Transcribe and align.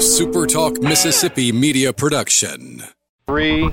SuperTalk 0.00 0.82
Mississippi 0.82 1.52
media 1.52 1.92
production. 1.92 2.82
Three, 3.26 3.70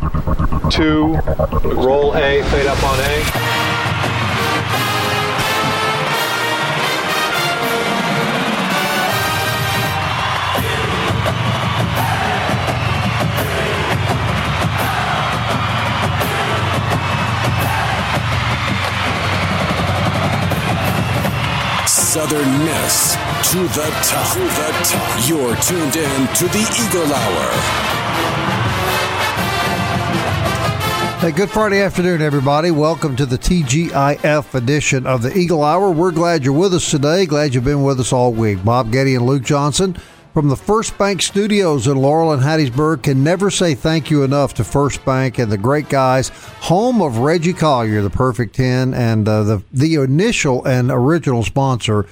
two, 0.70 1.16
roll 1.64 2.14
A, 2.18 2.44
fade 2.44 2.68
up 2.68 2.84
on 2.84 3.00
A. 3.00 4.97
Southern 22.18 22.66
Miss 22.66 23.14
to 23.52 23.60
the 23.60 23.88
top. 24.02 24.34
To 24.34 24.40
the 24.40 24.72
top. 24.86 25.30
You're 25.30 25.56
tuned 25.58 25.96
in 25.98 26.28
to 26.34 26.46
the 26.48 26.66
Eagle 26.82 27.14
Hour. 27.14 27.52
Hey, 31.20 31.32
good 31.32 31.52
Friday 31.52 31.80
afternoon, 31.80 32.24
everybody. 32.24 32.72
Welcome 32.72 33.16
to 33.18 33.28
the 33.28 33.38
TGIF 33.38 34.56
edition 34.56 35.06
of 35.06 35.22
the 35.22 35.38
Eagle 35.38 35.64
Hour. 35.64 35.92
We're 35.92 36.10
glad 36.10 36.44
you're 36.44 36.58
with 36.58 36.74
us 36.74 36.90
today. 36.90 37.28
Glad 37.28 37.54
you've 37.54 37.64
been 37.64 37.84
with 37.84 38.00
us 38.00 38.12
all 38.12 38.34
week. 38.34 38.66
Bob 38.66 38.92
Getty 38.92 39.14
and 39.14 39.28
Luke 39.28 39.44
Johnson 39.44 39.96
from 40.38 40.50
the 40.50 40.56
First 40.56 40.96
Bank 41.00 41.24
Studios 41.24 41.88
in 41.88 41.98
Laurel 41.98 42.32
and 42.32 42.44
Hattiesburg 42.44 43.02
can 43.02 43.24
never 43.24 43.50
say 43.50 43.74
thank 43.74 44.12
you 44.12 44.22
enough 44.22 44.54
to 44.54 44.64
First 44.64 45.04
Bank 45.04 45.40
and 45.40 45.52
the 45.52 45.58
great 45.58 45.90
guys, 45.90 46.30
home 46.30 47.02
of 47.02 47.18
Reggie 47.18 47.54
Collier, 47.54 48.04
the 48.04 48.12
Perfect 48.12 48.54
Ten, 48.54 48.94
and 48.94 49.28
uh, 49.28 49.42
the 49.42 49.64
the 49.74 49.96
initial 49.96 50.64
and 50.64 50.92
original 50.92 51.42
sponsor 51.42 52.06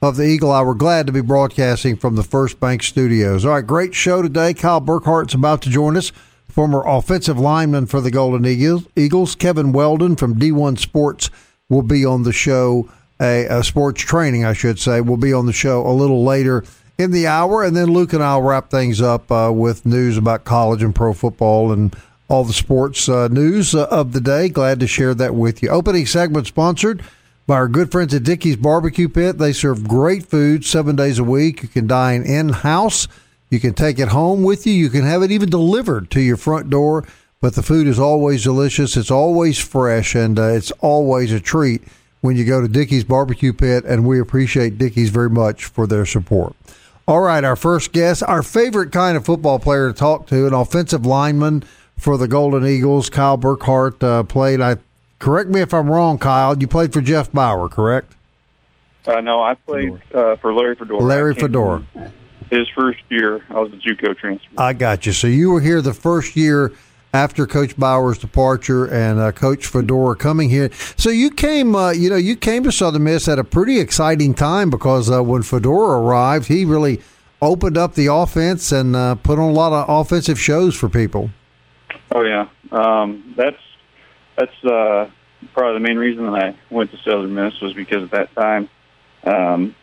of 0.00 0.16
the 0.16 0.22
Eagle 0.22 0.52
Hour. 0.52 0.76
Glad 0.76 1.08
to 1.08 1.12
be 1.12 1.22
broadcasting 1.22 1.96
from 1.96 2.14
the 2.14 2.22
First 2.22 2.60
Bank 2.60 2.84
Studios. 2.84 3.44
All 3.44 3.50
right, 3.50 3.66
great 3.66 3.96
show 3.96 4.22
today. 4.22 4.54
Kyle 4.54 4.80
Burkhart's 4.80 5.34
about 5.34 5.60
to 5.62 5.68
join 5.68 5.96
us. 5.96 6.12
Former 6.48 6.84
offensive 6.86 7.40
lineman 7.40 7.86
for 7.86 8.00
the 8.00 8.12
Golden 8.12 8.46
Eagles, 8.46 8.86
Eagles 8.94 9.34
Kevin 9.34 9.72
Weldon 9.72 10.14
from 10.14 10.36
D1 10.36 10.78
Sports 10.78 11.30
will 11.68 11.82
be 11.82 12.04
on 12.04 12.22
the 12.22 12.32
show. 12.32 12.88
A, 13.20 13.46
a 13.46 13.64
sports 13.64 14.02
training, 14.02 14.44
I 14.44 14.52
should 14.52 14.78
say, 14.78 15.00
will 15.00 15.16
be 15.16 15.32
on 15.32 15.46
the 15.46 15.52
show 15.52 15.84
a 15.84 15.90
little 15.90 16.24
later 16.24 16.64
in 17.02 17.10
the 17.10 17.26
hour, 17.26 17.62
and 17.62 17.76
then 17.76 17.88
Luke 17.92 18.12
and 18.12 18.22
I'll 18.22 18.42
wrap 18.42 18.70
things 18.70 19.02
up 19.02 19.30
uh, 19.30 19.50
with 19.52 19.84
news 19.84 20.16
about 20.16 20.44
college 20.44 20.82
and 20.82 20.94
pro 20.94 21.12
football 21.12 21.72
and 21.72 21.94
all 22.28 22.44
the 22.44 22.52
sports 22.52 23.08
uh, 23.08 23.28
news 23.28 23.74
uh, 23.74 23.86
of 23.90 24.12
the 24.12 24.20
day. 24.20 24.48
Glad 24.48 24.80
to 24.80 24.86
share 24.86 25.14
that 25.14 25.34
with 25.34 25.62
you. 25.62 25.68
Opening 25.68 26.06
segment 26.06 26.46
sponsored 26.46 27.02
by 27.46 27.56
our 27.56 27.68
good 27.68 27.92
friends 27.92 28.14
at 28.14 28.22
Dickey's 28.22 28.56
Barbecue 28.56 29.08
Pit. 29.08 29.36
They 29.36 29.52
serve 29.52 29.86
great 29.86 30.24
food 30.24 30.64
seven 30.64 30.96
days 30.96 31.18
a 31.18 31.24
week. 31.24 31.62
You 31.62 31.68
can 31.68 31.86
dine 31.86 32.22
in 32.22 32.48
house. 32.50 33.08
You 33.50 33.60
can 33.60 33.74
take 33.74 33.98
it 33.98 34.08
home 34.08 34.42
with 34.42 34.66
you. 34.66 34.72
You 34.72 34.88
can 34.88 35.02
have 35.02 35.22
it 35.22 35.30
even 35.30 35.50
delivered 35.50 36.10
to 36.12 36.20
your 36.20 36.38
front 36.38 36.70
door. 36.70 37.06
But 37.42 37.54
the 37.54 37.62
food 37.62 37.86
is 37.86 37.98
always 37.98 38.44
delicious. 38.44 38.96
It's 38.96 39.10
always 39.10 39.58
fresh, 39.58 40.14
and 40.14 40.38
uh, 40.38 40.44
it's 40.44 40.70
always 40.80 41.32
a 41.32 41.40
treat 41.40 41.82
when 42.20 42.36
you 42.36 42.44
go 42.44 42.60
to 42.60 42.68
Dickey's 42.68 43.04
Barbecue 43.04 43.52
Pit. 43.52 43.84
And 43.84 44.06
we 44.06 44.20
appreciate 44.20 44.78
Dickey's 44.78 45.10
very 45.10 45.28
much 45.28 45.64
for 45.64 45.86
their 45.86 46.06
support. 46.06 46.54
All 47.08 47.20
right, 47.20 47.42
our 47.42 47.56
first 47.56 47.92
guest, 47.92 48.22
our 48.22 48.44
favorite 48.44 48.92
kind 48.92 49.16
of 49.16 49.24
football 49.24 49.58
player 49.58 49.88
to 49.88 49.94
talk 49.94 50.28
to, 50.28 50.46
an 50.46 50.54
offensive 50.54 51.04
lineman 51.04 51.64
for 51.98 52.16
the 52.16 52.28
Golden 52.28 52.64
Eagles, 52.64 53.10
Kyle 53.10 53.36
Burkhart, 53.36 54.02
uh, 54.02 54.22
played. 54.22 54.60
I 54.60 54.76
correct 55.18 55.50
me 55.50 55.60
if 55.60 55.74
I'm 55.74 55.90
wrong, 55.90 56.18
Kyle. 56.18 56.56
You 56.56 56.68
played 56.68 56.92
for 56.92 57.00
Jeff 57.00 57.32
Bower, 57.32 57.68
correct? 57.68 58.14
Uh, 59.04 59.20
no, 59.20 59.42
I 59.42 59.54
played 59.54 60.00
uh, 60.14 60.36
for 60.36 60.54
Larry 60.54 60.76
Fedora. 60.76 61.02
Larry 61.02 61.34
Fedora. 61.34 61.84
His 62.50 62.68
first 62.68 63.00
year, 63.08 63.44
I 63.50 63.58
was 63.58 63.72
a 63.72 63.76
JUCO 63.76 64.16
transfer. 64.16 64.48
I 64.56 64.72
got 64.72 65.04
you. 65.04 65.12
So 65.12 65.26
you 65.26 65.50
were 65.50 65.60
here 65.60 65.82
the 65.82 65.94
first 65.94 66.36
year 66.36 66.72
after 67.12 67.46
Coach 67.46 67.76
Bower's 67.76 68.18
departure 68.18 68.86
and 68.86 69.18
uh, 69.20 69.32
Coach 69.32 69.66
Fedora 69.66 70.16
coming 70.16 70.48
here. 70.48 70.70
So 70.96 71.10
you 71.10 71.30
came, 71.30 71.76
uh, 71.76 71.90
you 71.90 72.08
know, 72.08 72.16
you 72.16 72.36
came 72.36 72.64
to 72.64 72.72
Southern 72.72 73.04
Miss 73.04 73.28
at 73.28 73.38
a 73.38 73.44
pretty 73.44 73.78
exciting 73.78 74.34
time 74.34 74.70
because 74.70 75.10
uh, 75.10 75.22
when 75.22 75.42
Fedora 75.42 76.00
arrived, 76.00 76.46
he 76.46 76.64
really 76.64 77.00
opened 77.42 77.76
up 77.76 77.94
the 77.94 78.06
offense 78.06 78.72
and 78.72 78.96
uh, 78.96 79.16
put 79.16 79.38
on 79.38 79.50
a 79.50 79.52
lot 79.52 79.72
of 79.72 79.88
offensive 79.88 80.40
shows 80.40 80.74
for 80.74 80.88
people. 80.88 81.30
Oh 82.14 82.22
yeah, 82.22 82.48
um, 82.70 83.34
that's 83.36 83.58
that's 84.36 84.64
uh, 84.64 85.10
probably 85.52 85.74
the 85.74 85.88
main 85.88 85.98
reason 85.98 86.24
that 86.26 86.34
I 86.34 86.56
went 86.70 86.90
to 86.92 86.98
Southern 86.98 87.34
Miss 87.34 87.60
was 87.60 87.74
because 87.74 88.04
at 88.04 88.10
that 88.10 88.34
time, 88.34 88.68
um, 89.24 89.74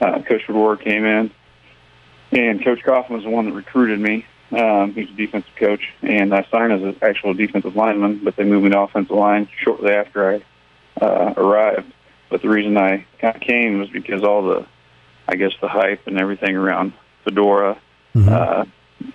uh, 0.00 0.22
Coach 0.22 0.42
Fedora 0.46 0.76
came 0.76 1.04
in, 1.04 1.30
and 2.32 2.64
Coach 2.64 2.82
Coffin 2.84 3.16
was 3.16 3.24
the 3.24 3.30
one 3.30 3.46
that 3.46 3.52
recruited 3.52 3.98
me. 3.98 4.26
Um, 4.52 4.92
he's 4.92 5.08
a 5.08 5.12
defensive 5.12 5.54
coach, 5.56 5.80
and 6.02 6.34
I 6.34 6.46
signed 6.50 6.72
as 6.72 6.82
an 6.82 6.96
actual 7.00 7.32
defensive 7.32 7.74
lineman, 7.74 8.20
but 8.22 8.36
they 8.36 8.44
moved 8.44 8.64
me 8.64 8.70
to 8.70 8.80
offensive 8.80 9.16
line 9.16 9.48
shortly 9.62 9.92
after 9.92 10.34
I 10.34 11.04
uh, 11.04 11.34
arrived. 11.36 11.90
But 12.28 12.42
the 12.42 12.48
reason 12.48 12.76
I 12.76 13.06
kind 13.18 13.34
of 13.34 13.40
came 13.40 13.78
was 13.78 13.88
because 13.88 14.22
all 14.22 14.42
the, 14.42 14.66
I 15.26 15.36
guess, 15.36 15.52
the 15.60 15.68
hype 15.68 16.06
and 16.06 16.20
everything 16.20 16.54
around 16.54 16.92
Fedora, 17.24 17.80
uh, 18.14 18.64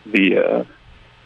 the 0.08 0.38
uh, 0.38 0.64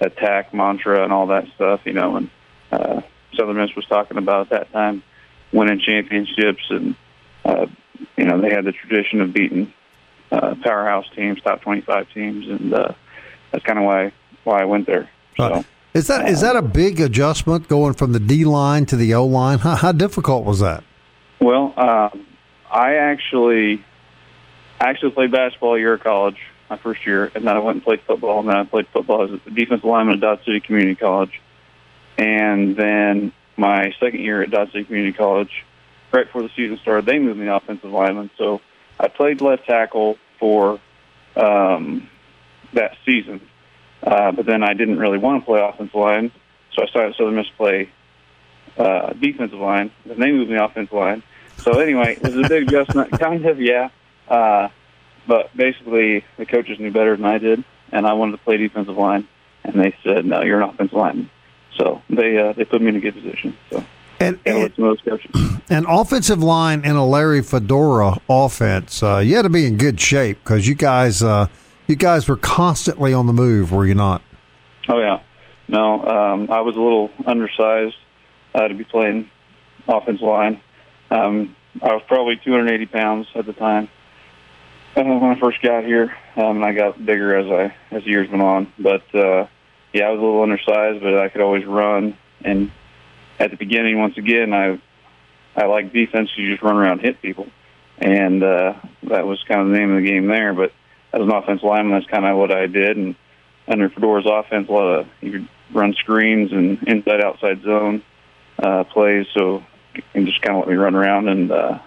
attack 0.02 0.54
mantra 0.54 1.04
and 1.04 1.14
all 1.14 1.28
that 1.28 1.48
stuff, 1.56 1.82
you 1.86 1.94
know, 1.94 2.18
and 2.18 2.30
uh, 2.72 3.02
Southern 3.36 3.58
Miss 3.58 3.76
was 3.76 3.86
talking 3.86 4.18
about 4.18 4.42
at 4.42 4.50
that 4.50 4.72
time 4.74 5.04
winning 5.54 5.80
championships, 5.80 6.64
and 6.70 6.96
uh, 7.46 7.66
you 8.18 8.26
know 8.26 8.42
they 8.42 8.50
had 8.50 8.66
the 8.66 8.72
tradition 8.72 9.22
of 9.22 9.34
beating 9.34 9.72
uh, 10.32 10.56
powerhouse 10.64 11.06
teams, 11.16 11.42
top 11.42 11.62
twenty-five 11.62 12.10
teams, 12.14 12.48
and 12.48 12.74
uh, 12.74 12.94
that's 13.52 13.64
kind 13.64 13.80
of 13.80 13.86
why 13.86 14.12
why 14.44 14.62
I 14.62 14.66
went 14.66 14.88
there. 14.88 15.10
So. 15.38 15.50
Right. 15.50 15.66
Is 15.94 16.08
that 16.08 16.30
is 16.30 16.40
that 16.40 16.56
a 16.56 16.62
big 16.62 17.02
adjustment 17.02 17.68
going 17.68 17.96
from 17.96 18.14
the 18.14 18.20
D 18.20 18.46
line 18.46 18.86
to 18.86 18.96
the 18.96 19.14
O 19.14 19.26
line? 19.26 19.60
How, 19.60 19.76
how 19.76 19.92
difficult 19.92 20.46
was 20.46 20.60
that? 20.62 20.86
Well, 21.42 21.74
um, 21.76 22.26
I 22.72 22.96
actually, 22.96 23.84
I 24.80 24.90
actually 24.90 25.12
played 25.12 25.32
basketball 25.32 25.76
a 25.76 25.80
year 25.80 25.94
of 25.94 26.02
college, 26.02 26.38
my 26.70 26.78
first 26.78 27.06
year, 27.06 27.30
and 27.36 27.46
then 27.46 27.58
I 27.58 27.60
went 27.60 27.76
and 27.78 27.84
played 27.84 28.02
football, 28.04 28.40
and 28.40 28.48
then 28.48 28.56
I 28.56 28.64
played 28.64 28.88
football 28.94 29.24
as 29.24 29.32
a 29.46 29.50
defensive 29.50 29.84
lineman 29.84 30.16
at 30.16 30.22
Dodge 30.22 30.46
City 30.46 30.62
Community 30.62 30.96
College, 30.96 31.42
and 32.18 32.76
then 32.78 33.34
my 33.58 33.94
second 34.00 34.22
year 34.22 34.42
at 34.42 34.50
Dodge 34.50 34.72
City 34.72 34.86
Community 34.86 35.18
College, 35.18 35.66
right 36.14 36.26
before 36.26 36.44
the 36.44 36.52
season 36.56 36.78
started, 36.78 37.06
they 37.06 37.20
moved 37.20 37.40
me 37.40 37.48
to 37.48 37.56
offensive 37.56 37.92
lineman. 37.92 38.30
So 38.38 38.62
I 38.98 39.10
played 39.10 39.42
left 39.42 39.66
tackle 39.66 40.18
for 40.40 40.80
um, 41.36 42.10
that 42.74 42.96
season, 43.06 43.42
uh, 44.04 44.32
but 44.32 44.46
then 44.46 44.64
I 44.64 44.74
didn't 44.74 45.00
really 45.00 45.18
want 45.18 45.42
to 45.42 45.46
play 45.46 45.62
offensive 45.62 45.96
line, 45.96 46.32
so 46.74 46.84
I 46.84 46.88
started 46.88 47.16
Southern 47.16 47.36
Miss 47.36 47.48
play 47.58 47.90
uh, 48.78 49.14
defensive 49.14 49.60
line, 49.60 49.92
and 50.10 50.22
they 50.22 50.32
moved 50.32 50.50
me 50.50 50.58
offensive 50.58 50.94
line. 50.94 51.24
So 51.58 51.80
anyway, 51.80 52.16
it 52.16 52.24
was 52.24 52.46
a 52.46 52.50
big 52.50 52.68
adjustment, 52.68 53.12
kind 53.20 53.46
of, 53.46 53.60
yeah. 53.62 53.90
Uh, 54.28 54.70
but 55.28 55.56
basically, 55.56 56.26
the 56.38 56.46
coaches 56.46 56.80
knew 56.80 56.92
better 56.92 57.16
than 57.16 57.26
I 57.26 57.38
did, 57.38 57.64
and 57.92 58.08
I 58.08 58.14
wanted 58.14 58.34
to 58.34 58.38
play 58.40 58.58
defensive 58.58 58.98
line, 58.98 59.28
and 59.64 59.80
they 59.80 59.96
said, 60.04 60.26
"No, 60.26 60.42
you're 60.42 60.62
an 60.62 60.70
offensive 60.70 60.98
lineman." 60.98 61.30
So 61.78 62.02
they 62.10 62.38
uh, 62.38 62.54
they 62.54 62.66
put 62.66 62.82
me 62.82 62.90
in 62.90 62.96
a 62.96 63.00
good 63.00 63.14
position. 63.14 63.56
So 63.70 63.84
And, 64.20 64.40
and 64.46 64.56
and 64.56 64.64
with 64.64 64.76
some 64.76 64.86
of 64.86 64.98
those 64.98 65.02
coaches. 65.20 65.62
an 65.70 65.86
offensive 65.88 66.42
line 66.42 66.84
in 66.86 66.96
a 66.96 67.06
Larry 67.06 67.42
Fedora 67.44 68.18
offense, 68.30 69.04
uh, 69.04 69.18
you 69.18 69.36
had 69.36 69.44
to 69.44 69.50
be 69.50 69.66
in 69.68 69.78
good 69.78 70.00
shape 70.00 70.40
because 70.44 70.68
you 70.68 70.76
guys 70.76 71.22
uh, 71.22 71.48
you 71.88 71.96
guys 71.96 72.28
were 72.28 72.38
constantly 72.38 73.14
on 73.14 73.28
the 73.28 73.34
move, 73.34 73.72
were 73.72 73.86
you 73.86 73.96
not? 73.96 74.22
Oh 74.88 75.00
yeah, 75.00 75.22
no, 75.68 76.06
um, 76.06 76.52
I 76.52 76.62
was 76.62 76.76
a 76.76 76.80
little 76.80 77.10
undersized 77.26 77.96
uh, 78.56 78.68
to 78.68 78.74
be 78.74 78.84
playing 78.84 79.30
offensive 79.88 80.22
line. 80.22 80.62
Um, 81.10 81.56
I 81.82 81.94
was 81.94 82.04
probably 82.08 82.38
280 82.44 82.86
pounds 82.88 83.28
at 83.36 83.46
the 83.46 83.54
time 83.54 83.90
uh, 84.96 85.04
when 85.04 85.24
I 85.24 85.40
first 85.40 85.62
got 85.62 85.84
here, 85.86 86.16
um, 86.36 86.58
and 86.58 86.66
I 86.66 86.74
got 86.74 87.04
bigger 87.04 87.38
as 87.38 87.72
I 87.92 87.96
as 87.96 88.06
years 88.06 88.30
went 88.30 88.42
on. 88.42 88.74
But 88.78 89.04
uh, 89.16 89.48
yeah, 89.94 90.06
I 90.06 90.12
was 90.12 90.20
a 90.20 90.24
little 90.24 90.44
undersized, 90.44 91.02
but 91.02 91.18
I 91.18 91.30
could 91.30 91.42
always 91.42 91.66
run. 91.66 92.18
And 92.44 92.72
at 93.40 93.52
the 93.52 93.58
beginning, 93.58 94.00
once 94.00 94.18
again, 94.18 94.54
I 94.54 94.82
I 95.56 95.66
like 95.66 95.94
defense. 95.94 96.30
You 96.36 96.50
just 96.52 96.64
run 96.64 96.76
around, 96.76 97.00
and 97.00 97.02
hit 97.02 97.22
people, 97.22 97.48
and 97.98 98.44
uh, 98.44 98.74
that 99.04 99.26
was 99.26 99.44
kind 99.48 99.62
of 99.62 99.70
the 99.70 99.78
name 99.78 99.96
of 99.96 100.04
the 100.04 100.10
game 100.10 100.28
there. 100.28 100.54
But 100.54 100.74
as 101.14 101.22
an 101.22 101.32
offensive 101.32 101.64
lineman, 101.64 102.00
that's 102.00 102.10
kind 102.10 102.26
of 102.26 102.38
what 102.38 102.52
I 102.52 102.68
did. 102.68 102.98
And 102.98 103.16
under 103.68 103.90
Fedora's 103.90 104.26
offense, 104.26 104.70
a 104.70 104.72
lot 104.72 105.00
of 105.00 105.08
you 105.22 105.32
could 105.32 105.48
run 105.74 105.94
screens 105.94 106.52
and 106.52 106.82
inside 106.84 107.22
outside 107.22 107.62
zone 107.64 108.04
uh, 108.60 108.84
plays, 108.86 109.28
so 109.34 109.64
and 110.14 110.26
just 110.26 110.42
kind 110.42 110.58
of 110.58 110.66
let 110.66 110.70
me 110.70 110.76
run 110.76 110.96
around 110.96 111.28
and 111.28 111.52
uh, 111.52 111.80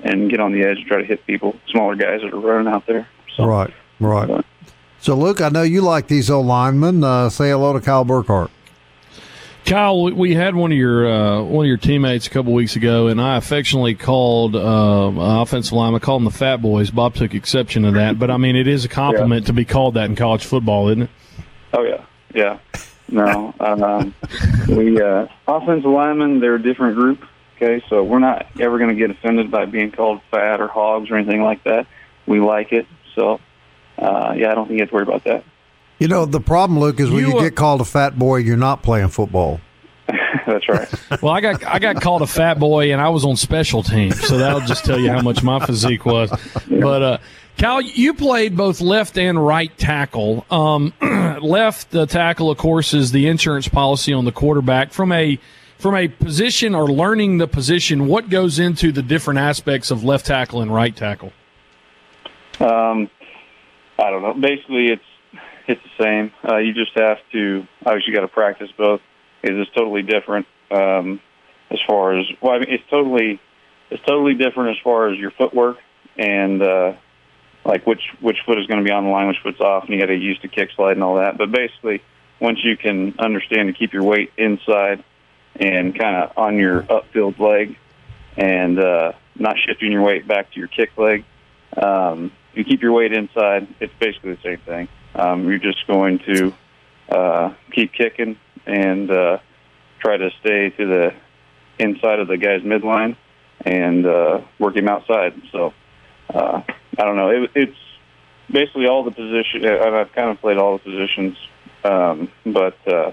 and 0.00 0.30
get 0.30 0.40
on 0.40 0.52
the 0.52 0.62
edge 0.62 0.78
and 0.78 0.86
try 0.86 0.98
to 0.98 1.04
hit 1.04 1.26
people, 1.26 1.56
smaller 1.68 1.94
guys 1.94 2.20
that 2.22 2.32
are 2.32 2.38
running 2.40 2.72
out 2.72 2.86
there. 2.86 3.08
So, 3.36 3.44
Right, 3.46 3.72
right. 4.00 4.44
So, 5.00 5.14
Luke, 5.14 5.40
I 5.40 5.50
know 5.50 5.62
you 5.62 5.82
like 5.82 6.06
these 6.06 6.30
old 6.30 6.46
linemen. 6.46 7.04
Uh, 7.04 7.28
say 7.28 7.50
hello 7.50 7.72
to 7.72 7.80
Kyle 7.80 8.04
Burkhart. 8.04 8.50
Kyle, 9.64 10.10
we 10.12 10.34
had 10.34 10.54
one 10.54 10.72
of 10.72 10.78
your 10.78 11.10
uh, 11.10 11.42
one 11.42 11.64
of 11.64 11.68
your 11.68 11.78
teammates 11.78 12.26
a 12.26 12.30
couple 12.30 12.52
weeks 12.52 12.76
ago, 12.76 13.06
and 13.06 13.18
I 13.18 13.38
affectionately 13.38 13.94
called 13.94 14.54
uh, 14.54 14.60
offensive 15.16 15.72
line. 15.72 15.94
I 15.94 15.98
called 16.00 16.20
them 16.20 16.26
the 16.26 16.36
Fat 16.36 16.58
Boys. 16.58 16.90
Bob 16.90 17.14
took 17.14 17.34
exception 17.34 17.84
to 17.84 17.92
that, 17.92 18.18
but 18.18 18.30
I 18.30 18.36
mean, 18.36 18.56
it 18.56 18.66
is 18.66 18.84
a 18.84 18.88
compliment 18.88 19.44
yeah. 19.44 19.46
to 19.46 19.52
be 19.54 19.64
called 19.64 19.94
that 19.94 20.10
in 20.10 20.16
college 20.16 20.44
football, 20.44 20.88
isn't 20.88 21.04
it? 21.04 21.10
Oh 21.72 21.82
yeah, 21.82 22.04
yeah. 22.34 22.58
No, 23.08 23.54
um, 23.58 24.14
we 24.68 25.00
uh, 25.00 25.28
offensive 25.48 25.90
linemen 25.90 26.40
they're 26.40 26.56
a 26.56 26.62
different 26.62 26.96
group. 26.96 27.24
Okay, 27.56 27.82
so 27.88 28.02
we're 28.04 28.18
not 28.18 28.46
ever 28.60 28.76
going 28.76 28.90
to 28.90 28.96
get 28.96 29.10
offended 29.10 29.50
by 29.50 29.64
being 29.64 29.92
called 29.92 30.20
fat 30.30 30.60
or 30.60 30.68
hogs 30.68 31.10
or 31.10 31.16
anything 31.16 31.42
like 31.42 31.64
that. 31.64 31.86
We 32.26 32.38
like 32.38 32.72
it, 32.72 32.86
so 33.14 33.40
uh, 33.96 34.34
yeah, 34.36 34.50
I 34.50 34.54
don't 34.54 34.66
think 34.66 34.76
you 34.76 34.82
have 34.82 34.90
to 34.90 34.94
worry 34.94 35.04
about 35.04 35.24
that. 35.24 35.44
You 36.04 36.08
know, 36.08 36.26
the 36.26 36.38
problem, 36.38 36.78
Luke, 36.78 37.00
is 37.00 37.10
when 37.10 37.20
you, 37.20 37.32
you 37.32 37.40
get 37.40 37.56
called 37.56 37.80
a 37.80 37.84
fat 37.86 38.18
boy, 38.18 38.36
you're 38.36 38.58
not 38.58 38.82
playing 38.82 39.08
football. 39.08 39.58
That's 40.46 40.68
right. 40.68 41.22
well, 41.22 41.32
I 41.32 41.40
got 41.40 41.64
I 41.64 41.78
got 41.78 42.02
called 42.02 42.20
a 42.20 42.26
fat 42.26 42.58
boy, 42.58 42.92
and 42.92 43.00
I 43.00 43.08
was 43.08 43.24
on 43.24 43.36
special 43.36 43.82
teams, 43.82 44.20
so 44.20 44.36
that'll 44.36 44.60
just 44.60 44.84
tell 44.84 45.00
you 45.00 45.10
how 45.10 45.22
much 45.22 45.42
my 45.42 45.64
physique 45.64 46.04
was. 46.04 46.30
But 46.68 47.02
uh, 47.02 47.18
Cal, 47.56 47.80
you 47.80 48.12
played 48.12 48.54
both 48.54 48.82
left 48.82 49.16
and 49.16 49.46
right 49.46 49.74
tackle. 49.78 50.44
Um, 50.50 50.92
left 51.40 51.94
uh, 51.94 52.04
tackle, 52.04 52.50
of 52.50 52.58
course, 52.58 52.92
is 52.92 53.10
the 53.10 53.26
insurance 53.26 53.66
policy 53.66 54.12
on 54.12 54.26
the 54.26 54.32
quarterback. 54.32 54.92
From 54.92 55.10
a 55.10 55.38
from 55.78 55.94
a 55.96 56.08
position 56.08 56.74
or 56.74 56.86
learning 56.86 57.38
the 57.38 57.48
position, 57.48 58.08
what 58.08 58.28
goes 58.28 58.58
into 58.58 58.92
the 58.92 59.02
different 59.02 59.40
aspects 59.40 59.90
of 59.90 60.04
left 60.04 60.26
tackle 60.26 60.60
and 60.60 60.70
right 60.70 60.94
tackle? 60.94 61.32
Um, 62.60 63.08
I 63.98 64.10
don't 64.10 64.20
know. 64.20 64.34
Basically, 64.34 64.88
it's 64.88 65.02
it's 65.66 65.80
the 65.82 66.04
same. 66.04 66.32
Uh, 66.46 66.58
you 66.58 66.74
just 66.74 66.92
have 66.96 67.18
to 67.32 67.66
obviously 67.84 68.12
got 68.12 68.20
to 68.20 68.28
practice 68.28 68.70
both. 68.76 69.00
It 69.42 69.58
is 69.58 69.66
totally 69.76 70.02
different 70.02 70.46
um, 70.70 71.20
as 71.70 71.78
far 71.86 72.18
as 72.18 72.26
well. 72.40 72.54
I 72.54 72.58
mean, 72.58 72.68
it's 72.70 72.84
totally 72.90 73.40
it's 73.90 74.02
totally 74.04 74.34
different 74.34 74.76
as 74.76 74.82
far 74.82 75.08
as 75.08 75.18
your 75.18 75.30
footwork 75.30 75.78
and 76.16 76.62
uh, 76.62 76.92
like 77.64 77.86
which 77.86 78.02
which 78.20 78.38
foot 78.46 78.58
is 78.58 78.66
going 78.66 78.78
to 78.80 78.84
be 78.84 78.92
on 78.92 79.04
the 79.04 79.10
line, 79.10 79.28
which 79.28 79.38
foot's 79.42 79.60
off, 79.60 79.84
and 79.84 79.94
you 79.94 80.00
got 80.00 80.06
to 80.06 80.16
used 80.16 80.42
to 80.42 80.48
kick 80.48 80.70
slide 80.74 80.92
and 80.92 81.02
all 81.02 81.16
that. 81.16 81.38
But 81.38 81.50
basically, 81.50 82.02
once 82.40 82.58
you 82.62 82.76
can 82.76 83.14
understand 83.18 83.68
to 83.68 83.72
keep 83.72 83.92
your 83.92 84.04
weight 84.04 84.32
inside 84.36 85.04
and 85.56 85.96
kind 85.98 86.16
of 86.16 86.36
on 86.36 86.58
your 86.58 86.82
upfield 86.82 87.38
leg 87.38 87.76
and 88.36 88.78
uh, 88.78 89.12
not 89.36 89.56
shifting 89.64 89.92
your 89.92 90.02
weight 90.02 90.26
back 90.26 90.52
to 90.52 90.58
your 90.58 90.68
kick 90.68 90.90
leg, 90.96 91.24
um, 91.76 92.32
you 92.54 92.64
keep 92.64 92.82
your 92.82 92.92
weight 92.92 93.12
inside. 93.12 93.68
It's 93.80 93.94
basically 93.98 94.34
the 94.34 94.42
same 94.42 94.58
thing. 94.58 94.88
Um, 95.14 95.48
you're 95.48 95.58
just 95.58 95.86
going 95.86 96.18
to 96.20 96.54
uh, 97.08 97.54
keep 97.72 97.92
kicking 97.92 98.36
and 98.66 99.10
uh, 99.10 99.38
try 100.00 100.16
to 100.16 100.30
stay 100.40 100.70
to 100.70 100.86
the 100.86 101.14
inside 101.78 102.18
of 102.18 102.28
the 102.28 102.36
guy's 102.36 102.62
midline 102.62 103.16
and 103.60 104.06
uh, 104.06 104.40
work 104.58 104.76
him 104.76 104.88
outside. 104.88 105.40
So 105.52 105.72
uh, 106.32 106.62
I 106.98 107.04
don't 107.04 107.16
know. 107.16 107.30
It, 107.30 107.50
it's 107.54 107.78
basically 108.50 108.86
all 108.86 109.04
the 109.04 109.10
position. 109.10 109.66
I've 109.66 110.12
kind 110.12 110.30
of 110.30 110.40
played 110.40 110.58
all 110.58 110.78
the 110.78 110.84
positions, 110.84 111.36
um, 111.84 112.30
but 112.44 112.76
uh, 112.86 113.12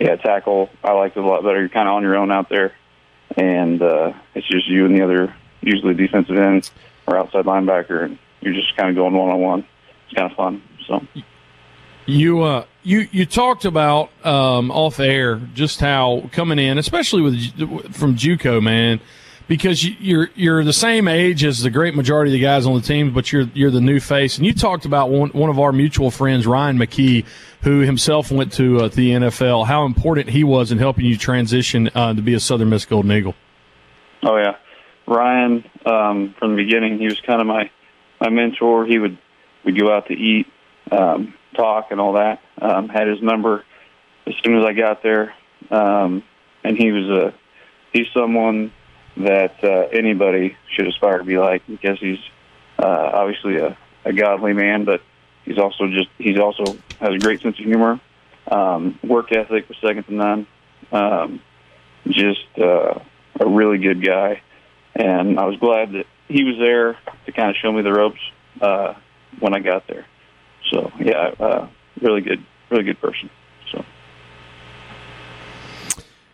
yeah, 0.00 0.16
tackle 0.16 0.70
I 0.82 0.92
like 0.92 1.16
it 1.16 1.20
a 1.20 1.26
lot 1.26 1.42
better. 1.42 1.60
You're 1.60 1.68
kind 1.68 1.88
of 1.88 1.94
on 1.94 2.02
your 2.02 2.16
own 2.16 2.30
out 2.30 2.48
there, 2.48 2.72
and 3.36 3.80
uh, 3.80 4.12
it's 4.34 4.46
just 4.46 4.66
you 4.68 4.86
and 4.86 4.94
the 4.94 5.02
other, 5.02 5.34
usually 5.60 5.94
defensive 5.94 6.36
end 6.36 6.70
or 7.06 7.16
outside 7.16 7.44
linebacker, 7.44 8.04
and 8.04 8.18
you're 8.40 8.54
just 8.54 8.76
kind 8.76 8.90
of 8.90 8.96
going 8.96 9.14
one 9.14 9.30
on 9.30 9.40
one. 9.40 9.66
It's 10.06 10.16
kind 10.18 10.30
of 10.30 10.36
fun. 10.36 10.62
So 10.86 11.06
you 12.06 12.42
uh 12.42 12.66
you 12.82 13.08
you 13.10 13.26
talked 13.26 13.64
about 13.64 14.10
um, 14.24 14.70
off 14.70 15.00
air 15.00 15.36
just 15.54 15.80
how 15.80 16.28
coming 16.32 16.58
in, 16.58 16.78
especially 16.78 17.22
with 17.22 17.94
from 17.94 18.14
JUCO, 18.14 18.62
man, 18.62 19.00
because 19.48 19.84
you're 19.84 20.28
you're 20.34 20.62
the 20.64 20.72
same 20.72 21.08
age 21.08 21.44
as 21.44 21.62
the 21.62 21.70
great 21.70 21.94
majority 21.94 22.30
of 22.30 22.34
the 22.34 22.40
guys 22.40 22.66
on 22.66 22.74
the 22.74 22.82
team, 22.82 23.12
but 23.12 23.32
you're 23.32 23.48
you're 23.54 23.70
the 23.70 23.80
new 23.80 24.00
face. 24.00 24.36
And 24.36 24.46
you 24.46 24.52
talked 24.52 24.84
about 24.84 25.10
one 25.10 25.30
one 25.30 25.50
of 25.50 25.58
our 25.58 25.72
mutual 25.72 26.10
friends, 26.10 26.46
Ryan 26.46 26.78
McKee, 26.78 27.24
who 27.62 27.80
himself 27.80 28.30
went 28.30 28.52
to 28.54 28.80
uh, 28.82 28.88
the 28.88 29.10
NFL. 29.10 29.66
How 29.66 29.86
important 29.86 30.28
he 30.28 30.44
was 30.44 30.70
in 30.70 30.78
helping 30.78 31.06
you 31.06 31.16
transition 31.16 31.90
uh, 31.94 32.12
to 32.12 32.20
be 32.20 32.34
a 32.34 32.40
Southern 32.40 32.68
Miss 32.68 32.84
Golden 32.84 33.12
Eagle. 33.12 33.34
Oh 34.22 34.36
yeah, 34.36 34.56
Ryan 35.06 35.64
um, 35.86 36.34
from 36.38 36.50
the 36.50 36.62
beginning, 36.62 36.98
he 36.98 37.06
was 37.06 37.20
kind 37.22 37.40
of 37.40 37.46
my 37.46 37.70
my 38.20 38.28
mentor. 38.28 38.84
He 38.84 38.98
would 38.98 39.16
we'd 39.64 39.78
go 39.78 39.90
out 39.90 40.08
to 40.08 40.12
eat 40.14 40.46
um, 40.90 41.34
talk 41.54 41.90
and 41.90 42.00
all 42.00 42.14
that. 42.14 42.40
Um, 42.60 42.88
had 42.88 43.08
his 43.08 43.22
number 43.22 43.64
as 44.26 44.34
soon 44.44 44.58
as 44.58 44.64
I 44.64 44.72
got 44.72 45.02
there, 45.02 45.34
um, 45.70 46.22
and 46.62 46.76
he 46.76 46.92
was 46.92 47.08
a 47.08 47.34
he's 47.92 48.06
someone 48.14 48.72
that 49.16 49.62
uh, 49.62 49.88
anybody 49.92 50.56
should 50.70 50.86
aspire 50.86 51.18
to 51.18 51.24
be 51.24 51.38
like 51.38 51.62
because 51.66 51.98
he's 52.00 52.18
uh, 52.78 53.10
obviously 53.12 53.56
a, 53.56 53.76
a 54.04 54.12
godly 54.12 54.52
man, 54.52 54.84
but 54.84 55.02
he's 55.44 55.58
also 55.58 55.86
just 55.88 56.08
he's 56.18 56.38
also 56.38 56.64
has 57.00 57.14
a 57.14 57.18
great 57.18 57.40
sense 57.40 57.58
of 57.58 57.64
humor. 57.64 58.00
Um, 58.50 58.98
work 59.02 59.32
ethic 59.32 59.68
was 59.68 59.78
second 59.80 60.04
to 60.04 60.14
none. 60.14 60.46
Um, 60.92 61.40
just 62.06 62.46
uh, 62.58 62.98
a 63.40 63.46
really 63.46 63.78
good 63.78 64.04
guy, 64.04 64.42
and 64.94 65.38
I 65.38 65.46
was 65.46 65.56
glad 65.58 65.92
that 65.92 66.06
he 66.28 66.44
was 66.44 66.56
there 66.58 66.98
to 67.26 67.32
kind 67.32 67.50
of 67.50 67.56
show 67.56 67.72
me 67.72 67.82
the 67.82 67.92
ropes 67.92 68.20
uh, 68.60 68.94
when 69.40 69.54
I 69.54 69.60
got 69.60 69.86
there. 69.86 70.06
So 70.74 70.90
yeah, 70.98 71.30
uh, 71.38 71.68
really 72.02 72.20
good, 72.20 72.44
really 72.68 72.82
good 72.82 73.00
person. 73.00 73.30
So. 73.70 73.84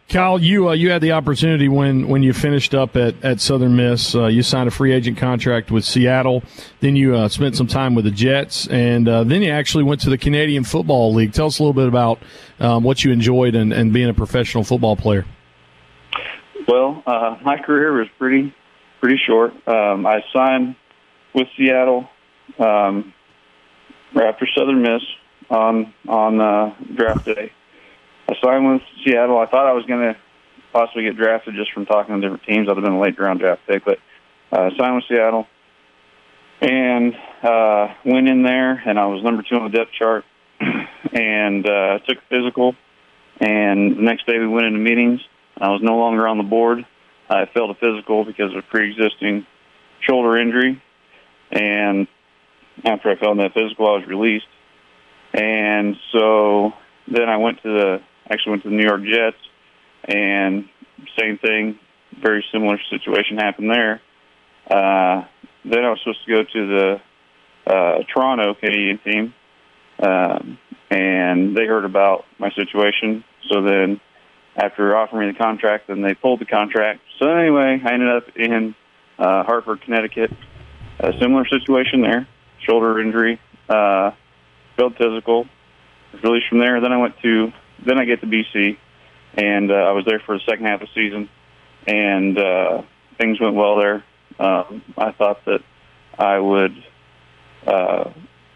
Kyle, 0.08 0.40
you 0.40 0.70
uh, 0.70 0.72
you 0.72 0.90
had 0.90 1.02
the 1.02 1.12
opportunity 1.12 1.68
when, 1.68 2.08
when 2.08 2.22
you 2.22 2.32
finished 2.32 2.74
up 2.74 2.96
at, 2.96 3.22
at 3.22 3.40
Southern 3.40 3.76
Miss. 3.76 4.14
Uh, 4.14 4.28
you 4.28 4.42
signed 4.42 4.66
a 4.66 4.70
free 4.70 4.92
agent 4.92 5.18
contract 5.18 5.70
with 5.70 5.84
Seattle. 5.84 6.42
Then 6.80 6.96
you 6.96 7.14
uh, 7.14 7.28
spent 7.28 7.54
some 7.54 7.66
time 7.66 7.94
with 7.94 8.06
the 8.06 8.10
Jets, 8.10 8.66
and 8.68 9.06
uh, 9.06 9.24
then 9.24 9.42
you 9.42 9.50
actually 9.50 9.84
went 9.84 10.00
to 10.00 10.10
the 10.10 10.18
Canadian 10.18 10.64
Football 10.64 11.12
League. 11.12 11.34
Tell 11.34 11.46
us 11.46 11.58
a 11.58 11.62
little 11.62 11.74
bit 11.74 11.86
about 11.86 12.18
um, 12.60 12.82
what 12.82 13.04
you 13.04 13.12
enjoyed 13.12 13.54
and, 13.54 13.74
and 13.74 13.92
being 13.92 14.08
a 14.08 14.14
professional 14.14 14.64
football 14.64 14.96
player. 14.96 15.26
Well, 16.66 17.02
uh, 17.06 17.36
my 17.44 17.58
career 17.58 17.92
was 17.92 18.08
pretty 18.18 18.54
pretty 19.00 19.20
short. 19.26 19.52
Um, 19.68 20.06
I 20.06 20.24
signed 20.32 20.76
with 21.34 21.46
Seattle 21.56 22.08
um, 22.58 23.12
after 24.14 24.46
Southern 24.56 24.82
Miss 24.82 25.02
on 25.50 25.92
on 26.08 26.40
uh, 26.40 26.74
draft 26.94 27.24
day. 27.24 27.52
I 28.28 28.34
signed 28.42 28.72
with 28.72 28.82
Seattle. 29.04 29.38
I 29.38 29.46
thought 29.46 29.66
I 29.66 29.72
was 29.72 29.84
going 29.86 30.00
to 30.00 30.16
possibly 30.72 31.02
get 31.04 31.16
drafted 31.16 31.54
just 31.54 31.72
from 31.72 31.86
talking 31.86 32.14
to 32.14 32.20
different 32.20 32.44
teams. 32.44 32.68
I'd 32.68 32.76
have 32.76 32.84
been 32.84 32.94
a 32.94 33.00
late 33.00 33.18
round 33.18 33.40
draft 33.40 33.62
pick, 33.66 33.84
but 33.84 33.98
uh, 34.52 34.70
signed 34.78 34.94
with 34.96 35.04
Seattle 35.08 35.46
and 36.60 37.14
uh, 37.42 37.88
went 38.04 38.28
in 38.28 38.42
there, 38.42 38.82
and 38.86 38.98
I 38.98 39.06
was 39.06 39.22
number 39.22 39.42
two 39.42 39.56
on 39.56 39.70
the 39.70 39.76
depth 39.76 39.92
chart, 39.98 40.24
and 40.60 41.66
uh, 41.66 41.98
took 42.00 42.18
physical. 42.28 42.74
And 43.40 43.96
the 43.96 44.02
next 44.02 44.26
day 44.26 44.38
we 44.38 44.46
went 44.46 44.66
into 44.66 44.78
meetings. 44.78 45.20
I 45.58 45.70
was 45.70 45.80
no 45.82 45.96
longer 45.96 46.28
on 46.28 46.36
the 46.36 46.44
board. 46.44 46.86
I 47.28 47.46
failed 47.46 47.70
a 47.70 47.74
physical 47.74 48.24
because 48.24 48.52
of 48.52 48.58
a 48.58 48.62
pre-existing 48.62 49.46
shoulder 50.00 50.36
injury, 50.36 50.82
and 51.50 52.06
after 52.84 53.10
I 53.10 53.16
failed 53.16 53.38
that 53.38 53.54
physical, 53.54 53.86
I 53.86 53.98
was 53.98 54.06
released. 54.06 54.46
And 55.32 55.96
so 56.12 56.72
then 57.06 57.28
I 57.28 57.36
went 57.36 57.62
to 57.62 57.68
the 57.68 58.02
actually 58.30 58.50
went 58.50 58.62
to 58.62 58.68
the 58.70 58.76
New 58.76 58.84
York 58.84 59.02
Jets, 59.02 59.36
and 60.04 60.68
same 61.18 61.38
thing, 61.38 61.78
very 62.20 62.44
similar 62.52 62.78
situation 62.90 63.38
happened 63.38 63.70
there. 63.70 64.00
Uh, 64.70 65.24
then 65.64 65.84
I 65.84 65.90
was 65.90 65.98
supposed 66.02 66.24
to 66.26 66.32
go 66.32 66.42
to 66.44 66.66
the 66.66 67.00
uh, 67.66 67.98
Toronto 68.12 68.54
Canadian 68.54 68.98
team, 68.98 69.34
um, 70.00 70.58
and 70.90 71.56
they 71.56 71.66
heard 71.66 71.84
about 71.84 72.24
my 72.38 72.50
situation. 72.52 73.24
So 73.48 73.62
then, 73.62 74.00
after 74.56 74.96
offering 74.96 75.26
me 75.26 75.32
the 75.32 75.38
contract, 75.38 75.88
then 75.88 76.02
they 76.02 76.14
pulled 76.14 76.40
the 76.40 76.46
contract. 76.46 77.00
So 77.18 77.28
anyway, 77.28 77.80
I 77.84 77.92
ended 77.92 78.08
up 78.10 78.36
in 78.36 78.74
uh, 79.18 79.42
Hartford, 79.44 79.82
Connecticut. 79.82 80.30
A 81.00 81.12
similar 81.18 81.46
situation 81.46 82.02
there 82.02 82.28
shoulder 82.66 83.00
injury, 83.00 83.40
uh, 83.68 84.12
failed 84.76 84.96
physical, 84.96 85.46
was 86.12 86.22
released 86.22 86.48
from 86.48 86.58
there. 86.58 86.80
Then 86.80 86.92
I 86.92 86.98
went 86.98 87.18
to, 87.22 87.52
then 87.84 87.98
I 87.98 88.04
get 88.04 88.20
to 88.20 88.26
BC, 88.26 88.76
and 89.34 89.70
uh, 89.70 89.74
I 89.74 89.92
was 89.92 90.04
there 90.04 90.20
for 90.20 90.36
the 90.36 90.44
second 90.48 90.66
half 90.66 90.82
of 90.82 90.88
the 90.88 90.94
season, 90.94 91.28
and 91.86 92.38
uh, 92.38 92.82
things 93.18 93.40
went 93.40 93.54
well 93.54 93.76
there. 93.76 94.04
Um, 94.38 94.82
I 94.96 95.12
thought 95.12 95.44
that 95.44 95.60
I 96.18 96.38
would 96.38 96.72
uh, 97.66 98.10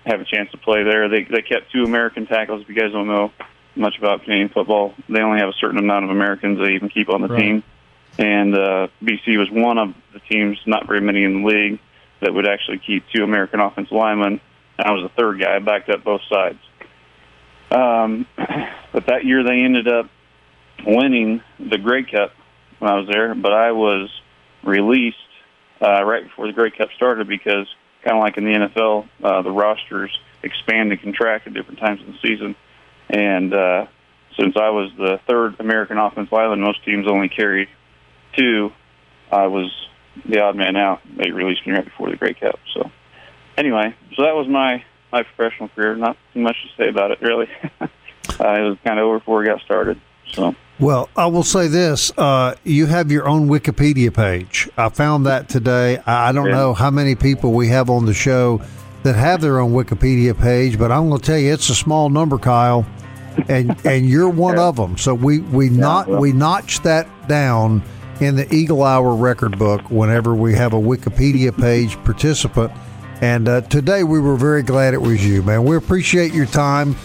have 0.07 0.21
a 0.21 0.25
chance 0.25 0.51
to 0.53 0.59
play 0.59 0.83
there. 0.83 1.09
They 1.09 1.25
they 1.25 1.43
kept 1.43 1.73
two 1.73 1.85
American 1.85 2.27
tackles. 2.27 2.63
If 2.63 2.69
you 2.69 2.75
guys 2.75 2.93
don't 2.93 3.07
know 3.09 3.33
much 3.77 3.99
about 3.99 4.23
Canadian 4.23 4.49
football, 4.49 4.95
they 5.09 5.21
only 5.21 5.41
have 5.41 5.49
a 5.49 5.55
certain 5.61 5.79
amount 5.79 6.05
of 6.05 6.11
Americans 6.11 6.59
they 6.59 6.75
even 6.75 6.89
keep 6.89 7.09
on 7.09 7.23
the 7.23 7.29
right. 7.29 7.41
team. 7.41 7.63
And 8.17 8.55
uh, 8.55 8.89
BC 9.03 9.39
was 9.39 9.51
one 9.51 9.79
of 9.79 9.95
the 10.13 10.21
teams, 10.21 10.59
not 10.67 10.87
very 10.87 11.01
many 11.01 11.25
in 11.25 11.43
the 11.43 11.49
league, 11.49 11.81
that 12.21 12.33
would 12.33 12.49
actually 12.49 12.79
keep 12.79 13.05
two 13.15 13.23
American 13.23 13.61
offensive 13.61 13.93
linemen. 13.93 14.41
I 14.79 14.93
was 14.93 15.03
the 15.03 15.21
third 15.21 15.41
guy. 15.41 15.57
I 15.57 15.59
backed 15.59 15.89
up 15.91 16.05
both 16.05 16.23
sides. 16.29 16.59
Um, 17.71 18.27
but 18.93 19.07
that 19.07 19.25
year 19.25 19.45
they 19.45 19.61
ended 19.61 19.89
up 19.89 20.11
winning 20.87 21.43
the 21.59 21.79
Grey 21.79 22.05
Cup 22.05 22.33
when 22.79 22.91
I 22.91 22.97
was 22.97 23.09
there, 23.09 23.35
but 23.35 23.53
I 23.53 23.73
was 23.73 24.11
released 24.63 25.17
uh, 25.81 26.05
right 26.05 26.25
before 26.25 26.47
the 26.47 26.53
Grey 26.53 26.71
Cup 26.71 26.89
started 26.97 27.29
because, 27.29 27.67
kind 28.03 28.17
of 28.17 28.23
like 28.23 28.37
in 28.37 28.45
the 28.45 28.53
NFL, 28.53 29.09
uh, 29.23 29.43
the 29.43 29.51
rosters 29.51 30.17
expand 30.43 30.93
and 30.93 31.01
contract 31.01 31.47
at 31.47 31.55
different 31.55 31.81
times 31.81 32.01
in 32.01 32.13
the 32.13 32.19
season. 32.23 32.55
And 33.09 33.53
uh, 33.53 33.87
since 34.39 34.57
I 34.57 34.71
was 34.71 34.91
the 34.97 35.21
third 35.29 35.61
American 35.61 35.99
offensive 35.99 36.33
lineman, 36.33 36.61
most 36.61 36.85
teams 36.85 37.07
only 37.07 37.29
carried 37.29 37.69
two. 38.37 38.73
I 39.31 39.47
was 39.47 39.71
the 40.29 40.41
odd 40.41 40.57
man 40.57 40.77
out. 40.77 41.01
They 41.17 41.31
released 41.31 41.67
me 41.67 41.73
right 41.75 41.85
before 41.85 42.11
the 42.11 42.17
Grey 42.17 42.35
Cup. 42.35 42.59
So, 42.75 42.91
anyway, 43.57 43.95
so 44.17 44.23
that 44.23 44.35
was 44.35 44.47
my 44.49 44.85
my 45.13 45.23
professional 45.23 45.69
career. 45.71 45.95
Not 45.97 46.17
too 46.33 46.41
much 46.41 46.57
to 46.63 46.83
say 46.83 46.89
about 46.89 47.11
it, 47.11 47.21
really. 47.21 47.49
uh, 47.81 47.87
it 48.29 48.39
was 48.39 48.79
kind 48.85 48.99
of 48.99 49.05
over 49.07 49.19
before 49.19 49.39
we 49.41 49.47
got 49.47 49.61
started. 49.63 50.01
So. 50.33 50.55
Well, 50.81 51.09
I 51.17 51.27
will 51.27 51.45
say 51.45 51.69
this: 51.69 52.13
uh, 52.19 52.57
you 52.65 52.87
have 52.87 53.13
your 53.13 53.29
own 53.29 53.49
Wikipedia 53.49 54.13
page. 54.13 54.69
I 54.77 54.89
found 54.89 55.27
that 55.27 55.49
today. 55.49 55.99
I 56.07 56.33
don't 56.33 56.47
Yeah. 56.47 56.53
know 56.57 56.75
how 56.75 56.91
many 56.91 57.15
people 57.15 57.53
we 57.53 57.69
have 57.69 57.89
on 57.91 58.07
the 58.07 58.15
show 58.15 58.61
that 59.05 59.15
have 59.15 59.41
their 59.41 59.61
own 59.61 59.73
Wikipedia 59.73 60.37
page, 60.39 60.79
but 60.79 60.91
I'm 60.91 61.09
going 61.09 61.21
to 61.21 61.25
tell 61.27 61.39
you, 61.39 61.53
it's 61.53 61.69
a 61.69 61.75
small 61.75 62.09
number, 62.11 62.39
Kyle, 62.39 62.85
and 63.49 63.77
and 63.87 64.09
you're 64.09 64.29
one 64.31 64.59
of 64.69 64.75
them. 64.75 64.97
So 64.99 65.15
we 65.15 65.39
we 65.41 65.69
not 65.69 66.09
well. 66.09 66.21
we 66.21 66.33
notch 66.33 66.81
that 66.81 67.07
down 67.29 67.83
in 68.21 68.37
the 68.37 68.53
Eagle 68.55 68.83
Hour 68.83 69.15
record 69.15 69.59
book 69.59 69.91
whenever 69.91 70.35
we 70.35 70.55
have 70.55 70.73
a 70.73 70.79
Wikipedia 70.79 71.57
page 71.59 71.97
participant. 72.05 72.73
And 73.21 73.49
uh, 73.49 73.61
today 73.63 74.05
we 74.05 74.21
were 74.21 74.37
very 74.37 74.63
glad 74.63 74.95
it 74.95 75.01
was 75.01 75.25
you, 75.27 75.43
man. 75.43 75.65
We 75.65 75.77
appreciate 75.77 76.33
your 76.35 76.47
time. 76.47 76.97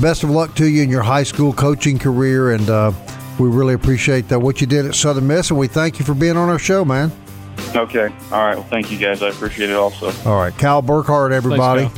Best 0.00 0.22
of 0.22 0.30
luck 0.30 0.54
to 0.56 0.66
you 0.68 0.82
in 0.82 0.90
your 0.90 1.02
high 1.02 1.22
school 1.24 1.52
coaching 1.52 1.98
career, 1.98 2.52
and 2.52 2.68
uh, 2.70 2.92
we 3.38 3.48
really 3.48 3.74
appreciate 3.74 4.30
uh, 4.32 4.38
what 4.38 4.60
you 4.60 4.66
did 4.66 4.86
at 4.86 4.94
Southern 4.94 5.26
Miss, 5.26 5.50
and 5.50 5.58
we 5.58 5.66
thank 5.66 5.98
you 5.98 6.04
for 6.04 6.14
being 6.14 6.36
on 6.36 6.48
our 6.48 6.58
show, 6.58 6.84
man. 6.84 7.10
Okay. 7.74 8.08
All 8.30 8.44
right. 8.44 8.54
Well, 8.54 8.62
thank 8.64 8.90
you 8.92 8.98
guys. 8.98 9.22
I 9.22 9.28
appreciate 9.28 9.70
it 9.70 9.76
also. 9.76 10.12
All 10.28 10.38
right, 10.38 10.56
Cal 10.56 10.82
Burkhardt, 10.82 11.32
everybody, 11.32 11.88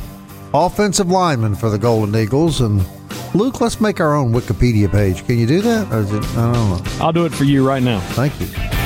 Kyle. 0.53 0.67
offensive 0.67 1.11
lineman 1.11 1.55
for 1.55 1.69
the 1.69 1.79
Golden 1.79 2.17
Eagles, 2.17 2.61
and 2.63 2.85
Luke, 3.35 3.61
let's 3.61 3.81
make 3.81 4.01
our 4.01 4.17
own 4.17 4.33
Wikipedia 4.33 4.91
page. 4.91 5.25
Can 5.27 5.39
you 5.39 5.47
do 5.47 5.63
that? 5.63 5.93
Or 5.93 6.01
is 6.01 6.13
it, 6.13 6.25
I 6.37 6.53
don't 6.53 6.53
know. 6.53 6.83
I'll 7.05 7.13
do 7.13 7.27
it 7.27 7.33
for 7.33 7.45
you 7.45 7.67
right 7.67 7.83
now. 7.83 8.01
Thank 8.01 8.39
you. 8.41 8.80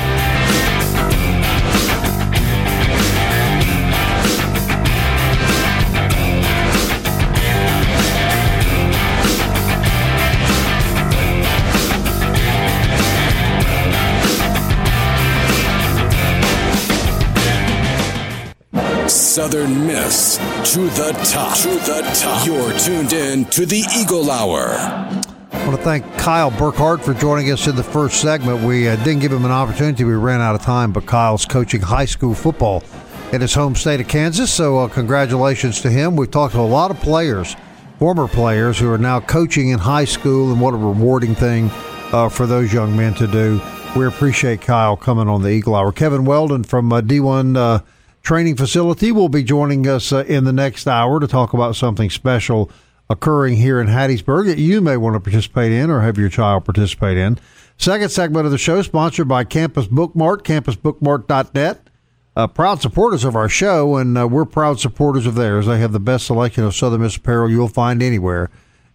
Southern 19.34 19.84
Miss 19.84 20.36
to 20.72 20.82
the 20.90 21.10
top. 21.24 21.58
To 21.58 21.68
the 21.70 22.08
top. 22.14 22.46
You're 22.46 22.72
tuned 22.78 23.12
in 23.12 23.44
to 23.46 23.66
the 23.66 23.82
Eagle 23.98 24.30
Hour. 24.30 24.68
I 24.68 25.66
want 25.66 25.76
to 25.76 25.82
thank 25.82 26.04
Kyle 26.16 26.52
Burkhardt 26.52 27.02
for 27.02 27.14
joining 27.14 27.50
us 27.50 27.66
in 27.66 27.74
the 27.74 27.82
first 27.82 28.20
segment. 28.20 28.62
We 28.62 28.86
uh, 28.86 28.94
didn't 28.94 29.18
give 29.18 29.32
him 29.32 29.44
an 29.44 29.50
opportunity. 29.50 30.04
We 30.04 30.14
ran 30.14 30.40
out 30.40 30.54
of 30.54 30.62
time, 30.62 30.92
but 30.92 31.06
Kyle's 31.06 31.46
coaching 31.46 31.80
high 31.80 32.04
school 32.04 32.32
football 32.32 32.84
in 33.32 33.40
his 33.40 33.52
home 33.52 33.74
state 33.74 33.98
of 34.00 34.06
Kansas. 34.06 34.52
So, 34.52 34.78
uh, 34.78 34.88
congratulations 34.88 35.80
to 35.80 35.90
him. 35.90 36.14
We've 36.14 36.30
talked 36.30 36.54
to 36.54 36.60
a 36.60 36.62
lot 36.62 36.92
of 36.92 37.00
players, 37.00 37.56
former 37.98 38.28
players, 38.28 38.78
who 38.78 38.88
are 38.92 38.98
now 38.98 39.18
coaching 39.18 39.70
in 39.70 39.80
high 39.80 40.04
school, 40.04 40.52
and 40.52 40.60
what 40.60 40.74
a 40.74 40.76
rewarding 40.76 41.34
thing 41.34 41.72
uh, 42.12 42.28
for 42.28 42.46
those 42.46 42.72
young 42.72 42.96
men 42.96 43.14
to 43.14 43.26
do. 43.26 43.60
We 43.96 44.06
appreciate 44.06 44.60
Kyle 44.60 44.96
coming 44.96 45.26
on 45.26 45.42
the 45.42 45.48
Eagle 45.48 45.74
Hour. 45.74 45.90
Kevin 45.90 46.24
Weldon 46.24 46.62
from 46.62 46.92
uh, 46.92 47.00
D1 47.00 47.56
uh, 47.56 47.80
Training 48.24 48.56
Facility 48.56 49.12
will 49.12 49.28
be 49.28 49.44
joining 49.44 49.86
us 49.86 50.10
uh, 50.10 50.24
in 50.26 50.44
the 50.44 50.52
next 50.52 50.88
hour 50.88 51.20
to 51.20 51.26
talk 51.26 51.52
about 51.52 51.76
something 51.76 52.08
special 52.08 52.70
occurring 53.10 53.56
here 53.56 53.78
in 53.78 53.86
Hattiesburg 53.86 54.46
that 54.46 54.56
you 54.56 54.80
may 54.80 54.96
want 54.96 55.12
to 55.12 55.20
participate 55.20 55.72
in 55.72 55.90
or 55.90 56.00
have 56.00 56.16
your 56.16 56.30
child 56.30 56.64
participate 56.64 57.18
in. 57.18 57.38
Second 57.76 58.08
segment 58.08 58.46
of 58.46 58.50
the 58.50 58.56
show 58.56 58.80
sponsored 58.80 59.28
by 59.28 59.44
Campus 59.44 59.86
Bookmart, 59.86 60.38
campusbookmart.net. 60.38 61.90
Uh, 62.34 62.46
proud 62.46 62.80
supporters 62.80 63.24
of 63.24 63.36
our 63.36 63.48
show, 63.48 63.96
and 63.96 64.16
uh, 64.16 64.26
we're 64.26 64.46
proud 64.46 64.80
supporters 64.80 65.26
of 65.26 65.34
theirs. 65.34 65.66
They 65.66 65.78
have 65.78 65.92
the 65.92 66.00
best 66.00 66.26
selection 66.26 66.64
of 66.64 66.74
Southern 66.74 67.02
Miss 67.02 67.16
apparel 67.16 67.50
you'll 67.50 67.68
find 67.68 68.02
anywhere. 68.02 68.50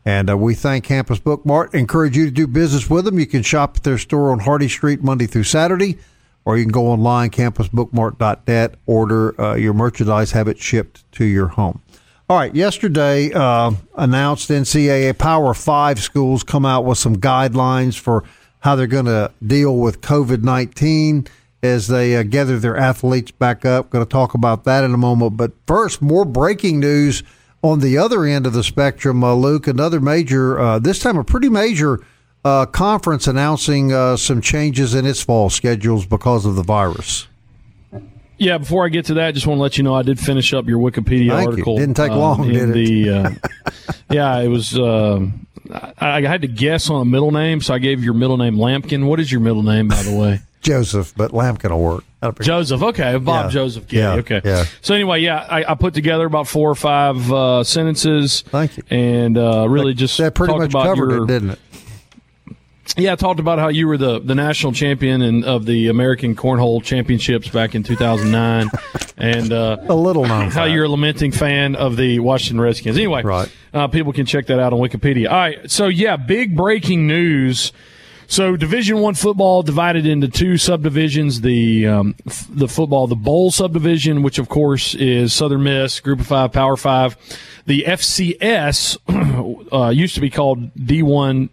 And 0.06 0.28
uh, 0.32 0.38
we 0.38 0.56
thank 0.56 0.86
Campus 0.86 1.20
Bookmart. 1.20 1.76
Encourage 1.76 2.18
you 2.18 2.26
to 2.26 2.32
do 2.32 2.48
business 2.48 2.90
with 2.90 3.06
them. 3.06 3.20
You 3.20 3.28
can 3.28 3.44
shop 3.44 3.78
at 3.78 3.84
their 3.84 4.00
store 4.00 4.32
on 4.32 4.40
Hardy 4.40 4.68
Street 4.68 5.04
Monday 5.04 5.28
through 5.28 5.44
Saturday, 5.44 6.00
or 6.46 6.58
you 6.58 6.64
can 6.64 6.72
go 6.72 6.88
online, 6.88 7.30
campusbookmart.net, 7.30 8.76
order 8.86 9.40
uh, 9.40 9.56
your 9.56 9.74
merchandise, 9.74 10.32
have 10.32 10.48
it 10.48 10.58
shipped 10.58 11.10
to 11.14 11.26
your 11.26 11.48
home. 11.48 11.82
All 12.30 12.38
right, 12.38 12.54
yesterday 12.54 13.32
uh, 13.34 13.72
announced 13.96 14.50
NCAA 14.50 15.18
Power 15.18 15.54
Five 15.54 16.00
schools 16.00 16.44
come 16.44 16.66
out 16.66 16.86
with 16.86 16.98
some 17.00 17.16
guidelines 17.16 17.98
for 17.98 18.24
how 18.60 18.76
they're 18.76 18.88
going 18.88 19.06
to 19.06 19.32
deal 19.46 19.78
with 19.78 20.02
COVID 20.02 20.44
19 20.44 21.28
as 21.64 21.88
they 21.88 22.16
uh, 22.16 22.24
gather 22.24 22.60
their 22.60 22.78
athletes 22.78 23.32
back 23.32 23.66
up. 23.66 23.90
Going 23.90 24.06
to 24.06 24.10
talk 24.10 24.34
about 24.34 24.64
that 24.66 24.84
in 24.84 24.94
a 24.94 24.98
moment. 24.98 25.38
But 25.38 25.54
first, 25.66 26.02
more 26.02 26.26
breaking 26.26 26.80
news 26.80 27.24
on 27.62 27.80
the 27.80 27.98
other 27.98 28.24
end 28.24 28.46
of 28.46 28.54
the 28.54 28.64
spectrum, 28.64 29.24
uh, 29.24 29.34
Luke. 29.34 29.68
Another 29.68 30.00
major, 30.00 30.60
uh, 30.60 30.80
this 30.80 31.00
time 31.00 31.18
a 31.18 31.24
pretty 31.24 31.50
major 31.50 32.00
uh, 32.46 32.66
conference 32.68 33.28
announcing 33.28 33.92
uh, 33.94 34.18
some 34.18 34.42
changes 34.42 34.94
in 34.94 35.06
its 35.06 35.22
fall 35.22 35.50
schedules 35.50 36.06
because 36.06 36.46
of 36.46 36.56
the 36.56 36.64
virus. 36.64 37.28
Yeah, 38.38 38.58
before 38.58 38.86
I 38.86 38.90
get 38.90 39.06
to 39.08 39.16
that, 39.16 39.34
just 39.34 39.46
want 39.46 39.58
to 39.58 39.62
let 39.62 39.78
you 39.78 39.84
know 39.84 39.94
I 39.94 40.02
did 40.02 40.18
finish 40.18 40.54
up 40.54 40.66
your 40.66 40.80
Wikipedia 40.80 41.30
Thank 41.32 41.42
you. 41.42 41.50
article. 41.50 41.78
Didn't 41.78 41.96
take 41.98 42.12
um, 42.12 42.20
long, 42.20 42.48
did 42.48 42.70
it? 42.70 42.74
The, 42.74 43.10
uh, 43.10 43.32
yeah, 44.10 44.38
it 44.40 44.48
was. 44.48 44.80
Um, 44.80 45.46
I, 45.70 45.94
I 46.00 46.22
had 46.22 46.42
to 46.44 46.48
guess 46.48 46.90
on 46.90 47.02
a 47.02 47.06
middle 47.06 47.32
name, 47.32 47.60
so 47.60 47.74
I 47.74 47.80
gave 47.80 48.02
your 48.02 48.14
middle 48.14 48.38
name 48.38 48.56
Lampkin. 48.56 49.06
What 49.08 49.20
is 49.20 49.30
your 49.30 49.42
middle 49.42 49.62
name, 49.64 49.90
by 49.90 50.02
the 50.04 50.16
way? 50.16 50.40
Joseph, 50.62 51.14
but 51.18 51.32
Lampkin 51.32 51.70
will 51.72 51.82
work. 51.82 52.04
Joseph. 52.42 52.82
Okay, 52.82 53.18
Bob 53.18 53.46
Yeah. 53.46 53.50
Joseph. 53.52 53.94
Yeah, 53.94 54.14
Okay. 54.16 54.42
yeah. 54.44 54.66
So 54.82 54.94
anyway, 54.94 55.22
yeah, 55.22 55.46
I, 55.50 55.72
I 55.72 55.76
put 55.76 55.94
together 55.94 56.26
about 56.26 56.48
four 56.48 56.70
or 56.70 56.76
five 56.76 57.32
uh, 57.32 57.64
sentences. 57.64 58.42
Thank 58.42 58.78
you. 58.78 58.84
And 58.90 59.38
uh, 59.38 59.68
really 59.70 59.94
just 59.94 60.18
that 60.18 60.34
pretty 60.36 60.54
much 60.54 60.70
about 60.72 60.84
covered 60.84 61.12
your, 61.12 61.24
it, 61.24 61.28
didn't 61.28 61.50
it? 61.52 61.60
Yeah, 62.98 63.14
I 63.14 63.16
talked 63.16 63.40
about 63.40 63.60
how 63.60 63.70
you 63.70 63.88
were 63.88 63.98
the, 63.98 64.20
the 64.20 64.36
national 64.36 64.74
champion 64.74 65.22
in, 65.22 65.44
of 65.46 65.66
the 65.66 65.88
American 65.88 66.36
Cornhole 66.36 66.84
Championships 66.84 67.48
back 67.48 67.74
in 67.76 67.84
2009, 67.84 68.70
and 69.18 69.54
uh, 69.54 69.78
A 69.88 69.96
little 69.96 70.26
known 70.26 70.50
how 70.52 70.66
you're 70.66 70.86
a 70.86 70.90
lamenting 70.90 71.32
fan 71.32 71.76
of 71.76 71.96
the 71.96 72.20
Washington 72.20 72.60
Redskins. 72.60 72.98
Anyway, 72.98 73.22
Right. 73.24 73.50
uh, 73.74 73.88
people 73.88 74.12
can 74.12 74.26
check 74.26 74.48
that 74.48 74.60
out 74.60 74.74
on 74.74 74.80
Wikipedia. 74.80 75.30
All 75.30 75.38
right, 75.38 75.70
so 75.72 75.88
yeah, 75.88 76.18
big 76.18 76.58
breaking 76.58 77.08
news. 77.08 77.72
So 78.30 78.56
Division 78.56 79.00
One 79.00 79.16
football 79.16 79.64
divided 79.64 80.06
into 80.06 80.28
two 80.28 80.58
subdivisions: 80.58 81.42
the 81.42 81.88
um, 81.88 82.16
f- 82.28 82.46
the 82.48 82.68
football, 82.68 83.08
the 83.08 83.16
bowl 83.16 83.50
subdivision, 83.50 84.22
which 84.22 84.38
of 84.38 84.48
course 84.48 84.94
is 84.94 85.34
Southern 85.34 85.64
Miss, 85.64 86.00
Group 86.00 86.20
of 86.20 86.28
Five, 86.28 86.52
Power 86.52 86.78
Five. 86.78 87.18
The 87.66 87.86
FCS 87.88 89.00
uh, 89.74 89.90
used 89.90 90.14
to 90.14 90.22
be 90.22 90.30
called 90.30 90.76
D1 90.76 91.50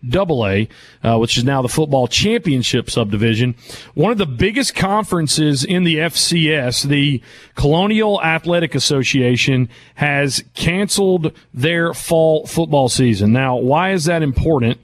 AA, 1.02 1.08
uh, 1.08 1.18
which 1.18 1.38
is 1.38 1.44
now 1.44 1.62
the 1.62 1.68
Football 1.68 2.08
Championship 2.08 2.90
subdivision. 2.90 3.54
One 3.94 4.12
of 4.12 4.18
the 4.18 4.26
biggest 4.26 4.74
conferences 4.74 5.64
in 5.64 5.84
the 5.84 5.96
FCS, 5.96 6.84
the 6.84 7.22
Colonial 7.54 8.22
Athletic 8.22 8.74
Association, 8.74 9.70
has 9.94 10.44
canceled 10.52 11.32
their 11.54 11.94
fall 11.94 12.46
football 12.46 12.90
season. 12.90 13.32
Now, 13.32 13.56
why 13.56 13.92
is 13.92 14.04
that 14.04 14.22
important? 14.22 14.78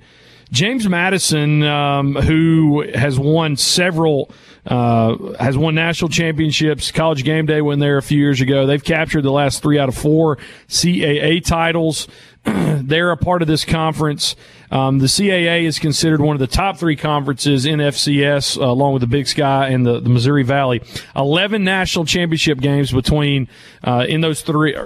James 0.52 0.86
Madison, 0.86 1.62
um, 1.62 2.14
who 2.14 2.86
has 2.94 3.18
won 3.18 3.56
several, 3.56 4.30
uh, 4.66 5.16
has 5.40 5.56
won 5.56 5.74
national 5.74 6.10
championships. 6.10 6.92
College 6.92 7.24
Game 7.24 7.46
Day 7.46 7.62
went 7.62 7.80
there 7.80 7.96
a 7.96 8.02
few 8.02 8.18
years 8.18 8.42
ago. 8.42 8.66
They've 8.66 8.84
captured 8.84 9.22
the 9.22 9.32
last 9.32 9.62
three 9.62 9.78
out 9.78 9.88
of 9.88 9.96
four 9.96 10.36
CAA 10.68 11.42
titles. 11.42 12.06
They're 12.44 13.12
a 13.12 13.16
part 13.16 13.40
of 13.40 13.48
this 13.48 13.64
conference. 13.64 14.36
Um, 14.70 14.98
the 14.98 15.06
CAA 15.06 15.62
is 15.62 15.78
considered 15.78 16.20
one 16.20 16.36
of 16.36 16.40
the 16.40 16.46
top 16.46 16.76
three 16.76 16.96
conferences 16.96 17.64
in 17.64 17.78
FCS, 17.78 18.60
uh, 18.60 18.64
along 18.66 18.92
with 18.92 19.00
the 19.00 19.06
Big 19.06 19.28
Sky 19.28 19.68
and 19.68 19.86
the, 19.86 20.00
the 20.00 20.10
Missouri 20.10 20.42
Valley. 20.42 20.82
Eleven 21.16 21.64
national 21.64 22.04
championship 22.04 22.58
games 22.58 22.92
between 22.92 23.48
uh, 23.84 24.04
in 24.06 24.20
those 24.20 24.42
three 24.42 24.76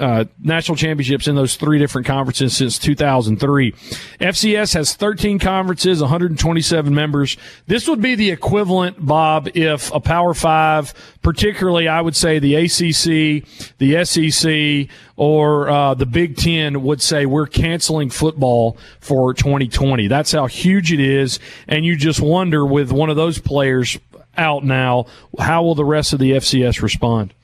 uh, 0.00 0.24
national 0.42 0.76
championships 0.76 1.28
in 1.28 1.34
those 1.34 1.56
three 1.56 1.78
different 1.78 2.06
conferences 2.06 2.56
since 2.56 2.78
2003. 2.78 3.72
FCS 4.20 4.74
has 4.74 4.94
13 4.94 5.38
conferences, 5.38 6.00
127 6.00 6.94
members. 6.94 7.36
This 7.66 7.86
would 7.88 8.00
be 8.00 8.14
the 8.14 8.30
equivalent, 8.30 9.04
Bob, 9.04 9.48
if 9.54 9.92
a 9.92 10.00
Power 10.00 10.34
Five, 10.34 10.94
particularly 11.22 11.86
I 11.86 12.00
would 12.00 12.16
say 12.16 12.38
the 12.38 12.54
ACC, 12.56 13.44
the 13.78 14.04
SEC, 14.04 14.96
or 15.16 15.68
uh, 15.68 15.94
the 15.94 16.06
Big 16.06 16.36
Ten 16.36 16.82
would 16.82 17.02
say 17.02 17.26
we're 17.26 17.46
canceling 17.46 18.10
football 18.10 18.78
for 19.00 19.34
2020. 19.34 20.08
That's 20.08 20.32
how 20.32 20.46
huge 20.46 20.92
it 20.92 21.00
is, 21.00 21.38
and 21.68 21.84
you 21.84 21.96
just 21.96 22.20
wonder 22.20 22.64
with 22.64 22.90
one 22.90 23.10
of 23.10 23.16
those 23.16 23.38
players 23.38 23.98
out 24.36 24.64
now, 24.64 25.06
how 25.38 25.62
will 25.62 25.74
the 25.74 25.84
rest 25.84 26.12
of 26.12 26.18
the 26.18 26.32
FCS 26.32 26.82
respond? 26.82 27.34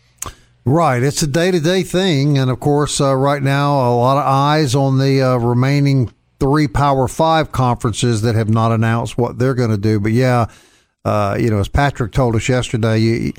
Right, 0.69 1.01
it's 1.05 1.23
a 1.23 1.29
day 1.29 1.53
to 1.53 1.61
day 1.61 1.85
thing, 1.85 2.39
and 2.39 2.51
of 2.51 2.59
course, 2.59 3.01
uh, 3.01 3.15
right 3.15 3.41
now 3.41 3.89
a 3.89 3.95
lot 3.95 4.19
of 4.19 4.25
eyes 4.27 4.75
on 4.75 4.99
the 4.99 5.23
uh, 5.23 5.37
remaining 5.37 6.13
three 6.41 6.67
Power 6.67 7.07
Five 7.07 7.53
conferences 7.53 8.23
that 8.23 8.35
have 8.35 8.49
not 8.49 8.73
announced 8.73 9.17
what 9.17 9.39
they're 9.39 9.55
going 9.55 9.71
to 9.71 9.77
do. 9.77 10.01
But 10.01 10.11
yeah, 10.11 10.47
uh, 11.05 11.37
you 11.39 11.51
know, 11.51 11.61
as 11.61 11.69
Patrick 11.69 12.11
told 12.11 12.35
us 12.35 12.49
yesterday, 12.49 12.99
you 12.99 13.33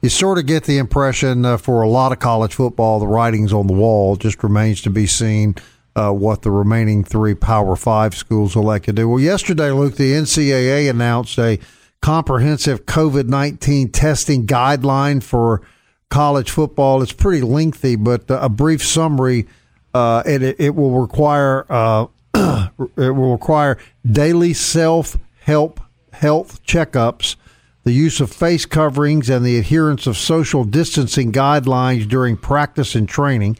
you 0.00 0.08
sort 0.08 0.38
of 0.38 0.46
get 0.46 0.62
the 0.62 0.78
impression 0.78 1.44
uh, 1.44 1.56
for 1.56 1.82
a 1.82 1.88
lot 1.88 2.12
of 2.12 2.20
college 2.20 2.54
football, 2.54 3.00
the 3.00 3.08
writing's 3.08 3.52
on 3.52 3.66
the 3.66 3.72
wall. 3.72 4.14
Just 4.14 4.40
remains 4.44 4.80
to 4.82 4.90
be 4.90 5.08
seen. 5.08 5.56
Uh, 5.96 6.12
what 6.12 6.42
the 6.42 6.52
remaining 6.52 7.02
three 7.02 7.34
Power 7.34 7.74
Five 7.74 8.14
schools 8.14 8.54
will 8.54 8.62
like 8.62 8.84
to 8.84 8.92
do. 8.92 9.08
Well, 9.08 9.18
yesterday, 9.18 9.72
Luke, 9.72 9.96
the 9.96 10.12
NCAA 10.12 10.88
announced 10.88 11.36
a 11.36 11.58
comprehensive 12.00 12.86
COVID 12.86 13.26
19 13.26 13.90
testing 13.90 14.46
guideline 14.46 15.20
for 15.20 15.62
college 16.10 16.50
football. 16.50 17.02
It's 17.02 17.12
pretty 17.12 17.42
lengthy, 17.42 17.96
but 17.96 18.30
uh, 18.30 18.40
a 18.42 18.48
brief 18.48 18.84
summary. 18.84 19.46
Uh, 19.94 20.22
it, 20.26 20.42
it 20.60 20.74
will 20.74 21.00
require 21.00 21.66
uh, 21.70 22.06
it 22.34 22.70
will 22.96 23.32
require 23.32 23.78
daily 24.04 24.52
self 24.52 25.16
help 25.40 25.80
health 26.12 26.62
checkups, 26.64 27.36
the 27.84 27.92
use 27.92 28.20
of 28.20 28.30
face 28.30 28.66
coverings, 28.66 29.30
and 29.30 29.44
the 29.44 29.58
adherence 29.58 30.06
of 30.06 30.16
social 30.16 30.64
distancing 30.64 31.32
guidelines 31.32 32.08
during 32.08 32.36
practice 32.36 32.94
and 32.94 33.08
training. 33.08 33.56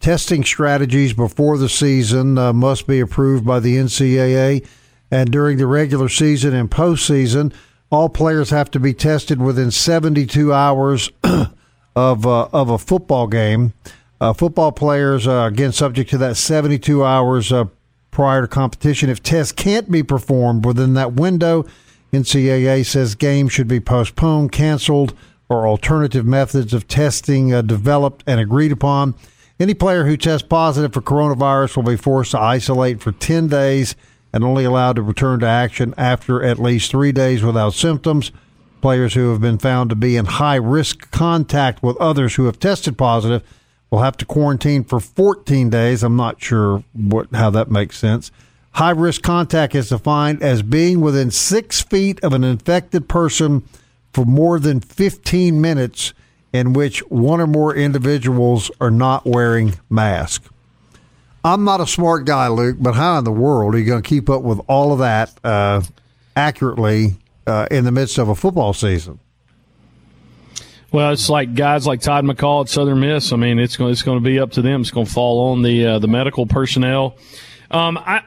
Testing 0.00 0.44
strategies 0.44 1.12
before 1.12 1.58
the 1.58 1.68
season 1.68 2.38
uh, 2.38 2.52
must 2.52 2.86
be 2.86 3.00
approved 3.00 3.44
by 3.44 3.60
the 3.60 3.76
NCAA, 3.76 4.66
and 5.10 5.30
during 5.30 5.58
the 5.58 5.66
regular 5.66 6.08
season 6.08 6.54
and 6.54 6.70
postseason, 6.70 7.52
all 7.90 8.08
players 8.08 8.50
have 8.50 8.70
to 8.72 8.80
be 8.80 8.92
tested 8.92 9.40
within 9.40 9.70
72 9.70 10.52
hours 10.52 11.10
of 11.96 12.26
uh, 12.26 12.48
of 12.52 12.70
a 12.70 12.78
football 12.78 13.26
game. 13.26 13.72
Uh, 14.20 14.32
football 14.32 14.70
players 14.70 15.26
uh, 15.26 15.48
again 15.50 15.72
subject 15.72 16.10
to 16.10 16.18
that 16.18 16.36
72 16.36 17.04
hours 17.04 17.50
uh, 17.50 17.64
prior 18.10 18.42
to 18.42 18.48
competition. 18.48 19.10
If 19.10 19.22
tests 19.22 19.52
can't 19.52 19.90
be 19.90 20.02
performed 20.02 20.64
within 20.64 20.94
that 20.94 21.14
window, 21.14 21.64
NCAA 22.12 22.86
says 22.86 23.14
games 23.14 23.52
should 23.52 23.68
be 23.68 23.80
postponed, 23.80 24.52
canceled, 24.52 25.14
or 25.48 25.66
alternative 25.66 26.24
methods 26.24 26.72
of 26.72 26.86
testing 26.86 27.52
uh, 27.52 27.62
developed 27.62 28.22
and 28.26 28.38
agreed 28.38 28.72
upon. 28.72 29.14
Any 29.58 29.74
player 29.74 30.04
who 30.04 30.18
tests 30.18 30.46
positive 30.46 30.92
for 30.92 31.00
coronavirus 31.00 31.76
will 31.76 31.82
be 31.82 31.96
forced 31.96 32.32
to 32.32 32.40
isolate 32.40 33.00
for 33.00 33.12
10 33.12 33.48
days 33.48 33.96
and 34.32 34.44
only 34.44 34.64
allowed 34.64 34.96
to 34.96 35.02
return 35.02 35.40
to 35.40 35.46
action 35.46 35.94
after 35.96 36.42
at 36.42 36.58
least 36.58 36.90
three 36.90 37.12
days 37.12 37.42
without 37.42 37.72
symptoms. 37.72 38.32
Players 38.80 39.14
who 39.14 39.30
have 39.30 39.40
been 39.40 39.58
found 39.58 39.90
to 39.90 39.96
be 39.96 40.16
in 40.16 40.26
high 40.26 40.56
risk 40.56 41.10
contact 41.10 41.82
with 41.82 41.96
others 41.96 42.34
who 42.34 42.46
have 42.46 42.58
tested 42.58 42.96
positive 42.96 43.42
will 43.90 44.00
have 44.00 44.16
to 44.18 44.24
quarantine 44.24 44.84
for 44.84 45.00
14 45.00 45.70
days. 45.70 46.02
I'm 46.02 46.16
not 46.16 46.42
sure 46.42 46.84
what 46.92 47.34
how 47.34 47.50
that 47.50 47.70
makes 47.70 47.98
sense. 47.98 48.30
High 48.72 48.90
risk 48.90 49.22
contact 49.22 49.74
is 49.74 49.88
defined 49.88 50.42
as 50.42 50.62
being 50.62 51.00
within 51.00 51.30
six 51.30 51.80
feet 51.80 52.22
of 52.22 52.34
an 52.34 52.44
infected 52.44 53.08
person 53.08 53.62
for 54.12 54.24
more 54.24 54.58
than 54.58 54.80
15 54.80 55.60
minutes 55.60 56.12
in 56.52 56.72
which 56.72 57.00
one 57.08 57.40
or 57.40 57.46
more 57.46 57.74
individuals 57.74 58.70
are 58.80 58.90
not 58.90 59.24
wearing 59.24 59.74
masks. 59.88 60.48
I'm 61.44 61.64
not 61.64 61.80
a 61.80 61.86
smart 61.86 62.24
guy, 62.24 62.48
Luke, 62.48 62.76
but 62.80 62.94
how 62.94 63.18
in 63.18 63.24
the 63.24 63.32
world 63.32 63.74
are 63.74 63.78
you 63.78 63.84
going 63.84 64.02
to 64.02 64.08
keep 64.08 64.28
up 64.28 64.42
with 64.42 64.60
all 64.68 64.92
of 64.92 64.98
that 64.98 65.32
uh, 65.44 65.80
accurately 66.34 67.16
uh, 67.46 67.66
in 67.70 67.84
the 67.84 67.92
midst 67.92 68.18
of 68.18 68.28
a 68.28 68.34
football 68.34 68.72
season? 68.72 69.20
Well, 70.92 71.12
it's 71.12 71.28
like 71.28 71.54
guys 71.54 71.86
like 71.86 72.00
Todd 72.00 72.24
McCall 72.24 72.62
at 72.62 72.68
Southern 72.68 73.00
Miss. 73.00 73.32
I 73.32 73.36
mean, 73.36 73.58
it's 73.58 73.76
going 73.76 73.92
it's 73.92 74.02
going 74.02 74.18
to 74.18 74.24
be 74.24 74.38
up 74.38 74.52
to 74.52 74.62
them. 74.62 74.80
It's 74.80 74.90
going 74.90 75.06
to 75.06 75.12
fall 75.12 75.50
on 75.50 75.62
the 75.62 75.84
uh, 75.84 75.98
the 75.98 76.08
medical 76.08 76.46
personnel. 76.46 77.16
Um, 77.70 77.98
I 77.98 78.22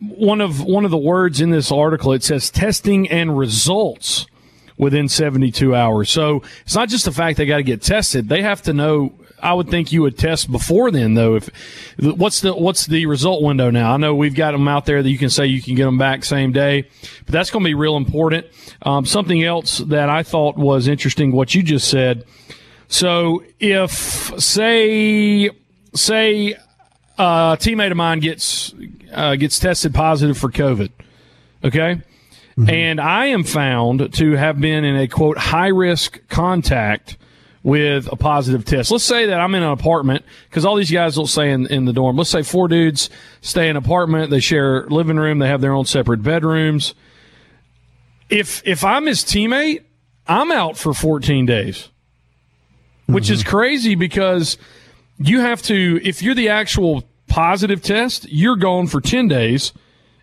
one 0.00 0.40
of 0.40 0.62
one 0.62 0.84
of 0.84 0.90
the 0.90 0.98
words 0.98 1.40
in 1.40 1.50
this 1.50 1.70
article 1.70 2.12
it 2.12 2.22
says 2.22 2.50
testing 2.50 3.08
and 3.08 3.38
results 3.38 4.26
within 4.76 5.08
72 5.08 5.74
hours. 5.74 6.10
So 6.10 6.42
it's 6.62 6.74
not 6.74 6.88
just 6.88 7.04
the 7.04 7.12
fact 7.12 7.36
they 7.36 7.46
got 7.46 7.58
to 7.58 7.62
get 7.62 7.80
tested; 7.80 8.28
they 8.28 8.42
have 8.42 8.62
to 8.62 8.72
know 8.72 9.14
I 9.42 9.54
would 9.54 9.68
think 9.68 9.92
you 9.92 10.02
would 10.02 10.18
test 10.18 10.50
before 10.50 10.90
then, 10.90 11.14
though. 11.14 11.36
If 11.36 11.50
what's 11.98 12.40
the 12.40 12.54
what's 12.54 12.86
the 12.86 13.06
result 13.06 13.42
window 13.42 13.70
now? 13.70 13.92
I 13.92 13.96
know 13.96 14.14
we've 14.14 14.34
got 14.34 14.52
them 14.52 14.68
out 14.68 14.86
there 14.86 15.02
that 15.02 15.08
you 15.08 15.18
can 15.18 15.30
say 15.30 15.46
you 15.46 15.62
can 15.62 15.74
get 15.74 15.84
them 15.84 15.98
back 15.98 16.24
same 16.24 16.52
day, 16.52 16.88
but 17.24 17.32
that's 17.32 17.50
going 17.50 17.64
to 17.64 17.68
be 17.68 17.74
real 17.74 17.96
important. 17.96 18.46
Um, 18.82 19.04
something 19.04 19.42
else 19.42 19.78
that 19.78 20.08
I 20.08 20.22
thought 20.22 20.56
was 20.56 20.88
interesting, 20.88 21.32
what 21.32 21.54
you 21.54 21.62
just 21.62 21.88
said. 21.88 22.24
So 22.88 23.44
if 23.60 23.92
say 24.40 25.50
say 25.94 26.52
a 27.18 27.56
teammate 27.60 27.90
of 27.90 27.96
mine 27.96 28.20
gets 28.20 28.74
uh, 29.12 29.36
gets 29.36 29.58
tested 29.58 29.94
positive 29.94 30.36
for 30.36 30.50
COVID, 30.50 30.90
okay. 31.64 32.02
Mm-hmm. 32.58 32.68
And 32.68 33.00
I 33.00 33.26
am 33.26 33.44
found 33.44 34.12
to 34.14 34.32
have 34.32 34.60
been 34.60 34.84
in 34.84 34.96
a 34.96 35.08
quote 35.08 35.38
high 35.38 35.68
risk 35.68 36.20
contact 36.28 37.16
with 37.62 38.10
a 38.10 38.16
positive 38.16 38.64
test. 38.64 38.90
Let's 38.90 39.04
say 39.04 39.26
that 39.26 39.38
I'm 39.38 39.54
in 39.54 39.62
an 39.62 39.70
apartment 39.70 40.24
because 40.48 40.64
all 40.64 40.76
these 40.76 40.90
guys 40.90 41.16
will 41.16 41.26
stay 41.26 41.50
in, 41.50 41.66
in 41.66 41.84
the 41.84 41.92
dorm. 41.92 42.16
Let's 42.16 42.30
say 42.30 42.42
four 42.42 42.68
dudes 42.68 43.10
stay 43.42 43.64
in 43.64 43.76
an 43.76 43.76
apartment. 43.76 44.30
They 44.30 44.40
share 44.40 44.86
living 44.86 45.18
room. 45.18 45.38
They 45.38 45.48
have 45.48 45.60
their 45.60 45.72
own 45.72 45.84
separate 45.84 46.22
bedrooms. 46.22 46.94
If, 48.30 48.62
if 48.66 48.84
I'm 48.84 49.06
his 49.06 49.22
teammate, 49.24 49.82
I'm 50.26 50.52
out 50.52 50.78
for 50.78 50.94
14 50.94 51.44
days, 51.44 51.88
which 53.06 53.24
mm-hmm. 53.24 53.34
is 53.34 53.44
crazy 53.44 53.94
because 53.94 54.56
you 55.18 55.40
have 55.40 55.60
to, 55.62 56.00
if 56.02 56.22
you're 56.22 56.34
the 56.34 56.48
actual 56.48 57.04
positive 57.26 57.82
test, 57.82 58.26
you're 58.30 58.56
gone 58.56 58.86
for 58.86 59.00
10 59.00 59.28
days. 59.28 59.72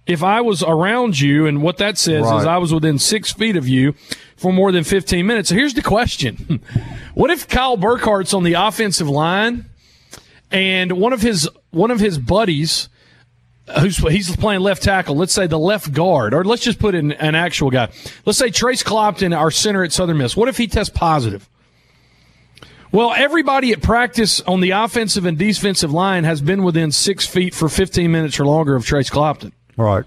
If 0.07 0.23
I 0.23 0.41
was 0.41 0.63
around 0.63 1.19
you 1.19 1.45
and 1.47 1.61
what 1.61 1.77
that 1.77 1.97
says 1.97 2.23
right. 2.23 2.39
is 2.39 2.45
I 2.45 2.57
was 2.57 2.73
within 2.73 2.97
six 2.97 3.31
feet 3.31 3.55
of 3.57 3.67
you, 3.67 3.93
for 4.37 4.53
more 4.53 4.71
than 4.71 4.83
15 4.83 5.25
minutes. 5.25 5.49
So 5.49 5.55
here's 5.55 5.73
the 5.73 5.81
question. 5.81 6.61
what 7.15 7.29
if 7.31 7.47
Kyle 7.47 7.75
Burkhart's 7.75 8.33
on 8.33 8.43
the 8.43 8.53
offensive 8.53 9.09
line 9.09 9.65
and 10.51 10.93
one 10.93 11.11
of 11.11 11.21
his, 11.21 11.49
one 11.71 11.91
of 11.91 11.99
his 11.99 12.17
buddies, 12.17 12.87
uh, 13.67 13.81
who's 13.81 13.97
he's 13.97 14.33
playing 14.37 14.61
left 14.61 14.83
tackle, 14.83 15.15
let's 15.15 15.33
say 15.33 15.47
the 15.47 15.59
left 15.59 15.91
guard, 15.91 16.33
or 16.33 16.45
let's 16.45 16.63
just 16.63 16.79
put 16.79 16.95
in 16.95 17.11
an 17.13 17.35
actual 17.35 17.69
guy. 17.69 17.89
Let's 18.25 18.39
say 18.39 18.49
Trace 18.49 18.83
Clopton, 18.83 19.37
our 19.37 19.51
center 19.51 19.83
at 19.83 19.91
Southern 19.91 20.19
Miss. 20.19 20.37
What 20.37 20.47
if 20.47 20.57
he 20.57 20.67
tests 20.67 20.95
positive? 20.95 21.49
Well, 22.89 23.13
everybody 23.13 23.73
at 23.73 23.81
practice 23.81 24.39
on 24.41 24.61
the 24.61 24.71
offensive 24.71 25.25
and 25.25 25.37
defensive 25.37 25.91
line 25.91 26.23
has 26.23 26.39
been 26.39 26.63
within 26.63 26.93
six 26.93 27.25
feet 27.25 27.53
for 27.53 27.67
15 27.67 28.09
minutes 28.09 28.39
or 28.39 28.45
longer 28.45 28.75
of 28.75 28.85
Trace 28.85 29.09
Clopton. 29.09 29.51
Right. 29.77 30.05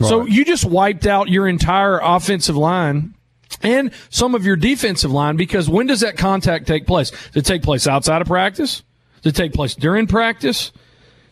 right. 0.00 0.08
So 0.08 0.26
you 0.26 0.44
just 0.44 0.64
wiped 0.64 1.06
out 1.06 1.28
your 1.28 1.46
entire 1.46 1.98
offensive 2.02 2.56
line 2.56 3.14
and 3.62 3.92
some 4.10 4.34
of 4.34 4.44
your 4.44 4.56
defensive 4.56 5.12
line 5.12 5.36
because 5.36 5.68
when 5.68 5.86
does 5.86 6.00
that 6.00 6.16
contact 6.16 6.66
take 6.66 6.86
place? 6.86 7.10
Does 7.10 7.36
it 7.36 7.44
take 7.46 7.62
place 7.62 7.86
outside 7.86 8.20
of 8.20 8.26
practice? 8.26 8.82
Does 9.22 9.32
it 9.32 9.36
take 9.36 9.52
place 9.52 9.74
during 9.74 10.06
practice? 10.06 10.72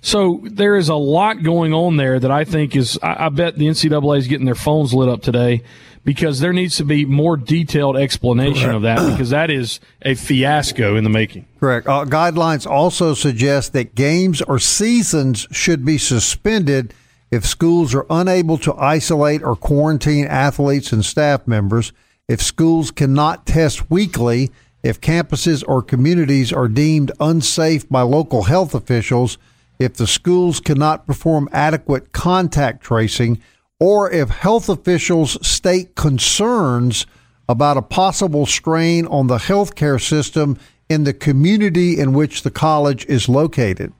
So 0.00 0.40
there 0.44 0.76
is 0.76 0.90
a 0.90 0.94
lot 0.94 1.42
going 1.42 1.72
on 1.72 1.96
there 1.96 2.20
that 2.20 2.30
I 2.30 2.44
think 2.44 2.76
is, 2.76 2.98
I, 3.02 3.26
I 3.26 3.28
bet 3.30 3.56
the 3.56 3.66
NCAA 3.66 4.18
is 4.18 4.26
getting 4.26 4.44
their 4.44 4.54
phones 4.54 4.92
lit 4.92 5.08
up 5.08 5.22
today 5.22 5.62
because 6.04 6.40
there 6.40 6.52
needs 6.52 6.76
to 6.76 6.84
be 6.84 7.06
more 7.06 7.38
detailed 7.38 7.96
explanation 7.96 8.70
Correct. 8.70 8.76
of 8.76 8.82
that 8.82 9.10
because 9.12 9.30
that 9.30 9.50
is 9.50 9.80
a 10.02 10.14
fiasco 10.14 10.96
in 10.96 11.04
the 11.04 11.10
making. 11.10 11.46
Correct. 11.58 11.86
Uh, 11.86 12.04
guidelines 12.04 12.66
also 12.70 13.14
suggest 13.14 13.72
that 13.72 13.94
games 13.94 14.42
or 14.42 14.58
seasons 14.58 15.46
should 15.50 15.84
be 15.84 15.96
suspended 15.96 16.92
if 17.34 17.44
schools 17.44 17.94
are 17.94 18.06
unable 18.08 18.56
to 18.58 18.74
isolate 18.74 19.42
or 19.42 19.56
quarantine 19.56 20.26
athletes 20.26 20.92
and 20.92 21.04
staff 21.04 21.46
members 21.46 21.92
if 22.28 22.40
schools 22.40 22.90
cannot 22.90 23.46
test 23.46 23.90
weekly, 23.90 24.50
if 24.82 25.00
campuses 25.00 25.62
or 25.66 25.82
communities 25.82 26.52
are 26.52 26.68
deemed 26.68 27.12
unsafe 27.20 27.88
by 27.88 28.02
local 28.02 28.44
health 28.44 28.74
officials, 28.74 29.36
if 29.78 29.94
the 29.94 30.06
schools 30.06 30.60
cannot 30.60 31.06
perform 31.06 31.48
adequate 31.52 32.12
contact 32.12 32.82
tracing, 32.82 33.40
or 33.78 34.10
if 34.10 34.30
health 34.30 34.68
officials 34.68 35.44
state 35.46 35.94
concerns 35.94 37.04
about 37.48 37.76
a 37.76 37.82
possible 37.82 38.46
strain 38.46 39.06
on 39.06 39.26
the 39.26 39.36
healthcare 39.36 40.00
system 40.00 40.56
in 40.88 41.04
the 41.04 41.12
community 41.12 41.98
in 41.98 42.14
which 42.14 42.42
the 42.42 42.50
college 42.50 43.04
is 43.06 43.28
located. 43.28 43.92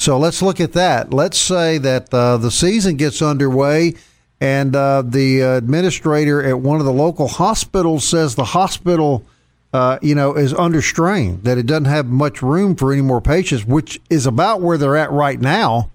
So 0.00 0.16
let's 0.16 0.40
look 0.42 0.60
at 0.60 0.74
that. 0.74 1.12
Let's 1.12 1.36
say 1.38 1.76
that 1.78 2.14
uh, 2.14 2.36
the 2.36 2.52
season 2.52 2.96
gets 2.96 3.20
underway 3.20 3.94
and 4.40 4.76
uh, 4.76 5.02
the 5.02 5.40
administrator 5.40 6.40
at 6.44 6.60
one 6.60 6.78
of 6.78 6.86
the 6.86 6.92
local 6.92 7.26
hospitals 7.26 8.04
says 8.04 8.36
the 8.36 8.44
hospital, 8.44 9.24
uh, 9.72 9.98
you 10.00 10.14
know, 10.14 10.34
is 10.36 10.54
under 10.54 10.80
strain, 10.80 11.40
that 11.42 11.58
it 11.58 11.66
doesn't 11.66 11.86
have 11.86 12.06
much 12.06 12.42
room 12.42 12.76
for 12.76 12.92
any 12.92 13.02
more 13.02 13.20
patients, 13.20 13.64
which 13.66 14.00
is 14.08 14.24
about 14.24 14.60
where 14.62 14.78
they're 14.78 14.96
at 14.96 15.10
right 15.10 15.40
now. 15.40 15.90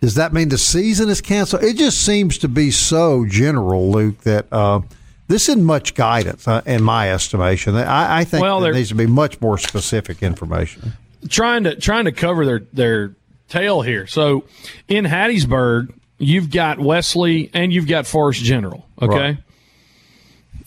Does 0.00 0.14
that 0.14 0.32
mean 0.32 0.48
the 0.50 0.58
season 0.58 1.08
is 1.08 1.20
canceled? 1.20 1.64
It 1.64 1.76
just 1.76 2.00
seems 2.04 2.38
to 2.38 2.48
be 2.48 2.70
so 2.70 3.26
general, 3.26 3.90
Luke, 3.90 4.20
that 4.20 4.46
uh, 4.52 4.82
this 5.26 5.48
isn't 5.48 5.64
much 5.64 5.94
guidance, 5.96 6.46
uh, 6.46 6.62
in 6.64 6.84
my 6.84 7.10
estimation. 7.10 7.74
I, 7.74 8.18
I 8.20 8.24
think 8.24 8.42
Well, 8.42 8.60
there 8.60 8.70
there- 8.72 8.78
needs 8.78 8.90
to 8.90 8.94
be 8.94 9.06
much 9.08 9.40
more 9.40 9.58
specific 9.58 10.22
information. 10.22 10.92
Trying 11.28 11.64
to 11.64 11.76
trying 11.76 12.04
to 12.06 12.12
cover 12.12 12.44
their 12.44 12.60
their 12.72 13.14
tail 13.48 13.82
here. 13.82 14.06
So 14.06 14.44
in 14.88 15.04
Hattiesburg, 15.04 15.92
you've 16.18 16.50
got 16.50 16.78
Wesley 16.78 17.50
and 17.54 17.72
you've 17.72 17.86
got 17.86 18.06
Forest 18.06 18.42
General. 18.42 18.86
Okay. 19.00 19.14
Right. 19.16 19.38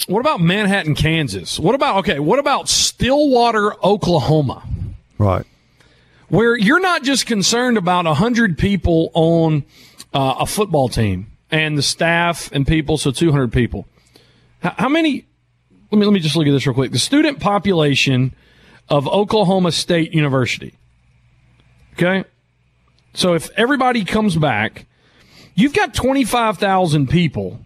What 0.08 0.22
about 0.22 0.39
Manhattan, 0.39 0.95
Kansas? 0.95 1.60
What 1.60 1.76
about 1.76 1.98
okay? 1.98 2.19
What 2.19 2.39
about 2.39 2.69
Stillwater, 2.69 3.74
Oklahoma? 3.84 4.63
Right. 5.17 5.45
where 6.30 6.56
you're 6.58 6.80
not 6.80 7.04
just 7.04 7.26
concerned 7.26 7.78
about 7.78 8.06
100 8.06 8.58
people 8.58 9.12
on 9.13 9.65
uh, 10.13 10.36
a 10.39 10.45
football 10.45 10.88
team 10.88 11.28
and 11.52 11.78
the 11.78 11.82
staff 11.82 12.50
and 12.54 12.65
people, 12.65 12.98
so 12.98 13.12
200 13.12 13.52
people. 13.52 13.86
How, 14.62 14.74
how 14.78 14.89
many? 14.89 15.26
Let 15.91 16.00
me 16.00 16.06
let 16.06 16.13
me 16.13 16.19
just 16.19 16.36
look 16.36 16.48
at 16.48 16.52
this 16.52 16.65
real 16.65 16.74
quick. 16.74 16.91
The 16.91 17.00
student 17.00 17.39
population 17.39 18.34
of 18.89 19.08
Oklahoma 19.08 19.71
State 19.71 20.13
University. 20.13 20.73
Okay, 21.93 22.23
so 23.13 23.34
if 23.34 23.49
everybody 23.58 24.06
comes 24.06 24.36
back, 24.36 24.86
you've 25.56 25.73
got 25.73 25.93
25,000 25.93 27.08
people 27.10 27.60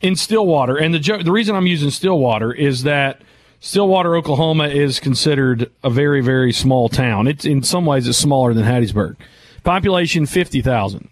in 0.00 0.16
Stillwater, 0.16 0.76
and 0.76 0.94
the 0.94 0.98
jo- 0.98 1.22
the 1.22 1.32
reason 1.32 1.54
I'm 1.54 1.66
using 1.66 1.90
Stillwater 1.90 2.52
is 2.52 2.82
that 2.82 3.22
Stillwater, 3.60 4.16
Oklahoma, 4.16 4.68
is 4.68 4.98
considered 4.98 5.70
a 5.84 5.90
very 5.90 6.20
very 6.20 6.52
small 6.52 6.88
town. 6.88 7.28
It's 7.28 7.44
in 7.44 7.62
some 7.62 7.86
ways 7.86 8.08
it's 8.08 8.18
smaller 8.18 8.52
than 8.52 8.64
Hattiesburg. 8.64 9.16
Population 9.62 10.26
fifty 10.26 10.60
thousand. 10.60 11.08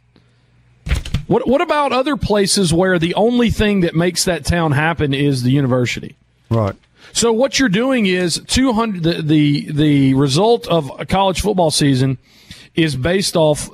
What 1.29 1.47
what 1.47 1.61
about 1.61 1.93
other 1.93 2.17
places 2.17 2.75
where 2.75 2.99
the 2.99 3.15
only 3.15 3.51
thing 3.51 3.83
that 3.83 3.95
makes 3.95 4.25
that 4.25 4.45
town 4.45 4.73
happen 4.73 5.15
is 5.15 5.45
the 5.45 5.53
university? 5.53 6.17
Right. 6.51 6.75
So 7.13 7.33
what 7.33 7.59
you're 7.59 7.69
doing 7.69 8.07
is 8.07 8.41
200 8.47 9.03
the 9.03 9.23
the, 9.23 9.73
the 9.73 10.15
result 10.15 10.67
of 10.69 10.91
a 10.99 11.07
college 11.07 11.41
football 11.41 11.71
season 11.71 12.19
is 12.75 12.97
based 12.97 13.37
off 13.37 13.69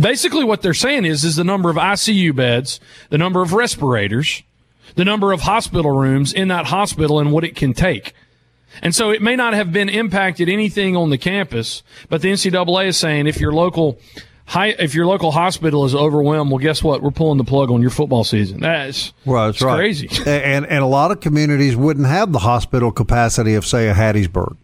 basically 0.00 0.44
what 0.44 0.62
they're 0.62 0.74
saying 0.74 1.04
is 1.04 1.24
is 1.24 1.36
the 1.36 1.44
number 1.44 1.70
of 1.70 1.76
ICU 1.76 2.34
beds, 2.34 2.80
the 3.10 3.18
number 3.18 3.42
of 3.42 3.52
respirators, 3.52 4.42
the 4.94 5.04
number 5.04 5.32
of 5.32 5.42
hospital 5.42 5.90
rooms 5.90 6.32
in 6.32 6.48
that 6.48 6.66
hospital 6.66 7.18
and 7.18 7.32
what 7.32 7.44
it 7.44 7.54
can 7.54 7.72
take. 7.72 8.14
And 8.82 8.94
so 8.94 9.10
it 9.10 9.22
may 9.22 9.36
not 9.36 9.54
have 9.54 9.72
been 9.72 9.88
impacted 9.88 10.48
anything 10.48 10.96
on 10.96 11.10
the 11.10 11.18
campus, 11.18 11.82
but 12.08 12.20
the 12.20 12.30
NCAA 12.30 12.88
is 12.88 12.96
saying 12.96 13.26
if 13.26 13.40
your 13.40 13.52
local 13.52 13.98
high, 14.46 14.68
if 14.78 14.94
your 14.94 15.06
local 15.06 15.30
hospital 15.30 15.84
is 15.84 15.94
overwhelmed, 15.94 16.50
well, 16.50 16.58
guess 16.58 16.82
what? 16.82 17.02
We're 17.02 17.10
pulling 17.10 17.36
the 17.38 17.44
plug 17.44 17.70
on 17.70 17.80
your 17.82 17.90
football 17.90 18.24
season. 18.24 18.60
That's 18.60 19.12
Well, 19.24 19.46
that's 19.46 19.58
it's 19.58 19.64
right. 19.64 19.76
crazy. 19.76 20.08
and 20.26 20.64
and 20.66 20.82
a 20.82 20.86
lot 20.86 21.10
of 21.10 21.20
communities 21.20 21.76
wouldn't 21.76 22.06
have 22.06 22.32
the 22.32 22.38
hospital 22.40 22.90
capacity 22.90 23.54
of 23.54 23.66
say 23.66 23.88
a 23.88 23.94
Hattiesburg. 23.94 24.56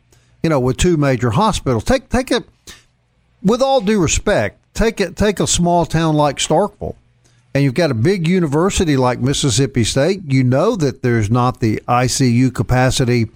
You 0.42 0.51
know, 0.51 0.59
with 0.61 0.77
two 0.77 0.97
major 0.97 1.31
hospitals. 1.31 1.85
Take 1.85 2.09
take 2.09 2.31
a 2.31 2.42
with 3.42 3.61
all 3.62 3.81
due 3.81 4.01
respect, 4.01 4.59
take 4.75 5.01
it 5.01 5.16
take 5.16 5.38
a 5.40 5.47
small 5.47 5.85
town 5.87 6.16
like 6.16 6.37
Starkville. 6.38 6.97
And 7.55 7.62
you've 7.62 7.75
got 7.75 7.90
a 7.90 7.95
big 7.95 8.27
university 8.27 8.97
like 8.97 9.18
Mississippi 9.21 9.85
State, 9.85 10.23
you 10.27 10.42
know 10.42 10.75
that 10.77 11.03
there's 11.03 11.31
not 11.31 11.61
the 11.61 11.83
ICU 11.87 12.55
capacity 12.55 13.27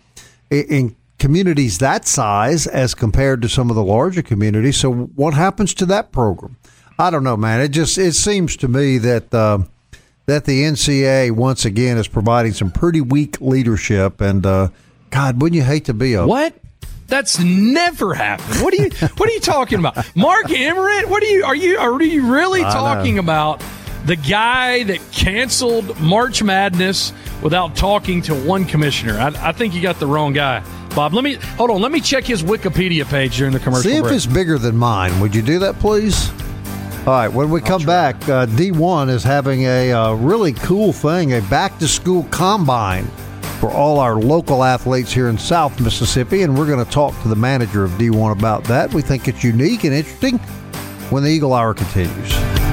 in 0.51 0.97
communities 1.19 1.79
that 1.79 2.07
size 2.07 2.67
as 2.67 2.95
compared 2.95 3.43
to 3.43 3.49
some 3.49 3.71
of 3.71 3.77
the 3.77 3.83
larger 3.83 4.23
communities. 4.23 4.77
So 4.77 4.93
what 4.93 5.35
happens 5.35 5.75
to 5.75 5.87
that 5.87 6.13
program? 6.13 6.57
I 6.99 7.11
don't 7.11 7.25
know, 7.25 7.37
man. 7.37 7.61
It 7.61 7.69
just 7.69 7.99
it 7.99 8.15
seems 8.15 8.57
to 8.59 8.69
me 8.69 8.99
that 8.99 9.33
uh, 9.35 9.59
that 10.27 10.45
the 10.45 10.63
NCAA 10.63 11.31
once 11.31 11.65
again 11.65 11.99
is 11.99 12.09
providing 12.09 12.53
some 12.53 12.71
pretty 12.71 13.01
weak 13.01 13.41
leadership. 13.41 14.21
And 14.21 14.45
uh, 14.47 14.69
God, 15.11 15.41
wouldn't 15.41 15.57
you 15.57 15.63
hate 15.65 15.85
to 15.87 15.95
be 15.95 16.15
a 16.15 16.27
What? 16.27 16.55
That's 17.07 17.39
never 17.39 18.15
happened. 18.15 18.63
What 18.63 18.75
are 18.75 18.83
you 18.83 18.91
What 19.17 19.29
are 19.29 19.33
you 19.33 19.41
talking 19.41 19.79
about, 19.79 19.97
Mark 20.17 20.51
Emmert? 20.51 21.09
What 21.09 21.23
are 21.23 21.27
you? 21.27 21.45
Are 21.45 21.55
you? 21.55 21.79
Are 21.79 22.03
you 22.03 22.33
really 22.33 22.63
talking 22.63 23.19
about 23.19 23.63
the 24.07 24.17
guy 24.17 24.83
that 24.85 25.01
canceled 25.13 26.01
March 26.01 26.43
Madness 26.43 27.13
without 27.43 27.77
talking 27.77 28.23
to 28.23 28.35
one 28.35 28.65
commissioner? 28.65 29.19
I, 29.19 29.49
I 29.49 29.53
think 29.53 29.75
you 29.75 29.83
got 29.83 30.01
the 30.01 30.07
wrong 30.07 30.33
guy, 30.33 30.65
Bob. 30.97 31.13
Let 31.13 31.25
me 31.25 31.35
hold 31.35 31.71
on. 31.71 31.83
Let 31.83 31.93
me 31.93 32.01
check 32.01 32.25
his 32.25 32.43
Wikipedia 32.43 33.05
page 33.05 33.37
during 33.37 33.53
the 33.53 33.61
commercial 33.61 33.91
See 33.91 33.99
if 33.99 34.05
break. 34.05 34.15
it's 34.17 34.25
bigger 34.25 34.57
than 34.57 34.79
mine. 34.79 35.21
Would 35.21 35.35
you 35.35 35.43
do 35.43 35.59
that, 35.59 35.79
please? 35.79 36.31
All 37.01 37.13
right. 37.13 37.29
When 37.29 37.51
we 37.51 37.61
come 37.61 37.85
back, 37.85 38.17
uh, 38.31 38.47
D1 38.47 39.11
is 39.11 39.23
having 39.23 39.65
a 39.65 39.93
uh, 39.93 40.15
really 40.15 40.55
cool 40.55 40.95
thing 40.95 41.35
a 41.35 41.43
back 41.43 41.79
to 41.81 41.87
school 41.87 42.25
combine 42.31 43.05
for 43.61 43.71
all 43.71 44.01
our 44.01 44.17
local 44.17 44.65
athletes 44.65 45.13
here 45.13 45.29
in 45.29 45.37
South 45.37 45.79
Mississippi. 45.81 46.43
And 46.43 46.59
we're 46.59 46.67
going 46.67 46.85
to 46.85 46.91
talk 46.91 47.15
to 47.23 47.29
the 47.29 47.37
manager 47.37 47.85
of 47.85 47.91
D1 47.93 48.33
about 48.33 48.65
that. 48.65 48.93
We 48.95 49.03
think 49.03 49.29
it's 49.29 49.45
unique 49.45 49.85
and 49.85 49.93
interesting 49.93 50.39
when 51.11 51.23
the 51.23 51.31
Eagle 51.31 51.53
Hour 51.53 51.75
continues. 51.75 52.66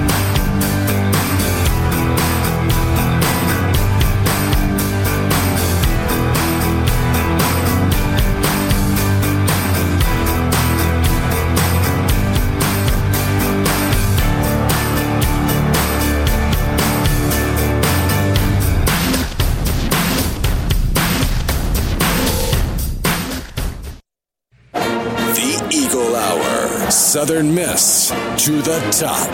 Southern 27.33 27.55
Miss 27.55 28.09
to 28.45 28.61
the 28.61 28.79
top. 28.91 29.27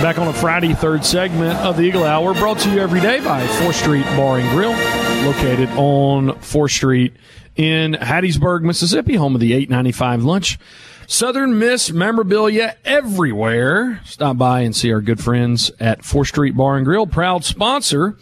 Back 0.00 0.16
on 0.18 0.28
a 0.28 0.32
Friday, 0.32 0.74
third 0.74 1.04
segment 1.04 1.58
of 1.58 1.76
the 1.76 1.82
Eagle 1.82 2.04
Hour, 2.04 2.34
brought 2.34 2.60
to 2.60 2.70
you 2.70 2.78
every 2.78 3.00
day 3.00 3.18
by 3.18 3.44
4th 3.44 3.74
Street 3.74 4.04
Bar 4.16 4.38
and 4.38 4.48
Grill, 4.50 4.70
located 5.26 5.68
on 5.70 6.38
4th 6.38 6.70
Street 6.70 7.16
in 7.56 7.94
Hattiesburg, 7.94 8.62
Mississippi, 8.62 9.16
home 9.16 9.34
of 9.34 9.40
the 9.40 9.54
895 9.54 10.22
lunch. 10.22 10.56
Southern 11.08 11.58
Miss 11.58 11.90
memorabilia 11.90 12.76
everywhere. 12.84 14.00
Stop 14.04 14.38
by 14.38 14.60
and 14.60 14.76
see 14.76 14.92
our 14.92 15.00
good 15.00 15.18
friends 15.18 15.72
at 15.80 16.02
4th 16.02 16.28
Street 16.28 16.56
Bar 16.56 16.76
and 16.76 16.86
Grill, 16.86 17.08
proud 17.08 17.44
sponsor 17.44 18.16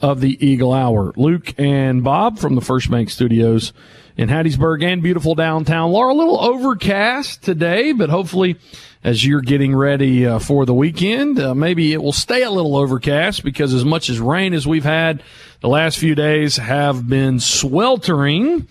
of 0.00 0.22
the 0.22 0.42
Eagle 0.44 0.72
Hour. 0.72 1.12
Luke 1.18 1.52
and 1.58 2.02
Bob 2.02 2.38
from 2.38 2.54
the 2.54 2.62
First 2.62 2.90
Bank 2.90 3.10
Studios 3.10 3.74
in 4.16 4.28
Hattiesburg 4.28 4.82
and 4.84 5.02
beautiful 5.02 5.34
downtown. 5.34 5.90
Laurel, 5.90 6.16
a 6.16 6.18
little 6.18 6.40
overcast 6.40 7.42
today, 7.42 7.92
but 7.92 8.10
hopefully 8.10 8.56
as 9.04 9.24
you're 9.24 9.40
getting 9.40 9.74
ready 9.74 10.26
uh, 10.26 10.38
for 10.38 10.64
the 10.64 10.74
weekend, 10.74 11.40
uh, 11.40 11.54
maybe 11.54 11.92
it 11.92 12.02
will 12.02 12.12
stay 12.12 12.42
a 12.42 12.50
little 12.50 12.76
overcast 12.76 13.42
because 13.42 13.74
as 13.74 13.84
much 13.84 14.08
as 14.08 14.20
rain 14.20 14.54
as 14.54 14.66
we've 14.66 14.84
had 14.84 15.22
the 15.60 15.68
last 15.68 15.98
few 15.98 16.14
days 16.14 16.56
have 16.56 17.08
been 17.08 17.40
sweltering. 17.40 18.68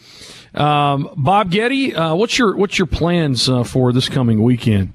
Um, 0.53 1.09
Bob 1.15 1.51
Getty, 1.51 1.95
uh, 1.95 2.15
what's 2.15 2.37
your 2.37 2.55
what's 2.55 2.77
your 2.77 2.87
plans 2.87 3.47
uh, 3.49 3.63
for 3.63 3.93
this 3.93 4.09
coming 4.09 4.43
weekend? 4.43 4.93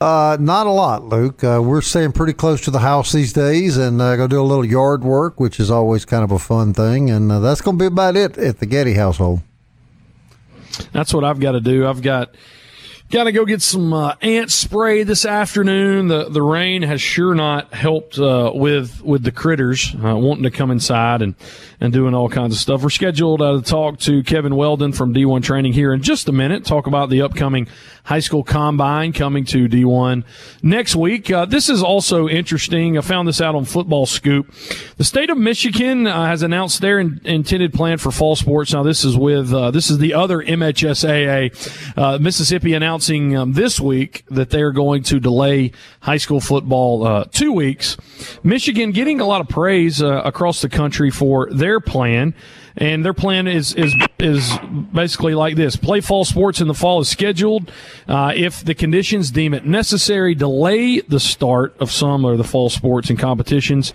Uh, 0.00 0.36
not 0.40 0.66
a 0.66 0.70
lot, 0.70 1.04
Luke. 1.04 1.44
Uh, 1.44 1.60
we're 1.62 1.80
staying 1.80 2.10
pretty 2.10 2.32
close 2.32 2.60
to 2.62 2.72
the 2.72 2.80
house 2.80 3.12
these 3.12 3.32
days 3.32 3.76
and 3.76 4.02
uh, 4.02 4.16
to 4.16 4.26
do 4.26 4.40
a 4.40 4.42
little 4.42 4.64
yard 4.64 5.04
work, 5.04 5.38
which 5.38 5.60
is 5.60 5.70
always 5.70 6.04
kind 6.04 6.24
of 6.24 6.32
a 6.32 6.40
fun 6.40 6.74
thing. 6.74 7.08
And 7.08 7.30
uh, 7.30 7.38
that's 7.38 7.60
going 7.60 7.78
to 7.78 7.82
be 7.82 7.86
about 7.86 8.16
it 8.16 8.36
at 8.36 8.58
the 8.58 8.66
Getty 8.66 8.94
household. 8.94 9.42
That's 10.92 11.12
what 11.14 11.24
I've 11.24 11.40
got 11.40 11.52
to 11.52 11.60
do. 11.60 11.86
I've 11.86 12.02
got 12.02 12.34
Got 13.12 13.24
to 13.24 13.32
go 13.32 13.44
get 13.44 13.60
some 13.60 13.92
uh, 13.92 14.14
ant 14.22 14.50
spray 14.50 15.02
this 15.02 15.26
afternoon. 15.26 16.08
The 16.08 16.30
the 16.30 16.40
rain 16.40 16.80
has 16.80 17.02
sure 17.02 17.34
not 17.34 17.74
helped 17.74 18.18
uh, 18.18 18.52
with 18.54 19.02
with 19.02 19.22
the 19.22 19.30
critters 19.30 19.94
uh, 19.94 20.16
wanting 20.16 20.44
to 20.44 20.50
come 20.50 20.70
inside 20.70 21.20
and 21.20 21.34
and 21.82 21.92
doing 21.92 22.14
all 22.14 22.28
kinds 22.28 22.54
of 22.54 22.60
stuff. 22.60 22.80
We're 22.80 22.90
scheduled 22.90 23.42
uh, 23.42 23.54
to 23.54 23.62
talk 23.62 23.98
to 24.00 24.22
Kevin 24.22 24.54
Weldon 24.54 24.92
from 24.92 25.12
D1 25.12 25.42
Training 25.42 25.72
here 25.72 25.92
in 25.92 26.00
just 26.00 26.28
a 26.28 26.32
minute. 26.32 26.64
Talk 26.64 26.86
about 26.86 27.10
the 27.10 27.22
upcoming 27.22 27.66
high 28.04 28.20
school 28.20 28.44
combine 28.44 29.12
coming 29.12 29.44
to 29.46 29.68
D1 29.68 30.22
next 30.62 30.94
week. 30.94 31.28
Uh, 31.28 31.44
this 31.44 31.68
is 31.68 31.82
also 31.82 32.28
interesting. 32.28 32.96
I 32.96 33.00
found 33.00 33.26
this 33.26 33.40
out 33.40 33.56
on 33.56 33.64
Football 33.64 34.06
Scoop. 34.06 34.52
The 34.96 35.02
state 35.02 35.28
of 35.28 35.36
Michigan 35.36 36.06
uh, 36.06 36.26
has 36.26 36.42
announced 36.42 36.80
their 36.80 37.00
in- 37.00 37.20
intended 37.24 37.72
plan 37.72 37.98
for 37.98 38.12
fall 38.12 38.36
sports. 38.36 38.72
Now 38.72 38.84
this 38.84 39.04
is 39.04 39.16
with 39.16 39.50
this 39.72 39.90
is 39.90 39.98
the 39.98 40.14
other 40.14 40.38
MHSAA. 40.38 42.20
Mississippi 42.20 42.74
announcing 42.74 43.36
um, 43.36 43.54
this 43.54 43.80
week 43.80 44.24
that 44.28 44.50
they 44.50 44.62
are 44.62 44.70
going 44.70 45.02
to 45.02 45.18
delay 45.18 45.72
high 46.00 46.16
school 46.16 46.40
football 46.40 47.06
uh, 47.06 47.24
two 47.24 47.52
weeks. 47.52 47.96
Michigan 48.42 48.92
getting 48.92 49.20
a 49.20 49.24
lot 49.24 49.40
of 49.40 49.48
praise 49.48 50.00
uh, 50.02 50.22
across 50.24 50.62
the 50.62 50.68
country 50.68 51.10
for 51.10 51.48
their 51.50 51.71
plan 51.80 52.34
and 52.76 53.04
their 53.04 53.12
plan 53.12 53.46
is 53.46 53.74
is 53.74 53.94
is 54.18 54.58
basically 54.92 55.34
like 55.34 55.56
this: 55.56 55.76
play 55.76 56.00
fall 56.00 56.24
sports 56.24 56.60
in 56.60 56.68
the 56.68 56.74
fall 56.74 57.00
is 57.00 57.08
scheduled. 57.08 57.70
Uh, 58.08 58.32
if 58.34 58.64
the 58.64 58.74
conditions 58.74 59.30
deem 59.30 59.54
it 59.54 59.66
necessary, 59.66 60.34
delay 60.34 61.00
the 61.00 61.20
start 61.20 61.74
of 61.80 61.90
some 61.90 62.24
or 62.24 62.36
the 62.36 62.44
fall 62.44 62.70
sports 62.70 63.10
and 63.10 63.18
competitions. 63.18 63.92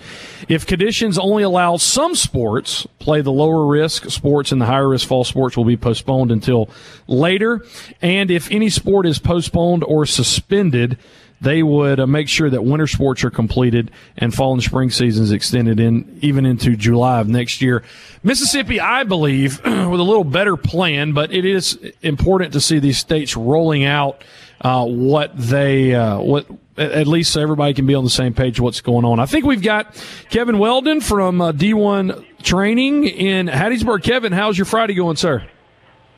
If 0.48 0.66
conditions 0.66 1.18
only 1.18 1.44
allow 1.44 1.78
some 1.78 2.16
sports, 2.16 2.86
play 3.00 3.22
the 3.22 3.32
lower 3.32 3.66
risk 3.66 4.10
sports 4.10 4.52
and 4.52 4.62
the 4.62 4.66
higher 4.66 4.90
risk 4.90 5.08
fall 5.08 5.24
sports 5.24 5.58
will 5.58 5.66
be 5.66 5.78
postponed 5.78 6.32
until 6.32 6.70
later. 7.08 7.66
And 8.02 8.30
if 8.30 8.52
any 8.52 8.70
sport 8.70 9.06
is 9.06 9.18
postponed 9.18 9.84
or 9.84 10.06
suspended, 10.06 10.98
they 11.42 11.62
would 11.62 12.00
uh, 12.00 12.08
make 12.08 12.30
sure 12.30 12.50
that 12.50 12.64
winter 12.64 12.88
sports 12.88 13.24
are 13.24 13.30
completed 13.30 13.92
and 14.18 14.34
fall 14.34 14.54
and 14.54 14.64
spring 14.64 14.90
seasons 14.90 15.32
extended 15.32 15.80
in 15.80 16.18
even 16.22 16.46
into 16.46 16.76
July 16.76 17.20
of 17.20 17.28
next 17.28 17.62
year. 17.62 17.84
Mississippi, 18.24 18.80
I 18.80 19.04
believe, 19.04 19.60
with 19.66 20.00
a 20.00 20.04
little 20.04 20.24
better 20.24 20.58
plan, 20.58 21.14
but 21.14 21.32
it 21.32 21.46
is 21.46 21.78
important 22.02 22.54
to 22.54 22.62
see 22.62 22.80
these 22.80 22.98
states 22.98 23.38
rolling 23.38 23.86
out 23.86 24.24
uh, 24.62 24.86
what 24.86 25.38
they 25.38 25.94
uh, 25.94 26.20
what 26.20 26.48
at 26.78 27.08
least 27.08 27.32
so 27.32 27.42
everybody 27.42 27.74
can 27.74 27.86
be 27.86 27.96
on 27.96 28.04
the 28.04 28.10
same 28.10 28.34
page 28.34 28.60
what's 28.60 28.82
going 28.82 29.06
on. 29.06 29.20
I 29.20 29.26
think 29.26 29.46
we've 29.46 29.62
got 29.62 29.96
Kevin 30.30 30.58
Weldon 30.58 31.02
from 31.02 31.42
uh, 31.42 31.52
D1 31.52 32.44
Training 32.44 33.06
in 33.06 33.48
Hattiesburg. 33.48 34.04
Kevin, 34.04 34.32
how's 34.32 34.58
your 34.58 34.66
Friday 34.66 34.94
going, 34.94 35.16
sir? 35.16 35.46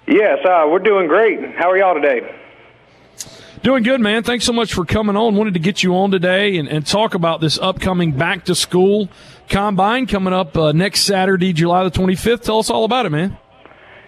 Yes, 0.08 0.39
uh, 0.45 0.67
we're 0.69 0.79
doing 0.79 1.08
great. 1.08 1.55
How 1.55 1.69
are 1.69 1.77
y'all 1.77 1.93
today? 1.93 2.38
Doing 3.62 3.84
good, 3.84 4.00
man. 4.00 4.24
Thanks 4.24 4.45
so 4.45 4.54
much 4.54 4.74
for 4.74 4.86
coming 4.86 5.17
on. 5.17 5.36
Wanted 5.36 5.56
to 5.56 5.60
get 5.60 5.84
you 5.84 5.98
on 5.98 6.12
today 6.12 6.58
and, 6.58 6.69
and 6.69 6.88
talk 6.88 7.13
about 7.13 7.41
this 7.41 7.60
upcoming 7.60 8.13
back 8.13 8.45
to 8.45 8.56
school 8.56 9.10
combine 9.50 10.08
coming 10.08 10.32
up 10.32 10.56
uh, 10.56 10.72
next 10.72 11.02
Saturday, 11.02 11.52
July 11.52 11.84
the 11.84 11.91
25th. 11.91 12.43
Tell 12.43 12.60
us 12.60 12.69
all 12.69 12.86
about 12.86 13.06
it, 13.06 13.10
man. 13.10 13.38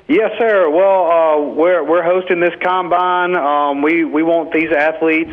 Yes, 0.07 0.31
sir. 0.39 0.69
Well, 0.69 1.11
uh, 1.11 1.53
we're 1.53 1.83
we're 1.83 2.01
hosting 2.01 2.39
this 2.39 2.53
combine. 2.63 3.35
Um, 3.35 3.81
we 3.81 4.05
we 4.05 4.23
want 4.23 4.53
these 4.53 4.71
athletes 4.71 5.31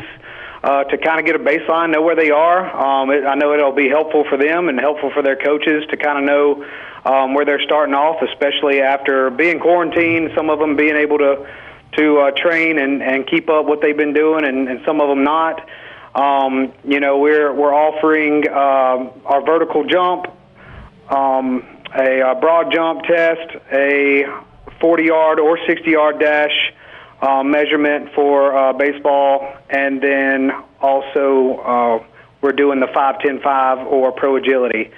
uh, 0.65 0.83
to 0.85 0.99
kind 0.99 1.21
of 1.21 1.27
get 1.27 1.37
a 1.37 1.39
baseline, 1.39 1.91
know 1.91 2.03
where 2.03 2.17
they 2.17 2.31
are. 2.31 2.77
Um, 2.77 3.11
it, 3.11 3.25
I 3.25 3.37
know 3.37 3.55
it'll 3.55 3.71
be 3.71 3.89
helpful 3.89 4.25
for 4.29 4.37
them 4.37 4.69
and 4.69 4.81
helpful 4.81 5.13
for 5.15 5.23
their 5.23 5.37
coaches 5.37 5.85
to 5.91 5.97
kind 5.97 6.19
of 6.19 6.25
know 6.25 6.67
um, 7.05 7.35
where 7.35 7.45
they're 7.45 7.63
starting 7.63 7.95
off, 7.95 8.21
especially 8.23 8.81
after 8.81 9.31
being 9.31 9.61
quarantined. 9.61 10.33
Some 10.35 10.51
of 10.51 10.59
them 10.59 10.75
being 10.75 10.97
able 10.97 11.19
to 11.19 11.47
to 11.97 12.19
uh, 12.19 12.31
train 12.33 12.79
and, 12.79 13.03
and 13.03 13.27
keep 13.27 13.49
up 13.49 13.67
what 13.67 13.81
they've 13.81 13.97
been 13.97 14.13
doing, 14.13 14.45
and, 14.45 14.69
and 14.69 14.81
some 14.85 15.01
of 15.01 15.09
them 15.09 15.25
not. 15.25 15.69
Um, 16.15 16.73
you 16.85 17.01
know, 17.01 17.19
we're 17.19 17.53
we're 17.53 17.75
offering 17.75 18.49
uh, 18.49 19.27
our 19.27 19.45
vertical 19.45 19.85
jump, 19.85 20.27
um, 21.09 21.67
a, 21.95 22.21
a 22.21 22.35
broad 22.35 22.73
jump 22.73 23.03
test, 23.05 23.57
a 23.73 24.25
40 24.81 25.05
yard 25.05 25.41
or 25.41 25.59
60 25.67 25.91
yard 25.91 26.19
dash 26.19 26.73
uh, 27.21 27.43
measurement 27.43 28.13
for 28.15 28.57
uh, 28.57 28.73
baseball, 28.73 29.57
and 29.71 30.01
then 30.03 30.51
also 30.81 31.59
uh, 31.59 32.05
we're 32.41 32.53
doing 32.53 32.81
the 32.81 32.89
5 32.93 33.21
10 33.21 33.41
5 33.41 33.87
or 33.87 34.13
pro 34.13 34.37
agility. 34.37 34.91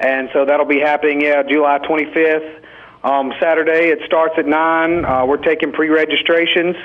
And 0.00 0.28
so 0.32 0.44
that'll 0.44 0.66
be 0.66 0.80
happening, 0.80 1.22
yeah, 1.22 1.42
July 1.42 1.78
25th. 1.78 2.57
Um, 3.02 3.32
Saturday 3.40 3.88
it 3.88 4.00
starts 4.06 4.34
at 4.38 4.46
nine. 4.46 5.04
Uh, 5.04 5.24
we're 5.26 5.36
taking 5.36 5.72
pre-registrations. 5.72 6.76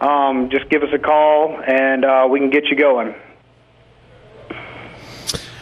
Um, 0.00 0.50
just 0.50 0.68
give 0.68 0.82
us 0.82 0.88
a 0.92 0.98
call 0.98 1.60
and 1.66 2.04
uh, 2.04 2.26
we 2.28 2.40
can 2.40 2.50
get 2.50 2.66
you 2.66 2.76
going. 2.76 3.14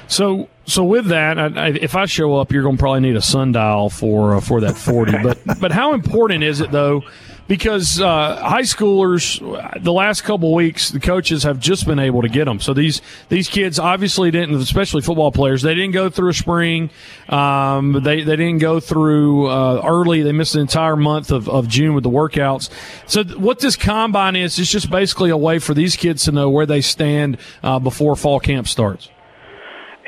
So, 0.06 0.48
so 0.64 0.84
with 0.84 1.06
that, 1.06 1.38
I, 1.38 1.46
I, 1.46 1.68
if 1.68 1.94
I 1.94 2.06
show 2.06 2.36
up, 2.36 2.50
you're 2.50 2.62
going 2.62 2.76
to 2.76 2.80
probably 2.80 3.00
need 3.00 3.16
a 3.16 3.22
sundial 3.22 3.90
for 3.90 4.34
uh, 4.34 4.40
for 4.40 4.60
that 4.62 4.76
forty. 4.76 5.16
but 5.22 5.38
but 5.60 5.70
how 5.70 5.92
important 5.92 6.42
is 6.42 6.60
it 6.60 6.70
though 6.70 7.02
because 7.50 8.00
uh, 8.00 8.36
high 8.36 8.62
schoolers, 8.62 9.40
the 9.82 9.92
last 9.92 10.22
couple 10.22 10.54
weeks, 10.54 10.90
the 10.90 11.00
coaches 11.00 11.42
have 11.42 11.58
just 11.58 11.84
been 11.84 11.98
able 11.98 12.22
to 12.22 12.28
get 12.28 12.44
them. 12.44 12.60
So 12.60 12.72
these 12.72 13.02
these 13.28 13.48
kids 13.48 13.80
obviously 13.80 14.30
didn't, 14.30 14.54
especially 14.54 15.02
football 15.02 15.32
players, 15.32 15.60
they 15.62 15.74
didn't 15.74 15.90
go 15.90 16.10
through 16.10 16.28
a 16.28 16.32
spring. 16.32 16.90
Um, 17.28 18.04
they 18.04 18.22
they 18.22 18.36
didn't 18.36 18.58
go 18.58 18.78
through 18.78 19.48
uh, 19.48 19.82
early. 19.84 20.22
They 20.22 20.30
missed 20.30 20.54
an 20.54 20.60
entire 20.60 20.94
month 20.94 21.32
of, 21.32 21.48
of 21.48 21.66
June 21.66 21.96
with 21.96 22.04
the 22.04 22.10
workouts. 22.10 22.70
So 23.08 23.24
what 23.24 23.58
this 23.58 23.74
combine 23.74 24.36
is, 24.36 24.56
is 24.60 24.70
just 24.70 24.88
basically 24.88 25.30
a 25.30 25.36
way 25.36 25.58
for 25.58 25.74
these 25.74 25.96
kids 25.96 26.26
to 26.26 26.32
know 26.32 26.48
where 26.48 26.66
they 26.66 26.80
stand 26.80 27.36
uh, 27.64 27.80
before 27.80 28.14
fall 28.14 28.38
camp 28.38 28.68
starts. 28.68 29.08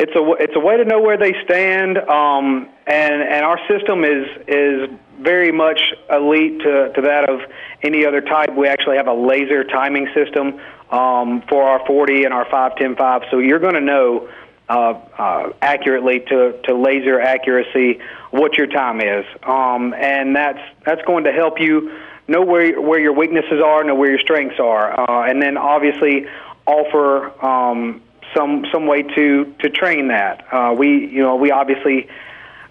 It's 0.03 0.17
a 0.17 0.33
it's 0.43 0.57
a 0.57 0.61
way 0.61 0.77
to 0.77 0.85
know 0.85 1.01
where 1.01 1.17
they 1.17 1.33
stand, 1.45 1.97
um, 1.97 2.69
and 2.89 3.23
and 3.23 3.45
our 3.45 3.59
system 3.69 4.03
is 4.03 4.27
is 4.49 4.91
very 5.21 5.53
much 5.53 5.81
elite 6.11 6.59
to, 6.61 6.93
to 6.95 7.03
that 7.03 7.31
of 7.31 7.41
any 7.83 8.05
other 8.05 8.21
type. 8.21 8.55
We 8.55 8.67
actually 8.67 8.97
have 8.97 9.07
a 9.07 9.15
laser 9.15 9.63
timing 9.65 10.09
system 10.13 10.61
um, 10.91 11.43
for 11.49 11.63
our 11.63 11.87
40 11.87 12.25
and 12.25 12.35
our 12.35 12.45
5, 12.51 12.77
10, 12.77 12.97
5. 12.97 13.23
So 13.31 13.39
you're 13.39 13.59
going 13.59 13.75
to 13.75 13.81
know 13.81 14.29
uh, 14.69 14.95
uh, 15.19 15.53
accurately 15.63 16.21
to, 16.21 16.61
to 16.65 16.75
laser 16.75 17.21
accuracy 17.21 18.01
what 18.31 18.57
your 18.59 18.67
time 18.67 19.01
is. 19.01 19.25
Um, 19.43 19.95
and 19.95 20.35
that's, 20.35 20.61
that's 20.85 21.03
going 21.03 21.25
to 21.25 21.33
help 21.33 21.61
you 21.61 21.93
know 22.29 22.43
where, 22.43 22.81
where 22.81 22.99
your 22.99 23.13
weaknesses 23.13 23.63
are, 23.65 23.85
know 23.85 23.95
where 23.95 24.11
your 24.11 24.21
strengths 24.21 24.59
are. 24.59 24.99
Uh, 24.99 25.29
and 25.29 25.41
then 25.41 25.57
obviously 25.57 26.27
offer 26.67 27.45
um, 27.45 28.03
some, 28.35 28.67
some 28.73 28.87
way 28.87 29.03
to, 29.03 29.55
to 29.61 29.71
train 29.71 30.09
that. 30.09 30.47
Uh, 30.53 30.75
we, 30.77 31.07
you 31.07 31.23
know, 31.23 31.37
we 31.37 31.51
obviously 31.51 32.09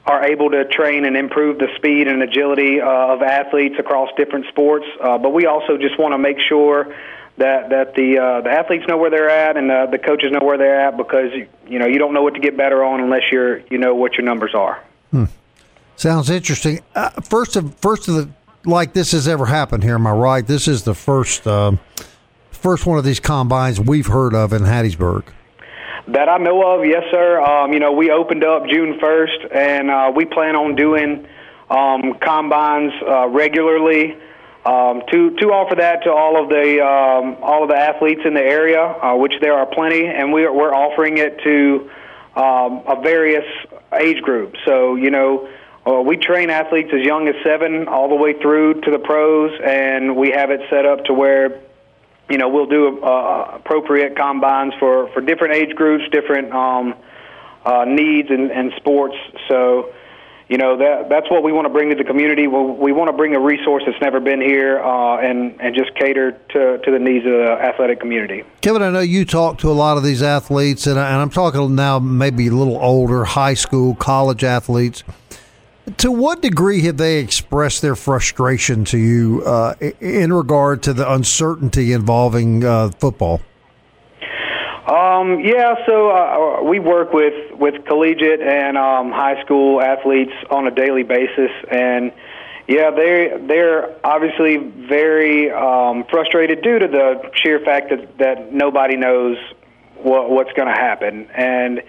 are 0.06 0.26
able 0.26 0.50
to 0.50 0.66
train 0.66 1.06
and 1.06 1.16
improve 1.16 1.60
the 1.60 1.68
speed 1.76 2.08
and 2.08 2.24
agility 2.24 2.82
uh, 2.82 3.14
of 3.14 3.22
athletes 3.22 3.76
across 3.78 4.10
different 4.18 4.48
sports. 4.48 4.86
Uh, 5.00 5.18
but 5.18 5.30
we 5.32 5.46
also 5.46 5.78
just 5.78 6.00
want 6.00 6.14
to 6.14 6.18
make 6.18 6.38
sure 6.40 6.96
that 7.38 7.70
that 7.70 7.96
the 7.96 8.18
uh, 8.18 8.42
the 8.42 8.50
athletes 8.50 8.86
know 8.88 8.98
where 8.98 9.10
they're 9.10 9.30
at 9.30 9.58
and 9.58 9.72
uh, 9.72 9.86
the 9.86 9.98
coaches 9.98 10.32
know 10.32 10.46
where 10.46 10.58
they're 10.58 10.80
at 10.80 10.98
because 10.98 11.32
you 11.68 11.80
know 11.80 11.86
you 11.86 11.98
don't 11.98 12.14
know 12.14 12.22
what 12.22 12.34
to 12.34 12.40
get 12.40 12.58
better 12.58 12.84
on 12.84 13.00
unless 13.00 13.32
you're 13.32 13.60
you 13.70 13.78
know 13.78 13.96
what 13.96 14.14
your 14.14 14.24
numbers 14.24 14.54
are. 14.54 14.84
Hmm. 15.12 15.26
Sounds 15.96 16.30
interesting. 16.30 16.82
Uh, 16.94 17.10
first 17.22 17.56
of 17.56 17.76
first 17.76 18.08
of 18.08 18.16
the 18.16 18.30
like 18.66 18.94
this 18.94 19.12
has 19.12 19.28
ever 19.28 19.46
happened 19.46 19.84
here. 19.84 19.96
Am 19.96 20.08
I 20.08 20.12
right? 20.12 20.46
This 20.46 20.68
is 20.68 20.84
the 20.84 20.94
first 20.94 21.48
uh, 21.48 21.74
first 22.50 22.86
one 22.86 22.98
of 22.98 23.04
these 23.04 23.20
combines 23.20 23.80
we've 23.80 24.08
heard 24.08 24.34
of 24.34 24.54
in 24.54 24.64
Hattiesburg. 24.64 25.24
That 26.08 26.30
I 26.30 26.38
know 26.38 26.80
of, 26.80 26.86
yes, 26.86 27.04
sir. 27.12 27.40
Um, 27.40 27.74
you 27.74 27.80
know, 27.80 27.92
we 27.92 28.10
opened 28.10 28.44
up 28.44 28.64
June 28.68 29.00
1st, 29.00 29.56
and 29.56 29.92
uh, 29.92 30.12
we 30.16 30.26
plan 30.26 30.56
on 30.56 30.76
doing 30.76 31.28
um, 31.70 32.16
combines 32.20 32.92
uh, 33.08 33.28
regularly 33.28 34.18
um, 34.66 35.02
to 35.12 35.32
to 35.38 35.48
offer 35.48 35.76
that 35.76 36.04
to 36.04 36.12
all 36.12 36.42
of 36.42 36.50
the 36.50 36.82
um, 36.82 37.38
all 37.42 37.64
of 37.64 37.70
the 37.70 37.76
athletes 37.76 38.22
in 38.26 38.34
the 38.34 38.42
area, 38.42 38.82
uh, 38.82 39.16
which 39.16 39.34
there 39.42 39.54
are 39.54 39.66
plenty, 39.66 40.06
and 40.06 40.34
we're 40.34 40.54
we're 40.54 40.74
offering 40.74 41.18
it 41.18 41.40
to 41.44 41.90
um, 42.36 42.84
a 42.88 43.00
various 43.02 43.46
age 43.94 44.22
groups. 44.22 44.60
So 44.66 44.96
you 44.96 45.12
know. 45.12 45.50
Uh, 45.84 46.00
we 46.00 46.16
train 46.16 46.52
athletes 46.52 46.92
as 46.94 47.04
young 47.04 47.28
as 47.28 47.34
seven 47.44 47.88
all 47.88 48.08
the 48.08 48.14
way 48.14 48.40
through 48.40 48.80
to 48.82 48.92
the 48.92 49.00
pros, 49.00 49.52
and 49.66 50.16
we 50.16 50.30
have 50.30 50.52
it 50.52 50.62
set 50.70 50.86
up 50.86 51.04
to 51.06 51.12
where 51.12 51.60
you 52.32 52.38
know, 52.38 52.48
we'll 52.48 52.66
do 52.66 53.04
uh, 53.04 53.52
appropriate 53.56 54.16
combines 54.16 54.74
for, 54.80 55.12
for 55.14 55.22
different 55.22 55.54
age 55.54 55.76
groups, 55.76 56.06
different 56.12 56.52
um, 56.54 56.96
uh, 57.66 57.84
needs 57.86 58.30
and, 58.30 58.50
and 58.52 58.72
sports. 58.78 59.16
So, 59.50 59.94
you 60.48 60.58
know, 60.58 60.78
that 60.78 61.10
that's 61.10 61.30
what 61.30 61.44
we 61.44 61.52
want 61.52 61.66
to 61.66 61.70
bring 61.70 61.90
to 61.90 61.96
the 61.96 62.06
community. 62.06 62.48
We, 62.48 62.62
we 62.64 62.92
want 62.94 63.10
to 63.10 63.14
bring 63.14 63.36
a 63.36 63.40
resource 63.40 63.84
that's 63.86 64.02
never 64.02 64.22
been 64.22 64.40
here 64.40 64.80
uh, 64.80 65.18
and, 65.18 65.60
and 65.62 65.76
just 65.76 65.94
cater 65.96 66.32
to, 66.32 66.78
to 66.78 66.92
the 66.92 67.00
needs 67.00 67.26
of 67.26 67.34
the 67.34 67.52
athletic 67.52 68.00
community. 68.00 68.44
Kevin, 68.62 68.82
I 68.82 68.90
know 68.90 69.02
you 69.02 69.26
talk 69.26 69.58
to 69.60 69.70
a 69.70 69.74
lot 69.74 69.98
of 69.98 70.04
these 70.04 70.24
athletes, 70.24 70.88
and, 70.88 70.98
I, 70.98 71.12
and 71.12 71.18
I'm 71.18 71.30
talking 71.30 71.76
now 71.76 72.00
maybe 72.00 72.48
a 72.48 72.52
little 72.52 72.78
older, 72.78 73.26
high 73.26 73.56
school, 73.56 73.96
college 73.96 74.44
athletes 74.46 75.04
to 75.98 76.12
what 76.12 76.42
degree 76.42 76.82
have 76.82 76.98
they 76.98 77.20
expressed 77.20 77.82
their 77.82 77.96
frustration 77.96 78.86
to 78.86 78.98
you 78.98 79.44
uh, 79.46 79.76
in 80.00 80.34
regard 80.34 80.84
to 80.84 80.94
the 80.94 81.12
uncertainty 81.12 81.94
involving 81.94 82.64
uh, 82.64 82.90
football? 82.92 83.42
Um, 84.88 85.40
yeah, 85.40 85.76
so 85.86 86.10
uh, 86.10 86.64
we 86.64 86.80
work 86.80 87.14
with 87.14 87.34
with 87.54 87.86
collegiate 87.86 88.42
and 88.42 88.78
um, 88.78 89.12
high 89.12 89.42
school 89.44 89.82
athletes 89.82 90.34
on 90.50 90.68
a 90.68 90.72
daily 90.72 91.04
basis, 91.04 91.52
and 91.72 92.12
yeah, 92.68 92.92
they 92.92 93.40
they're 93.48 93.96
obviously 94.04 94.58
very 94.58 95.52
um, 95.52 96.04
frustrated 96.10 96.62
due 96.62 96.80
to 96.80 96.88
the 96.88 97.32
sheer 97.42 97.60
fact 97.60 97.90
that 97.92 98.18
that 98.18 98.54
nobody 98.54 98.98
knows 98.98 99.38
what 99.98 100.30
what's 100.30 100.52
going 100.54 100.68
to 100.68 100.82
happen, 100.82 101.28
and 101.36 101.82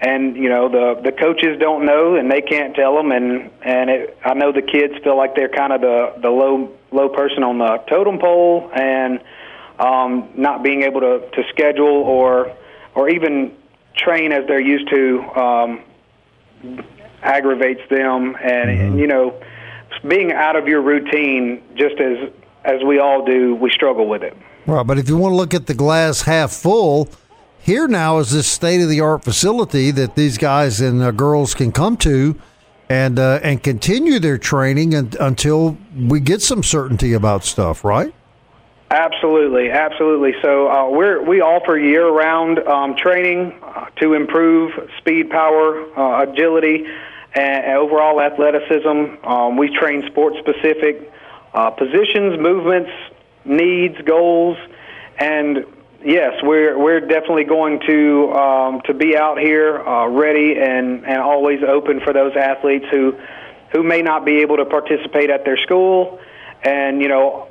and 0.00 0.36
you 0.36 0.48
know 0.48 0.68
the 0.68 1.00
the 1.02 1.12
coaches 1.12 1.58
don't 1.58 1.84
know 1.86 2.16
and 2.16 2.30
they 2.30 2.40
can't 2.42 2.74
tell 2.74 2.94
them, 2.96 3.12
and 3.12 3.50
and 3.62 3.90
it, 3.90 4.18
I 4.24 4.34
know 4.34 4.52
the 4.52 4.62
kids 4.62 4.94
feel 5.02 5.16
like 5.16 5.34
they're 5.34 5.48
kind 5.48 5.72
of 5.72 5.80
the 5.80 6.14
the 6.20 6.30
low 6.30 6.70
low 6.92 7.08
person 7.08 7.42
on 7.42 7.58
the 7.58 7.78
totem 7.88 8.18
pole, 8.18 8.70
and 8.74 9.20
um, 9.78 10.30
not 10.36 10.62
being 10.62 10.82
able 10.82 11.00
to, 11.00 11.28
to 11.32 11.42
schedule 11.50 11.86
or 11.86 12.54
or 12.94 13.08
even 13.08 13.54
train 13.96 14.32
as 14.32 14.46
they're 14.46 14.60
used 14.60 14.88
to 14.90 15.22
um, 15.36 15.80
aggravates 17.22 17.82
them, 17.90 18.36
and, 18.42 18.68
Mm-hmm. 18.70 18.80
and 18.82 18.98
you 18.98 19.06
know, 19.06 19.34
being 20.06 20.32
out 20.32 20.56
of 20.56 20.68
your 20.68 20.80
routine, 20.82 21.62
just 21.74 21.96
as 22.00 22.30
as 22.64 22.82
we 22.84 22.98
all 22.98 23.24
do, 23.24 23.54
we 23.54 23.70
struggle 23.70 24.08
with 24.08 24.22
it. 24.22 24.36
Right, 24.66 24.84
but 24.84 24.98
if 24.98 25.08
you 25.08 25.16
want 25.16 25.32
to 25.32 25.36
look 25.36 25.54
at 25.54 25.66
the 25.66 25.74
glass 25.74 26.22
half 26.22 26.52
full, 26.52 27.08
here 27.66 27.88
now 27.88 28.18
is 28.18 28.30
this 28.30 28.46
state 28.46 28.80
of 28.80 28.88
the 28.88 29.00
art 29.00 29.24
facility 29.24 29.90
that 29.90 30.14
these 30.14 30.38
guys 30.38 30.80
and 30.80 31.02
uh, 31.02 31.10
girls 31.10 31.52
can 31.52 31.72
come 31.72 31.96
to 31.96 32.36
and 32.88 33.18
uh, 33.18 33.40
and 33.42 33.60
continue 33.60 34.20
their 34.20 34.38
training 34.38 34.94
and, 34.94 35.16
until 35.16 35.76
we 35.98 36.20
get 36.20 36.40
some 36.40 36.62
certainty 36.62 37.12
about 37.12 37.42
stuff, 37.42 37.84
right? 37.84 38.14
Absolutely, 38.92 39.72
absolutely. 39.72 40.32
So 40.42 40.70
uh, 40.70 40.88
we're 40.90 41.20
we 41.20 41.40
offer 41.40 41.76
year-round 41.76 42.60
um, 42.60 42.94
training 42.94 43.58
uh, 43.60 43.86
to 44.00 44.14
improve 44.14 44.70
speed, 44.98 45.28
power, 45.28 45.82
uh, 45.98 46.22
agility, 46.22 46.86
and, 47.34 47.64
and 47.64 47.76
overall 47.78 48.20
athleticism. 48.20 49.26
Um, 49.26 49.56
we 49.56 49.76
train 49.76 50.06
sport-specific 50.06 51.12
uh, 51.52 51.70
positions, 51.70 52.38
movements, 52.38 52.92
needs, 53.44 54.00
goals, 54.02 54.56
and 55.18 55.66
yes, 56.06 56.34
we're 56.42 56.78
we're 56.78 57.00
definitely 57.00 57.44
going 57.44 57.80
to 57.86 58.32
um, 58.32 58.80
to 58.86 58.94
be 58.94 59.16
out 59.16 59.38
here 59.38 59.78
uh, 59.78 60.06
ready 60.06 60.54
and 60.58 61.04
and 61.04 61.18
always 61.18 61.62
open 61.62 62.00
for 62.00 62.12
those 62.12 62.34
athletes 62.36 62.86
who 62.90 63.16
who 63.72 63.82
may 63.82 64.00
not 64.02 64.24
be 64.24 64.38
able 64.38 64.56
to 64.56 64.64
participate 64.64 65.30
at 65.30 65.44
their 65.44 65.56
school, 65.58 66.20
and 66.62 67.02
you 67.02 67.08
know 67.08 67.48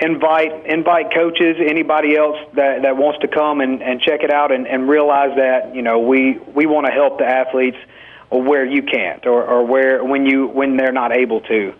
invite 0.00 0.66
invite 0.66 1.12
coaches, 1.12 1.56
anybody 1.60 2.16
else 2.16 2.38
that, 2.54 2.82
that 2.82 2.96
wants 2.96 3.20
to 3.20 3.28
come 3.28 3.60
and, 3.60 3.82
and 3.82 4.00
check 4.00 4.22
it 4.22 4.32
out 4.32 4.50
and, 4.50 4.66
and 4.66 4.88
realize 4.88 5.36
that 5.36 5.74
you 5.74 5.82
know 5.82 6.00
we 6.00 6.38
we 6.54 6.66
want 6.66 6.86
to 6.86 6.92
help 6.92 7.18
the 7.18 7.26
athletes 7.26 7.76
where 8.30 8.64
you 8.64 8.82
can't 8.82 9.26
or, 9.26 9.44
or 9.44 9.66
where 9.66 10.02
when 10.02 10.24
you 10.24 10.46
when 10.46 10.76
they're 10.76 10.92
not 10.92 11.12
able 11.12 11.40
to. 11.42 11.74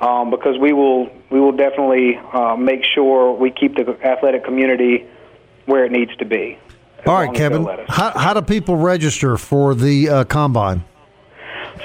Um, 0.00 0.30
because 0.30 0.56
we 0.58 0.72
will 0.72 1.10
we 1.28 1.40
will 1.40 1.56
definitely 1.56 2.16
uh, 2.16 2.56
make 2.56 2.84
sure 2.94 3.32
we 3.32 3.50
keep 3.50 3.74
the 3.74 3.98
athletic 4.04 4.44
community 4.44 5.08
where 5.68 5.84
it 5.84 5.92
needs 5.92 6.14
to 6.16 6.24
be. 6.24 6.58
All 7.06 7.14
right, 7.14 7.32
Kevin. 7.32 7.64
How, 7.86 8.10
how 8.10 8.34
do 8.34 8.42
people 8.42 8.76
register 8.76 9.36
for 9.36 9.74
the 9.74 10.08
uh, 10.08 10.24
combine? 10.24 10.84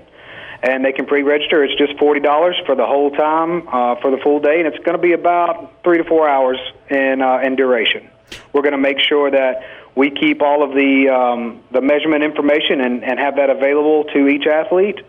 and 0.62 0.86
they 0.86 0.94
can 0.94 1.06
pre-register. 1.06 1.64
It's 1.64 1.76
just 1.78 1.98
forty 2.00 2.20
dollars 2.20 2.56
for 2.66 2.76
the 2.76 2.86
whole 2.86 3.12
time, 3.12 3.68
uh, 3.68 3.96
for 4.00 4.12
the 4.12 4.18
full 4.24 4.40
day, 4.40 4.60
and 4.60 4.68
it's 4.68 4.78
going 4.86 4.96
to 4.96 5.02
be 5.02 5.14
about 5.14 5.84
three 5.84 5.98
to 5.98 6.04
four 6.04 6.30
hours 6.30 6.60
in 6.90 7.22
uh, 7.22 7.40
in 7.40 7.56
duration. 7.56 8.10
We're 8.54 8.62
going 8.62 8.74
to 8.74 8.78
make 8.78 9.00
sure 9.00 9.32
that 9.32 9.64
we 9.96 10.12
keep 10.12 10.42
all 10.42 10.62
of 10.64 10.72
the 10.72 11.10
um, 11.10 11.62
the 11.72 11.82
measurement 11.82 12.24
information 12.24 12.82
and, 12.82 13.04
and 13.04 13.18
have 13.20 13.38
that 13.38 13.50
available 13.50 14.04
to 14.14 14.28
each 14.28 14.46
athlete. 14.46 15.00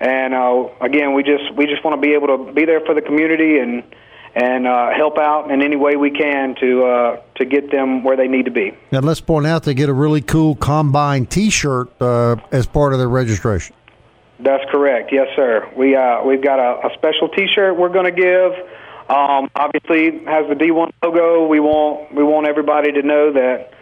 And 0.00 0.34
uh, 0.34 0.68
again, 0.80 1.14
we 1.14 1.22
just 1.22 1.54
we 1.54 1.66
just 1.66 1.84
want 1.84 2.00
to 2.00 2.00
be 2.00 2.14
able 2.14 2.28
to 2.28 2.52
be 2.52 2.64
there 2.64 2.80
for 2.80 2.94
the 2.94 3.02
community 3.02 3.58
and 3.58 3.84
and 4.34 4.66
uh, 4.66 4.90
help 4.96 5.18
out 5.18 5.50
in 5.50 5.60
any 5.62 5.76
way 5.76 5.96
we 5.96 6.10
can 6.10 6.54
to 6.56 6.84
uh, 6.84 7.22
to 7.36 7.44
get 7.44 7.70
them 7.70 8.02
where 8.02 8.16
they 8.16 8.28
need 8.28 8.46
to 8.46 8.50
be. 8.50 8.72
And 8.90 9.04
let's 9.04 9.20
point 9.20 9.46
out 9.46 9.64
they 9.64 9.74
get 9.74 9.90
a 9.90 9.94
really 9.94 10.22
cool 10.22 10.56
combine 10.56 11.26
T-shirt 11.26 11.90
uh, 12.00 12.36
as 12.50 12.66
part 12.66 12.94
of 12.94 12.98
their 12.98 13.08
registration. 13.08 13.76
That's 14.40 14.64
correct. 14.70 15.10
Yes, 15.12 15.28
sir. 15.36 15.70
We 15.76 15.94
uh, 15.94 16.24
we've 16.24 16.42
got 16.42 16.58
a, 16.58 16.88
a 16.88 16.94
special 16.94 17.28
T-shirt 17.28 17.76
we're 17.76 17.90
going 17.90 18.12
to 18.12 18.20
give. 18.20 18.52
Um, 19.08 19.50
obviously, 19.54 20.24
has 20.24 20.48
the 20.48 20.54
D1 20.54 20.92
logo. 21.04 21.46
We 21.46 21.60
want 21.60 22.14
we 22.14 22.24
want 22.24 22.48
everybody 22.48 22.92
to 22.92 23.02
know 23.02 23.32
that 23.34 23.72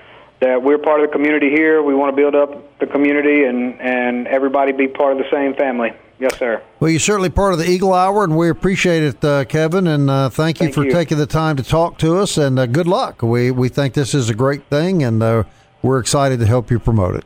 that 0.41 0.63
we're 0.63 0.79
part 0.79 1.01
of 1.01 1.09
the 1.09 1.13
community 1.13 1.51
here. 1.51 1.83
We 1.83 1.95
want 1.95 2.15
to 2.15 2.17
build 2.17 2.35
up 2.35 2.79
the 2.79 2.87
community 2.87 3.45
and 3.45 3.81
and 3.81 4.27
everybody 4.27 4.73
be 4.73 4.89
part 4.89 5.13
of 5.13 5.19
the 5.19 5.31
same 5.31 5.55
family. 5.55 5.93
Yes, 6.19 6.39
sir. 6.39 6.63
Well, 6.81 6.91
you're 6.91 7.01
certainly 7.01 7.31
part 7.31 7.55
of 7.55 7.59
the 7.59 7.65
Eagle 7.65 7.95
Hour, 7.95 8.25
and 8.25 8.37
we 8.37 8.51
appreciate 8.51 9.03
it, 9.03 9.25
uh, 9.25 9.47
Kevin. 9.47 9.87
And 9.87 10.11
uh, 10.11 10.29
thank 10.29 10.61
you 10.61 10.67
Thank 10.67 10.75
for 10.75 10.85
you. 10.85 10.93
taking 10.93 11.17
the 11.17 11.27
time 11.27 11.57
to 11.57 11.63
talk 11.63 11.97
to 11.99 12.19
us. 12.19 12.37
And 12.37 12.59
uh, 12.59 12.67
good 12.67 12.87
luck. 12.87 13.23
We 13.23 13.51
we 13.51 13.69
think 13.69 13.95
this 13.95 14.15
is 14.15 14.29
a 14.29 14.35
great 14.35 14.65
thing, 14.65 15.03
and 15.03 15.23
uh, 15.23 15.45
we're 15.83 15.99
excited 15.99 16.39
to 16.41 16.47
help 16.47 16.71
you 16.71 16.79
promote 16.79 17.17
it. 17.17 17.25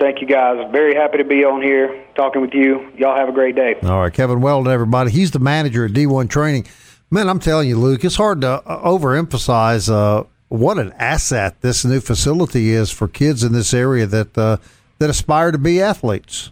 Thank 0.00 0.22
you, 0.22 0.26
guys. 0.26 0.66
Very 0.72 0.94
happy 0.94 1.18
to 1.18 1.24
be 1.24 1.44
on 1.44 1.60
here 1.62 2.04
talking 2.16 2.40
with 2.40 2.54
you. 2.54 2.90
Y'all 2.96 3.14
have 3.14 3.28
a 3.28 3.32
great 3.32 3.54
day. 3.54 3.76
All 3.82 4.00
right, 4.00 4.12
Kevin 4.12 4.40
Weldon, 4.40 4.72
everybody. 4.72 5.10
He's 5.10 5.30
the 5.30 5.38
manager 5.38 5.84
at 5.84 5.92
D1 5.92 6.30
Training. 6.30 6.66
Man, 7.10 7.28
I'm 7.28 7.38
telling 7.38 7.68
you, 7.68 7.76
Luke, 7.76 8.02
it's 8.02 8.16
hard 8.16 8.40
to 8.40 8.48
uh, 8.66 8.88
overemphasize 8.88 9.92
uh, 9.92 10.24
what 10.50 10.78
an 10.78 10.92
asset 10.98 11.60
this 11.62 11.84
new 11.84 12.00
facility 12.00 12.70
is 12.70 12.90
for 12.90 13.08
kids 13.08 13.42
in 13.42 13.52
this 13.52 13.72
area 13.72 14.04
that 14.06 14.36
uh, 14.36 14.58
that 14.98 15.08
aspire 15.08 15.52
to 15.52 15.58
be 15.58 15.80
athletes. 15.80 16.50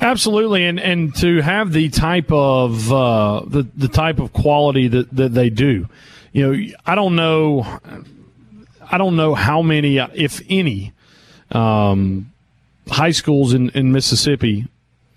Absolutely, 0.00 0.64
and 0.64 0.80
and 0.80 1.14
to 1.16 1.40
have 1.42 1.72
the 1.72 1.88
type 1.90 2.32
of 2.32 2.92
uh, 2.92 3.42
the 3.46 3.66
the 3.76 3.88
type 3.88 4.18
of 4.18 4.32
quality 4.32 4.88
that, 4.88 5.10
that 5.14 5.34
they 5.34 5.50
do, 5.50 5.86
you 6.32 6.52
know, 6.52 6.74
I 6.86 6.94
don't 6.94 7.14
know, 7.14 7.80
I 8.90 8.98
don't 8.98 9.16
know 9.16 9.34
how 9.34 9.62
many, 9.62 9.98
if 9.98 10.42
any, 10.48 10.92
um, 11.52 12.32
high 12.88 13.12
schools 13.12 13.52
in, 13.54 13.70
in 13.70 13.92
Mississippi, 13.92 14.66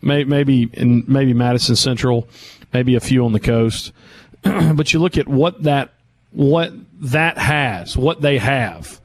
may, 0.01 0.25
maybe 0.25 0.69
in 0.73 1.05
maybe 1.07 1.33
Madison 1.33 1.75
Central, 1.75 2.27
maybe 2.73 2.95
a 2.95 2.99
few 2.99 3.25
on 3.25 3.31
the 3.31 3.39
coast, 3.39 3.93
but 4.43 4.93
you 4.93 4.99
look 4.99 5.17
at 5.17 5.27
what 5.27 5.63
that 5.63 5.93
what 6.31 6.71
that 6.99 7.37
has, 7.37 7.95
what 7.97 8.21
they 8.21 8.37
have. 8.37 8.99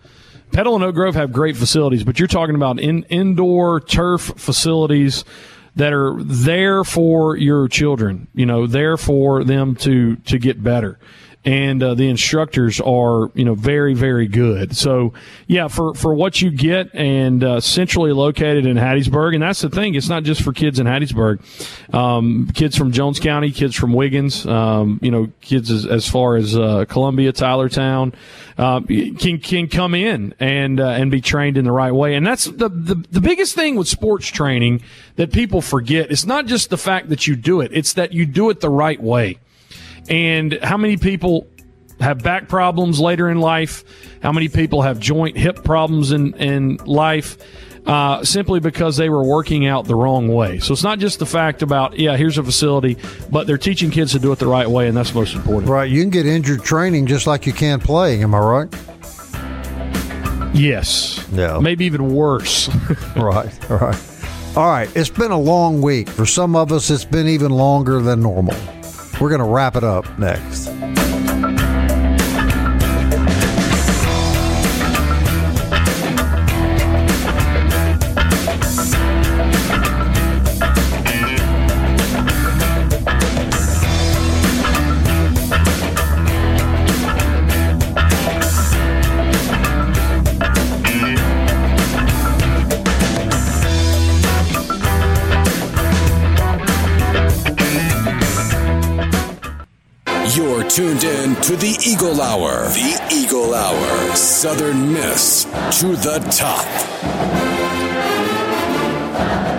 Petal 0.52 0.74
and 0.74 0.84
Oak 0.84 0.94
Grove 0.94 1.14
have 1.14 1.32
great 1.32 1.56
facilities, 1.56 2.04
but 2.04 2.18
you're 2.18 2.28
talking 2.28 2.54
about 2.54 2.78
in, 2.78 3.04
indoor 3.04 3.80
turf 3.80 4.32
facilities 4.36 5.24
that 5.76 5.92
are 5.92 6.22
there 6.22 6.84
for 6.84 7.36
your 7.36 7.68
children, 7.68 8.28
you 8.34 8.44
know, 8.44 8.66
there 8.66 8.98
for 8.98 9.44
them 9.44 9.74
to 9.76 10.16
to 10.16 10.38
get 10.38 10.62
better. 10.62 10.98
And 11.44 11.82
uh, 11.82 11.94
the 11.94 12.08
instructors 12.08 12.80
are, 12.80 13.30
you 13.34 13.44
know, 13.44 13.56
very, 13.56 13.94
very 13.94 14.28
good. 14.28 14.76
So, 14.76 15.12
yeah, 15.48 15.66
for, 15.66 15.92
for 15.94 16.14
what 16.14 16.40
you 16.40 16.52
get 16.52 16.94
and 16.94 17.42
uh, 17.42 17.60
centrally 17.60 18.12
located 18.12 18.64
in 18.64 18.76
Hattiesburg, 18.76 19.34
and 19.34 19.42
that's 19.42 19.60
the 19.60 19.68
thing, 19.68 19.96
it's 19.96 20.08
not 20.08 20.22
just 20.22 20.42
for 20.42 20.52
kids 20.52 20.78
in 20.78 20.86
Hattiesburg. 20.86 21.40
Um, 21.92 22.48
kids 22.54 22.76
from 22.76 22.92
Jones 22.92 23.18
County, 23.18 23.50
kids 23.50 23.74
from 23.74 23.92
Wiggins, 23.92 24.46
um, 24.46 25.00
you 25.02 25.10
know, 25.10 25.32
kids 25.40 25.68
as, 25.70 25.84
as 25.84 26.08
far 26.08 26.36
as 26.36 26.56
uh, 26.56 26.84
Columbia, 26.88 27.32
Tylertown, 27.32 28.14
uh, 28.56 28.80
can 28.80 29.38
can 29.38 29.66
come 29.66 29.94
in 29.94 30.34
and 30.38 30.78
uh, 30.78 30.90
and 30.90 31.10
be 31.10 31.20
trained 31.20 31.56
in 31.56 31.64
the 31.64 31.72
right 31.72 31.92
way. 31.92 32.14
And 32.14 32.24
that's 32.24 32.44
the, 32.44 32.68
the 32.68 32.94
the 33.10 33.20
biggest 33.20 33.54
thing 33.54 33.74
with 33.76 33.88
sports 33.88 34.28
training 34.28 34.82
that 35.16 35.32
people 35.32 35.60
forget. 35.60 36.10
It's 36.10 36.26
not 36.26 36.46
just 36.46 36.70
the 36.70 36.78
fact 36.78 37.08
that 37.08 37.26
you 37.26 37.34
do 37.34 37.60
it; 37.60 37.72
it's 37.72 37.94
that 37.94 38.12
you 38.12 38.26
do 38.26 38.50
it 38.50 38.60
the 38.60 38.70
right 38.70 39.02
way. 39.02 39.38
And 40.08 40.58
how 40.62 40.76
many 40.76 40.96
people 40.96 41.46
have 42.00 42.22
back 42.22 42.48
problems 42.48 43.00
later 43.00 43.30
in 43.30 43.38
life? 43.38 43.84
How 44.22 44.32
many 44.32 44.48
people 44.48 44.82
have 44.82 44.98
joint 44.98 45.36
hip 45.36 45.64
problems 45.64 46.12
in 46.12 46.34
in 46.34 46.76
life? 46.84 47.38
Uh, 47.86 48.22
simply 48.24 48.60
because 48.60 48.96
they 48.96 49.08
were 49.08 49.24
working 49.24 49.66
out 49.66 49.86
the 49.86 49.94
wrong 49.96 50.28
way. 50.28 50.60
So 50.60 50.72
it's 50.72 50.84
not 50.84 51.00
just 51.00 51.18
the 51.18 51.26
fact 51.26 51.62
about, 51.62 51.98
yeah, 51.98 52.16
here's 52.16 52.38
a 52.38 52.44
facility, 52.44 52.96
but 53.28 53.48
they're 53.48 53.58
teaching 53.58 53.90
kids 53.90 54.12
to 54.12 54.20
do 54.20 54.30
it 54.30 54.38
the 54.38 54.46
right 54.46 54.70
way, 54.70 54.86
and 54.86 54.96
that's 54.96 55.12
most 55.12 55.34
important. 55.34 55.68
Right, 55.68 55.90
you 55.90 56.00
can 56.00 56.10
get 56.10 56.24
injured 56.24 56.62
training 56.62 57.06
just 57.06 57.26
like 57.26 57.44
you 57.44 57.52
can 57.52 57.80
playing. 57.80 58.22
Am 58.22 58.36
I 58.36 58.38
right? 58.38 58.74
Yes. 60.54 61.26
Yeah. 61.32 61.58
Maybe 61.58 61.84
even 61.86 62.14
worse. 62.14 62.68
right, 63.16 63.70
right. 63.70 64.00
All 64.56 64.68
right, 64.68 64.88
it's 64.94 65.10
been 65.10 65.32
a 65.32 65.40
long 65.40 65.82
week. 65.82 66.08
For 66.08 66.24
some 66.24 66.54
of 66.54 66.70
us, 66.70 66.88
it's 66.88 67.04
been 67.04 67.26
even 67.26 67.50
longer 67.50 68.00
than 68.00 68.22
normal. 68.22 68.54
We're 69.22 69.28
going 69.28 69.38
to 69.38 69.44
wrap 69.44 69.76
it 69.76 69.84
up 69.84 70.18
next. 70.18 70.71
To 101.42 101.56
the 101.56 101.76
Eagle 101.84 102.20
Hour. 102.20 102.68
The 102.68 103.08
Eagle 103.12 103.52
Hour. 103.52 104.14
Southern 104.14 104.92
Miss 104.92 105.42
to 105.80 105.96
the 105.96 106.20
top. 106.30 106.64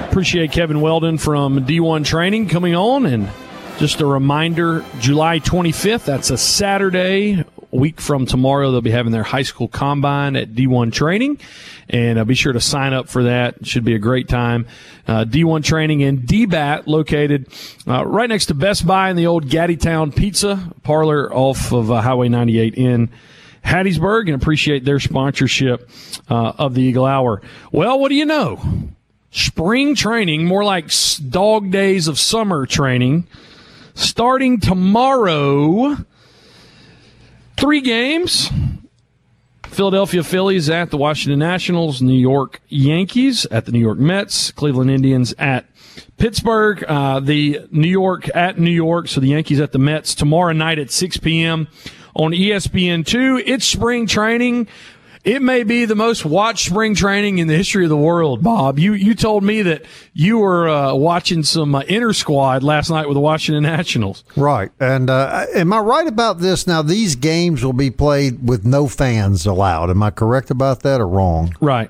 Appreciate 0.09 0.53
Kevin 0.53 0.79
Weldon 0.79 1.17
from 1.17 1.65
D1 1.65 2.05
Training 2.05 2.47
coming 2.47 2.73
on. 2.73 3.05
And 3.05 3.29
just 3.79 3.99
a 3.99 4.05
reminder 4.05 4.85
July 4.99 5.39
25th, 5.41 6.05
that's 6.05 6.29
a 6.29 6.37
Saturday, 6.37 7.43
week 7.73 7.99
from 7.99 8.25
tomorrow, 8.25 8.71
they'll 8.71 8.81
be 8.81 8.91
having 8.91 9.11
their 9.11 9.23
high 9.23 9.41
school 9.41 9.67
combine 9.67 10.35
at 10.35 10.53
D1 10.53 10.93
Training. 10.93 11.39
And 11.89 12.17
uh, 12.17 12.25
be 12.25 12.35
sure 12.35 12.53
to 12.53 12.61
sign 12.61 12.93
up 12.93 13.09
for 13.09 13.23
that. 13.23 13.57
It 13.57 13.67
should 13.67 13.83
be 13.83 13.95
a 13.95 13.99
great 13.99 14.27
time. 14.27 14.67
Uh, 15.07 15.25
D1 15.25 15.63
Training 15.63 16.01
in 16.01 16.19
DBAT, 16.19 16.87
located 16.87 17.47
uh, 17.87 18.05
right 18.05 18.29
next 18.29 18.47
to 18.47 18.53
Best 18.53 18.87
Buy 18.87 19.09
in 19.09 19.15
the 19.15 19.27
old 19.27 19.47
GattiTown 19.47 20.15
Pizza 20.15 20.71
parlor 20.83 21.33
off 21.33 21.73
of 21.73 21.91
uh, 21.91 22.01
Highway 22.01 22.29
98 22.29 22.75
in 22.75 23.09
Hattiesburg, 23.65 24.27
and 24.31 24.41
appreciate 24.41 24.83
their 24.85 24.99
sponsorship 24.99 25.89
uh, 26.29 26.53
of 26.57 26.73
the 26.73 26.81
Eagle 26.81 27.05
Hour. 27.05 27.41
Well, 27.71 27.99
what 27.99 28.09
do 28.09 28.15
you 28.15 28.25
know? 28.25 28.61
Spring 29.31 29.95
training, 29.95 30.45
more 30.45 30.63
like 30.63 30.91
dog 31.29 31.71
days 31.71 32.07
of 32.07 32.19
summer 32.19 32.65
training, 32.65 33.25
starting 33.95 34.59
tomorrow. 34.59 35.97
Three 37.57 37.81
games. 37.81 38.49
Philadelphia 39.63 40.23
Phillies 40.23 40.69
at 40.69 40.91
the 40.91 40.97
Washington 40.97 41.39
Nationals, 41.39 42.01
New 42.01 42.17
York 42.17 42.61
Yankees 42.67 43.47
at 43.47 43.65
the 43.65 43.71
New 43.71 43.79
York 43.79 43.97
Mets, 43.97 44.51
Cleveland 44.51 44.91
Indians 44.91 45.33
at 45.39 45.65
Pittsburgh, 46.17 46.83
uh, 46.83 47.19
the 47.19 47.61
New 47.71 47.89
York 47.89 48.29
at 48.35 48.59
New 48.59 48.71
York, 48.71 49.07
so 49.07 49.19
the 49.19 49.29
Yankees 49.29 49.59
at 49.59 49.71
the 49.71 49.79
Mets 49.79 50.13
tomorrow 50.13 50.53
night 50.53 50.77
at 50.77 50.91
6 50.91 51.17
p.m. 51.17 51.67
on 52.13 52.33
E 52.35 52.49
ESPN2. 52.49 53.43
It's 53.45 53.65
spring 53.65 54.05
training. 54.05 54.67
It 55.23 55.41
may 55.41 55.63
be 55.63 55.85
the 55.85 55.95
most 55.95 56.25
watched 56.25 56.65
spring 56.65 56.95
training 56.95 57.37
in 57.37 57.47
the 57.47 57.55
history 57.55 57.85
of 57.85 57.89
the 57.89 57.95
world, 57.95 58.43
Bob. 58.43 58.77
You 58.77 58.91
you 58.91 59.15
told 59.15 59.41
me 59.41 59.61
that 59.61 59.85
you 60.13 60.39
were 60.39 60.67
uh, 60.67 60.93
watching 60.95 61.43
some 61.43 61.73
uh, 61.75 61.79
inter 61.87 62.11
squad 62.11 62.61
last 62.61 62.89
night 62.89 63.07
with 63.07 63.15
the 63.15 63.21
Washington 63.21 63.63
Nationals. 63.63 64.25
Right. 64.35 64.71
And 64.81 65.09
uh, 65.09 65.45
am 65.55 65.71
I 65.71 65.79
right 65.79 66.07
about 66.07 66.39
this? 66.39 66.67
Now, 66.67 66.81
these 66.81 67.15
games 67.15 67.63
will 67.63 67.71
be 67.71 67.89
played 67.89 68.45
with 68.45 68.65
no 68.65 68.89
fans 68.89 69.45
allowed. 69.45 69.89
Am 69.89 70.03
I 70.03 70.11
correct 70.11 70.51
about 70.51 70.81
that 70.81 70.99
or 70.99 71.07
wrong? 71.07 71.55
Right. 71.61 71.89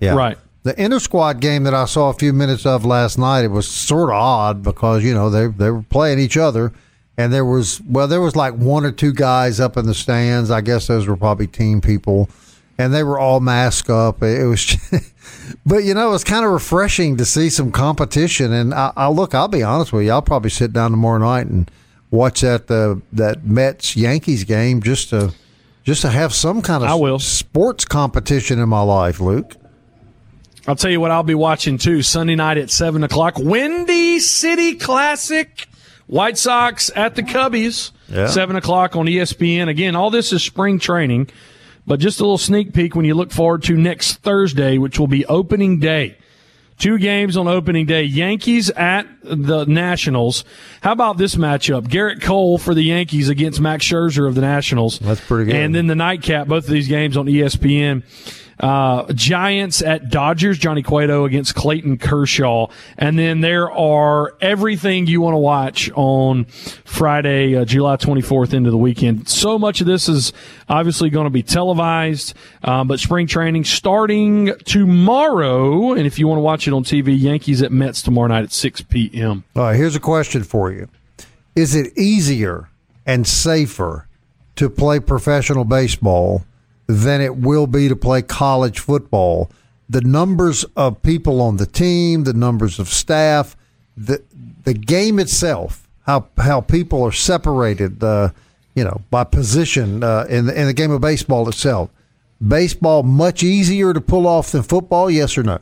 Yeah. 0.00 0.14
Right. 0.14 0.38
The 0.62 0.80
inter 0.80 1.00
squad 1.00 1.40
game 1.40 1.64
that 1.64 1.74
I 1.74 1.86
saw 1.86 2.10
a 2.10 2.14
few 2.14 2.32
minutes 2.32 2.64
of 2.64 2.84
last 2.84 3.18
night, 3.18 3.44
it 3.44 3.50
was 3.50 3.66
sort 3.66 4.10
of 4.10 4.14
odd 4.14 4.62
because, 4.62 5.02
you 5.02 5.12
know, 5.12 5.30
they, 5.30 5.48
they 5.48 5.70
were 5.70 5.82
playing 5.82 6.20
each 6.20 6.36
other. 6.36 6.72
And 7.18 7.32
there 7.32 7.44
was, 7.44 7.80
well, 7.82 8.06
there 8.06 8.20
was 8.20 8.36
like 8.36 8.54
one 8.54 8.84
or 8.84 8.92
two 8.92 9.12
guys 9.12 9.58
up 9.58 9.76
in 9.76 9.86
the 9.86 9.94
stands. 9.94 10.50
I 10.50 10.60
guess 10.60 10.86
those 10.86 11.08
were 11.08 11.16
probably 11.16 11.48
team 11.48 11.80
people. 11.80 12.30
And 12.82 12.92
they 12.92 13.02
were 13.02 13.18
all 13.18 13.40
masked 13.40 13.90
up. 13.90 14.22
It 14.22 14.44
was, 14.46 14.76
but 15.66 15.84
you 15.84 15.94
know, 15.94 16.08
it 16.08 16.12
was 16.12 16.24
kind 16.24 16.44
of 16.44 16.50
refreshing 16.50 17.16
to 17.18 17.24
see 17.24 17.48
some 17.50 17.70
competition. 17.70 18.52
And 18.52 18.74
I, 18.74 18.92
I 18.96 19.08
look, 19.08 19.34
I'll 19.34 19.48
be 19.48 19.62
honest 19.62 19.92
with 19.92 20.04
you, 20.04 20.12
I'll 20.12 20.22
probably 20.22 20.50
sit 20.50 20.72
down 20.72 20.90
tomorrow 20.90 21.18
night 21.18 21.46
and 21.46 21.70
watch 22.10 22.40
that 22.40 22.70
uh, 22.70 23.00
that 23.12 23.44
Mets 23.44 23.96
Yankees 23.96 24.44
game 24.44 24.82
just 24.82 25.10
to 25.10 25.32
just 25.84 26.02
to 26.02 26.10
have 26.10 26.32
some 26.32 26.62
kind 26.62 26.84
of 26.84 26.90
I 26.90 26.94
will. 26.94 27.18
sports 27.18 27.84
competition 27.84 28.58
in 28.58 28.68
my 28.68 28.82
life, 28.82 29.20
Luke. 29.20 29.56
I'll 30.66 30.76
tell 30.76 30.90
you 30.90 31.00
what 31.00 31.10
I'll 31.10 31.24
be 31.24 31.34
watching 31.34 31.76
too 31.76 32.02
Sunday 32.02 32.36
night 32.36 32.56
at 32.56 32.70
7 32.70 33.02
o'clock. 33.02 33.36
Windy 33.36 34.20
City 34.20 34.74
Classic. 34.76 35.66
White 36.06 36.36
Sox 36.36 36.90
at 36.94 37.14
the 37.14 37.22
Cubbies. 37.22 37.90
Yeah. 38.08 38.26
7 38.26 38.54
o'clock 38.54 38.94
on 38.94 39.06
ESPN. 39.06 39.68
Again, 39.68 39.96
all 39.96 40.10
this 40.10 40.32
is 40.32 40.42
spring 40.42 40.78
training, 40.78 41.30
but 41.86 42.00
just 42.00 42.20
a 42.20 42.22
little 42.22 42.38
sneak 42.38 42.72
peek 42.72 42.94
when 42.94 43.04
you 43.04 43.14
look 43.14 43.32
forward 43.32 43.62
to 43.64 43.76
next 43.76 44.16
Thursday, 44.16 44.78
which 44.78 44.98
will 44.98 45.08
be 45.08 45.26
opening 45.26 45.78
day. 45.78 46.16
Two 46.78 46.98
games 46.98 47.36
on 47.36 47.46
opening 47.46 47.86
day. 47.86 48.02
Yankees 48.02 48.68
at 48.70 49.06
the 49.22 49.64
Nationals. 49.66 50.44
How 50.80 50.92
about 50.92 51.16
this 51.16 51.36
matchup? 51.36 51.86
Gerrit 51.86 52.20
Cole 52.22 52.58
for 52.58 52.74
the 52.74 52.82
Yankees 52.82 53.28
against 53.28 53.60
Max 53.60 53.84
Scherzer 53.84 54.26
of 54.26 54.34
the 54.34 54.40
Nationals. 54.40 54.98
That's 54.98 55.20
pretty 55.20 55.52
good. 55.52 55.54
And 55.60 55.74
then 55.74 55.86
the 55.86 55.94
nightcap, 55.94 56.48
both 56.48 56.64
of 56.64 56.70
these 56.70 56.88
games 56.88 57.16
on 57.16 57.26
ESPN. 57.26 58.02
Uh, 58.60 59.12
Giants 59.12 59.82
at 59.82 60.10
Dodgers, 60.10 60.58
Johnny 60.58 60.82
Cueto 60.82 61.24
against 61.24 61.54
Clayton 61.54 61.98
Kershaw. 61.98 62.68
And 62.96 63.18
then 63.18 63.40
there 63.40 63.70
are 63.70 64.34
everything 64.40 65.06
you 65.06 65.20
want 65.20 65.34
to 65.34 65.38
watch 65.38 65.90
on 65.94 66.44
Friday, 66.44 67.56
uh, 67.56 67.64
July 67.64 67.96
24th 67.96 68.54
into 68.54 68.70
the 68.70 68.76
weekend. 68.76 69.28
So 69.28 69.58
much 69.58 69.80
of 69.80 69.86
this 69.86 70.08
is 70.08 70.32
obviously 70.68 71.10
going 71.10 71.24
to 71.24 71.30
be 71.30 71.42
televised, 71.42 72.34
um, 72.62 72.88
but 72.88 73.00
spring 73.00 73.26
training 73.26 73.64
starting 73.64 74.52
tomorrow. 74.64 75.92
And 75.92 76.06
if 76.06 76.18
you 76.18 76.28
want 76.28 76.38
to 76.38 76.42
watch 76.42 76.68
it 76.68 76.72
on 76.72 76.84
TV, 76.84 77.18
Yankees 77.18 77.62
at 77.62 77.72
Mets 77.72 78.02
tomorrow 78.02 78.28
night 78.28 78.44
at 78.44 78.52
6 78.52 78.82
p.m. 78.82 79.44
All 79.56 79.62
right, 79.62 79.76
here's 79.76 79.96
a 79.96 80.00
question 80.00 80.44
for 80.44 80.70
you. 80.70 80.88
Is 81.54 81.74
it 81.74 81.96
easier 81.98 82.68
and 83.04 83.26
safer 83.26 84.06
to 84.56 84.70
play 84.70 85.00
professional 85.00 85.64
baseball 85.64 86.44
than 86.92 87.20
it 87.20 87.36
will 87.36 87.66
be 87.66 87.88
to 87.88 87.96
play 87.96 88.22
college 88.22 88.78
football? 88.78 89.50
The 89.88 90.00
numbers 90.00 90.64
of 90.76 91.02
people 91.02 91.40
on 91.40 91.56
the 91.56 91.66
team, 91.66 92.24
the 92.24 92.32
numbers 92.32 92.78
of 92.78 92.88
staff, 92.88 93.56
the 93.96 94.22
the 94.64 94.74
game 94.74 95.18
itself, 95.18 95.88
how 96.06 96.28
how 96.38 96.60
people 96.60 97.02
are 97.02 97.12
separated, 97.12 98.02
uh, 98.02 98.30
you 98.74 98.84
know, 98.84 99.02
by 99.10 99.24
position 99.24 100.02
uh, 100.02 100.26
in 100.28 100.46
the, 100.46 100.58
in 100.58 100.66
the 100.66 100.72
game 100.72 100.90
of 100.90 101.00
baseball 101.00 101.48
itself. 101.48 101.90
Baseball 102.46 103.02
much 103.02 103.42
easier 103.42 103.92
to 103.92 104.00
pull 104.00 104.26
off 104.26 104.50
than 104.52 104.62
football, 104.62 105.10
yes 105.10 105.38
or 105.38 105.42
no? 105.42 105.58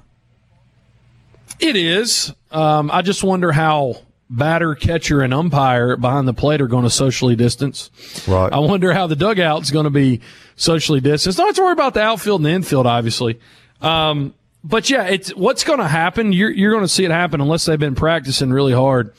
It 1.58 1.76
is. 1.76 2.32
Um, 2.50 2.90
I 2.90 3.02
just 3.02 3.22
wonder 3.22 3.52
how 3.52 3.96
batter, 4.30 4.74
catcher, 4.76 5.20
and 5.20 5.34
umpire 5.34 5.96
behind 5.96 6.26
the 6.28 6.32
plate 6.32 6.60
are 6.60 6.68
going 6.68 6.84
to 6.84 6.90
socially 6.90 7.36
distance. 7.36 7.90
Right. 8.26 8.52
I 8.52 8.60
wonder 8.60 8.92
how 8.92 9.08
the 9.08 9.16
dugout's 9.16 9.70
going 9.70 9.84
to 9.84 9.90
be 9.90 10.20
socially 10.56 11.00
distanced. 11.00 11.38
Not 11.38 11.54
to 11.56 11.62
worry 11.62 11.72
about 11.72 11.94
the 11.94 12.02
outfield 12.02 12.40
and 12.40 12.46
the 12.46 12.50
infield, 12.50 12.86
obviously. 12.86 13.40
Um, 13.82 14.34
but 14.62 14.88
yeah, 14.88 15.04
it's 15.04 15.34
what's 15.34 15.64
going 15.64 15.80
to 15.80 15.88
happen. 15.88 16.32
You're 16.32 16.50
you're 16.50 16.70
going 16.70 16.84
to 16.84 16.88
see 16.88 17.04
it 17.04 17.10
happen 17.10 17.40
unless 17.40 17.64
they've 17.64 17.78
been 17.78 17.94
practicing 17.94 18.50
really 18.50 18.72
hard. 18.72 19.12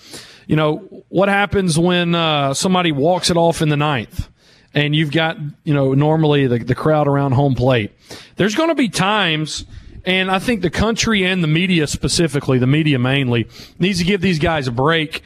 You 0.47 0.55
know 0.55 0.77
what 1.09 1.29
happens 1.29 1.77
when 1.77 2.15
uh, 2.15 2.53
somebody 2.53 2.91
walks 2.91 3.29
it 3.29 3.37
off 3.37 3.61
in 3.61 3.69
the 3.69 3.77
ninth, 3.77 4.29
and 4.73 4.95
you've 4.95 5.11
got 5.11 5.37
you 5.63 5.73
know 5.73 5.93
normally 5.93 6.47
the 6.47 6.59
the 6.59 6.75
crowd 6.75 7.07
around 7.07 7.31
home 7.31 7.55
plate. 7.55 7.91
There's 8.35 8.55
going 8.55 8.69
to 8.69 8.75
be 8.75 8.89
times. 8.89 9.65
And 10.05 10.31
I 10.31 10.39
think 10.39 10.61
the 10.61 10.69
country 10.69 11.23
and 11.23 11.43
the 11.43 11.47
media 11.47 11.87
specifically, 11.87 12.57
the 12.57 12.67
media 12.67 12.97
mainly, 12.97 13.47
needs 13.77 13.99
to 13.99 14.05
give 14.05 14.21
these 14.21 14.39
guys 14.39 14.67
a 14.67 14.71
break. 14.71 15.21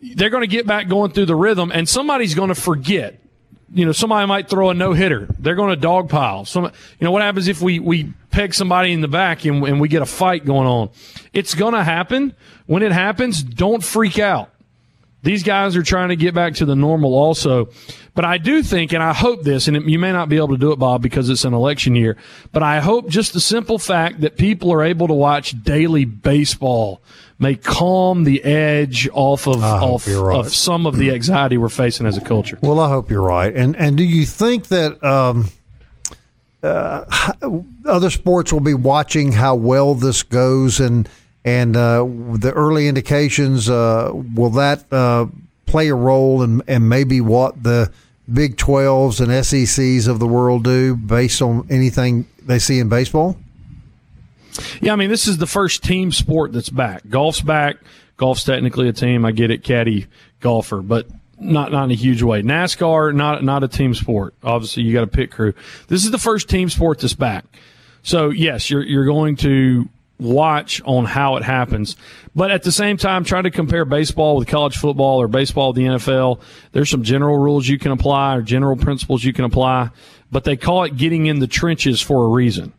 They're 0.00 0.30
going 0.30 0.42
to 0.42 0.48
get 0.48 0.66
back 0.66 0.88
going 0.88 1.12
through 1.12 1.26
the 1.26 1.34
rhythm, 1.34 1.70
and 1.72 1.88
somebody's 1.88 2.34
going 2.34 2.48
to 2.48 2.54
forget. 2.54 3.20
You 3.72 3.84
know, 3.84 3.92
somebody 3.92 4.26
might 4.26 4.48
throw 4.48 4.70
a 4.70 4.74
no 4.74 4.92
hitter. 4.92 5.26
They're 5.38 5.54
going 5.54 5.78
to 5.78 5.86
dogpile. 5.86 6.46
Some, 6.46 6.64
you 6.64 7.04
know, 7.04 7.10
what 7.10 7.22
happens 7.22 7.48
if 7.48 7.60
we 7.60 7.80
we 7.80 8.12
peg 8.30 8.54
somebody 8.54 8.92
in 8.92 9.00
the 9.00 9.08
back 9.08 9.44
and, 9.44 9.64
and 9.66 9.80
we 9.80 9.88
get 9.88 10.02
a 10.02 10.06
fight 10.06 10.44
going 10.44 10.68
on? 10.68 10.90
It's 11.32 11.54
going 11.54 11.74
to 11.74 11.82
happen. 11.82 12.34
When 12.66 12.82
it 12.82 12.92
happens, 12.92 13.42
don't 13.42 13.82
freak 13.82 14.18
out. 14.18 14.50
These 15.26 15.42
guys 15.42 15.74
are 15.74 15.82
trying 15.82 16.10
to 16.10 16.16
get 16.16 16.34
back 16.34 16.54
to 16.54 16.64
the 16.64 16.76
normal 16.76 17.12
also. 17.12 17.68
But 18.14 18.24
I 18.24 18.38
do 18.38 18.62
think, 18.62 18.92
and 18.92 19.02
I 19.02 19.12
hope 19.12 19.42
this, 19.42 19.66
and 19.66 19.76
it, 19.76 19.82
you 19.82 19.98
may 19.98 20.12
not 20.12 20.28
be 20.28 20.36
able 20.36 20.50
to 20.50 20.56
do 20.56 20.70
it, 20.70 20.78
Bob, 20.78 21.02
because 21.02 21.28
it's 21.28 21.44
an 21.44 21.52
election 21.52 21.96
year, 21.96 22.16
but 22.52 22.62
I 22.62 22.78
hope 22.78 23.08
just 23.08 23.32
the 23.32 23.40
simple 23.40 23.80
fact 23.80 24.20
that 24.20 24.36
people 24.36 24.72
are 24.72 24.84
able 24.84 25.08
to 25.08 25.14
watch 25.14 25.60
daily 25.64 26.04
baseball 26.04 27.02
may 27.40 27.56
calm 27.56 28.22
the 28.22 28.44
edge 28.44 29.08
off 29.12 29.48
of, 29.48 29.64
off 29.64 30.06
right. 30.06 30.36
of 30.38 30.54
some 30.54 30.86
of 30.86 30.96
the 30.96 31.10
anxiety 31.10 31.58
we're 31.58 31.70
facing 31.70 32.06
as 32.06 32.16
a 32.16 32.20
culture. 32.20 32.56
Well, 32.62 32.78
I 32.78 32.88
hope 32.88 33.10
you're 33.10 33.20
right. 33.20 33.52
And 33.52 33.74
and 33.74 33.96
do 33.96 34.04
you 34.04 34.24
think 34.24 34.68
that 34.68 35.02
um, 35.02 35.48
uh, 36.62 37.32
other 37.84 38.10
sports 38.10 38.52
will 38.52 38.60
be 38.60 38.74
watching 38.74 39.32
how 39.32 39.56
well 39.56 39.96
this 39.96 40.22
goes 40.22 40.78
and 40.78 41.08
and 41.46 41.76
uh, 41.76 42.04
the 42.04 42.52
early 42.54 42.88
indications 42.88 43.70
uh, 43.70 44.10
will 44.12 44.50
that 44.50 44.84
uh, 44.92 45.26
play 45.64 45.88
a 45.88 45.94
role 45.94 46.42
in 46.42 46.60
and 46.66 46.88
maybe 46.88 47.20
what 47.20 47.62
the 47.62 47.90
Big 48.30 48.56
12s 48.56 49.20
and 49.20 49.30
SECs 49.46 50.08
of 50.08 50.18
the 50.18 50.26
world 50.26 50.64
do 50.64 50.96
based 50.96 51.40
on 51.40 51.64
anything 51.70 52.26
they 52.42 52.58
see 52.58 52.80
in 52.80 52.88
baseball? 52.88 53.38
Yeah, 54.80 54.92
I 54.92 54.96
mean, 54.96 55.10
this 55.10 55.28
is 55.28 55.38
the 55.38 55.46
first 55.46 55.84
team 55.84 56.10
sport 56.10 56.52
that's 56.52 56.68
back. 56.68 57.08
Golf's 57.08 57.40
back. 57.40 57.76
Golf's 58.16 58.42
technically 58.42 58.88
a 58.88 58.92
team. 58.92 59.24
I 59.24 59.30
get 59.30 59.52
it, 59.52 59.62
caddy 59.62 60.06
golfer, 60.40 60.82
but 60.82 61.06
not 61.38 61.70
not 61.70 61.84
in 61.84 61.90
a 61.92 61.94
huge 61.94 62.22
way. 62.22 62.42
NASCAR, 62.42 63.14
not 63.14 63.44
not 63.44 63.62
a 63.62 63.68
team 63.68 63.94
sport. 63.94 64.34
Obviously, 64.42 64.82
you 64.82 64.92
got 64.92 65.04
a 65.04 65.08
pit 65.08 65.30
crew. 65.30 65.54
This 65.86 66.04
is 66.04 66.10
the 66.10 66.18
first 66.18 66.48
team 66.48 66.68
sport 66.70 66.98
that's 66.98 67.14
back. 67.14 67.44
So 68.02 68.30
yes, 68.30 68.70
you're 68.70 68.82
you're 68.82 69.04
going 69.04 69.36
to 69.36 69.88
watch 70.18 70.80
on 70.84 71.04
how 71.04 71.36
it 71.36 71.42
happens. 71.42 71.96
But 72.34 72.50
at 72.50 72.62
the 72.62 72.72
same 72.72 72.96
time, 72.96 73.24
trying 73.24 73.44
to 73.44 73.50
compare 73.50 73.84
baseball 73.84 74.36
with 74.36 74.48
college 74.48 74.76
football 74.76 75.20
or 75.20 75.28
baseball 75.28 75.68
with 75.68 75.76
the 75.76 75.84
NFL. 75.84 76.40
There's 76.72 76.90
some 76.90 77.02
general 77.02 77.38
rules 77.38 77.66
you 77.68 77.78
can 77.78 77.92
apply 77.92 78.36
or 78.36 78.42
general 78.42 78.76
principles 78.76 79.24
you 79.24 79.32
can 79.32 79.44
apply, 79.44 79.90
but 80.30 80.44
they 80.44 80.56
call 80.56 80.84
it 80.84 80.96
getting 80.96 81.26
in 81.26 81.38
the 81.38 81.46
trenches 81.46 82.00
for 82.00 82.24
a 82.24 82.28
reason. 82.28 82.72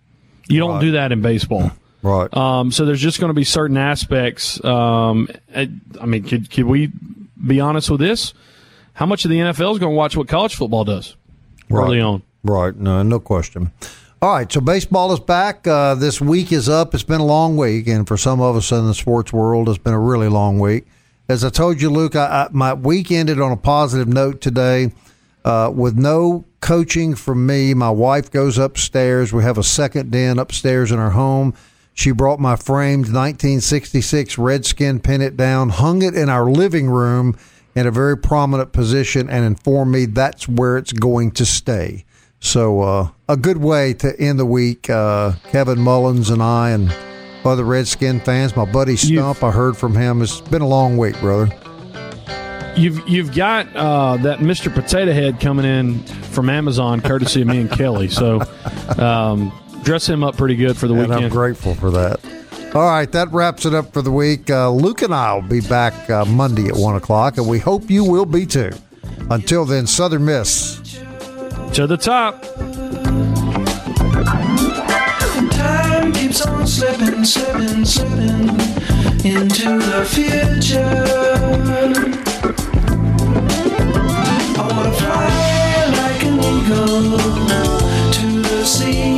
You 0.49 0.59
don't 0.59 0.71
Right. 0.75 0.81
do 0.81 0.91
that 0.93 1.11
in 1.11 1.21
baseball. 1.21 1.71
Right. 2.03 2.31
Um, 2.37 2.71
so 2.71 2.85
there's 2.85 3.01
just 3.01 3.19
going 3.19 3.29
to 3.29 3.33
be 3.35 3.43
certain 3.43 3.77
aspects. 3.77 4.63
Um, 4.63 5.27
I 5.55 5.69
I 5.99 6.05
mean, 6.05 6.23
could, 6.23 6.49
could 6.49 6.65
we 6.65 6.91
be 7.45 7.59
honest 7.59 7.89
with 7.89 7.99
this? 7.99 8.33
How 8.93 9.05
much 9.05 9.25
of 9.25 9.31
the 9.31 9.37
NFL 9.39 9.73
is 9.73 9.79
going 9.79 9.91
to 9.93 9.97
watch 9.97 10.15
what 10.15 10.27
college 10.27 10.55
football 10.55 10.83
does 10.85 11.15
early 11.71 11.99
on? 11.99 12.23
Right. 12.43 12.75
No, 12.75 13.03
no 13.03 13.19
question. 13.19 13.71
All 14.19 14.33
right. 14.33 14.51
So 14.51 14.61
baseball 14.61 15.13
is 15.13 15.19
back. 15.19 15.67
Uh, 15.67 15.93
this 15.93 16.19
week 16.19 16.51
is 16.51 16.67
up. 16.67 16.95
It's 16.95 17.03
been 17.03 17.21
a 17.21 17.25
long 17.25 17.55
week, 17.55 17.87
and 17.87 18.07
for 18.07 18.17
some 18.17 18.41
of 18.41 18.55
us 18.55 18.71
in 18.71 18.87
the 18.87 18.95
sports 18.95 19.31
world, 19.31 19.69
it's 19.69 19.77
been 19.77 19.93
a 19.93 19.99
really 19.99 20.27
long 20.27 20.57
week. 20.57 20.87
As 21.29 21.43
I 21.43 21.49
told 21.49 21.79
you, 21.79 21.91
Luke, 21.91 22.15
I, 22.15 22.25
I, 22.25 22.47
my 22.51 22.73
week 22.73 23.11
ended 23.11 23.39
on 23.39 23.51
a 23.51 23.57
positive 23.57 24.07
note 24.07 24.41
today. 24.41 24.91
Uh, 25.45 25.71
with 25.73 25.95
no 25.95 26.45
coaching 26.61 27.13
from 27.13 27.45
me, 27.45 27.75
my 27.75 27.91
wife 27.91 28.31
goes 28.31 28.57
upstairs. 28.57 29.31
We 29.31 29.43
have 29.43 29.59
a 29.59 29.63
second 29.63 30.11
den 30.11 30.39
upstairs 30.39 30.91
in 30.91 30.97
our 30.97 31.11
home. 31.11 31.53
She 31.93 32.09
brought 32.09 32.39
my 32.39 32.55
framed 32.55 33.13
1966 33.13 34.39
Redskin 34.39 34.99
pennant 34.99 35.37
down, 35.37 35.69
hung 35.69 36.01
it 36.01 36.15
in 36.15 36.27
our 36.27 36.49
living 36.49 36.89
room 36.89 37.37
in 37.75 37.85
a 37.85 37.91
very 37.91 38.17
prominent 38.17 38.71
position, 38.71 39.29
and 39.29 39.45
informed 39.45 39.91
me 39.91 40.05
that's 40.05 40.47
where 40.47 40.75
it's 40.75 40.91
going 40.91 41.29
to 41.33 41.45
stay. 41.45 42.03
So, 42.39 42.81
uh, 42.81 43.09
a 43.27 43.35
good 43.35 43.57
way 43.57 43.93
to 43.95 44.19
end 44.19 44.39
the 44.39 44.45
week. 44.45 44.89
Uh, 44.89 45.33
Kevin 45.51 45.79
Mullins 45.79 46.29
and 46.29 46.41
I, 46.41 46.69
and 46.69 46.93
other 47.43 47.63
Redskin 47.63 48.19
fans, 48.19 48.55
my 48.55 48.65
buddy 48.65 48.95
Stump, 48.95 49.43
I 49.43 49.51
heard 49.51 49.75
from 49.77 49.95
him. 49.95 50.21
It's 50.21 50.41
been 50.41 50.61
a 50.61 50.67
long 50.67 50.97
week, 50.97 51.19
brother. 51.19 51.49
You've 52.75 53.07
you've 53.09 53.33
got 53.33 53.75
uh, 53.75 54.17
that 54.17 54.39
Mr. 54.39 54.71
Potato 54.71 55.11
Head 55.11 55.39
coming 55.39 55.65
in 55.65 56.03
from 56.03 56.49
Amazon, 56.49 57.01
courtesy 57.01 57.41
of 57.41 57.47
me 57.47 57.61
and 57.61 57.71
Kelly. 57.71 58.07
So 58.07 58.41
um, 58.99 59.51
dress 59.83 60.07
him 60.07 60.23
up 60.23 60.37
pretty 60.37 60.55
good 60.55 60.77
for 60.77 60.87
the 60.87 60.93
And 60.93 61.11
I'm 61.11 61.29
grateful 61.29 61.73
for 61.73 61.89
that. 61.91 62.19
All 62.75 62.83
right, 62.83 63.11
that 63.13 63.31
wraps 63.31 63.65
it 63.65 63.73
up 63.73 63.93
for 63.93 64.03
the 64.03 64.11
week. 64.11 64.49
Uh, 64.51 64.69
Luke 64.69 65.01
and 65.01 65.13
I 65.13 65.33
will 65.33 65.41
be 65.41 65.61
back 65.61 66.09
uh, 66.09 66.25
Monday 66.25 66.67
at 66.67 66.75
1 66.75 66.95
o'clock, 66.97 67.37
and 67.37 67.47
we 67.47 67.57
hope 67.59 67.89
you 67.89 68.03
will 68.03 68.25
be 68.25 68.45
too. 68.45 68.71
Until 69.31 69.65
then, 69.65 69.87
Southern 69.87 70.25
Miss. 70.25 70.86
To 71.77 71.85
the 71.85 71.95
top. 71.95 72.41
Time 75.51 76.11
keeps 76.11 76.41
on 76.43 76.65
slipping, 76.65 77.23
slipping, 77.23 77.85
slipping 77.85 78.49
into 79.23 79.77
the 79.77 80.03
future. 80.09 80.81
I 84.57 84.67
wanna 84.71 84.91
fly 84.93 85.85
like 85.99 86.23
an 86.23 86.39
eagle 86.39 87.19
to 88.11 88.41
the 88.41 88.65
sea. 88.65 89.17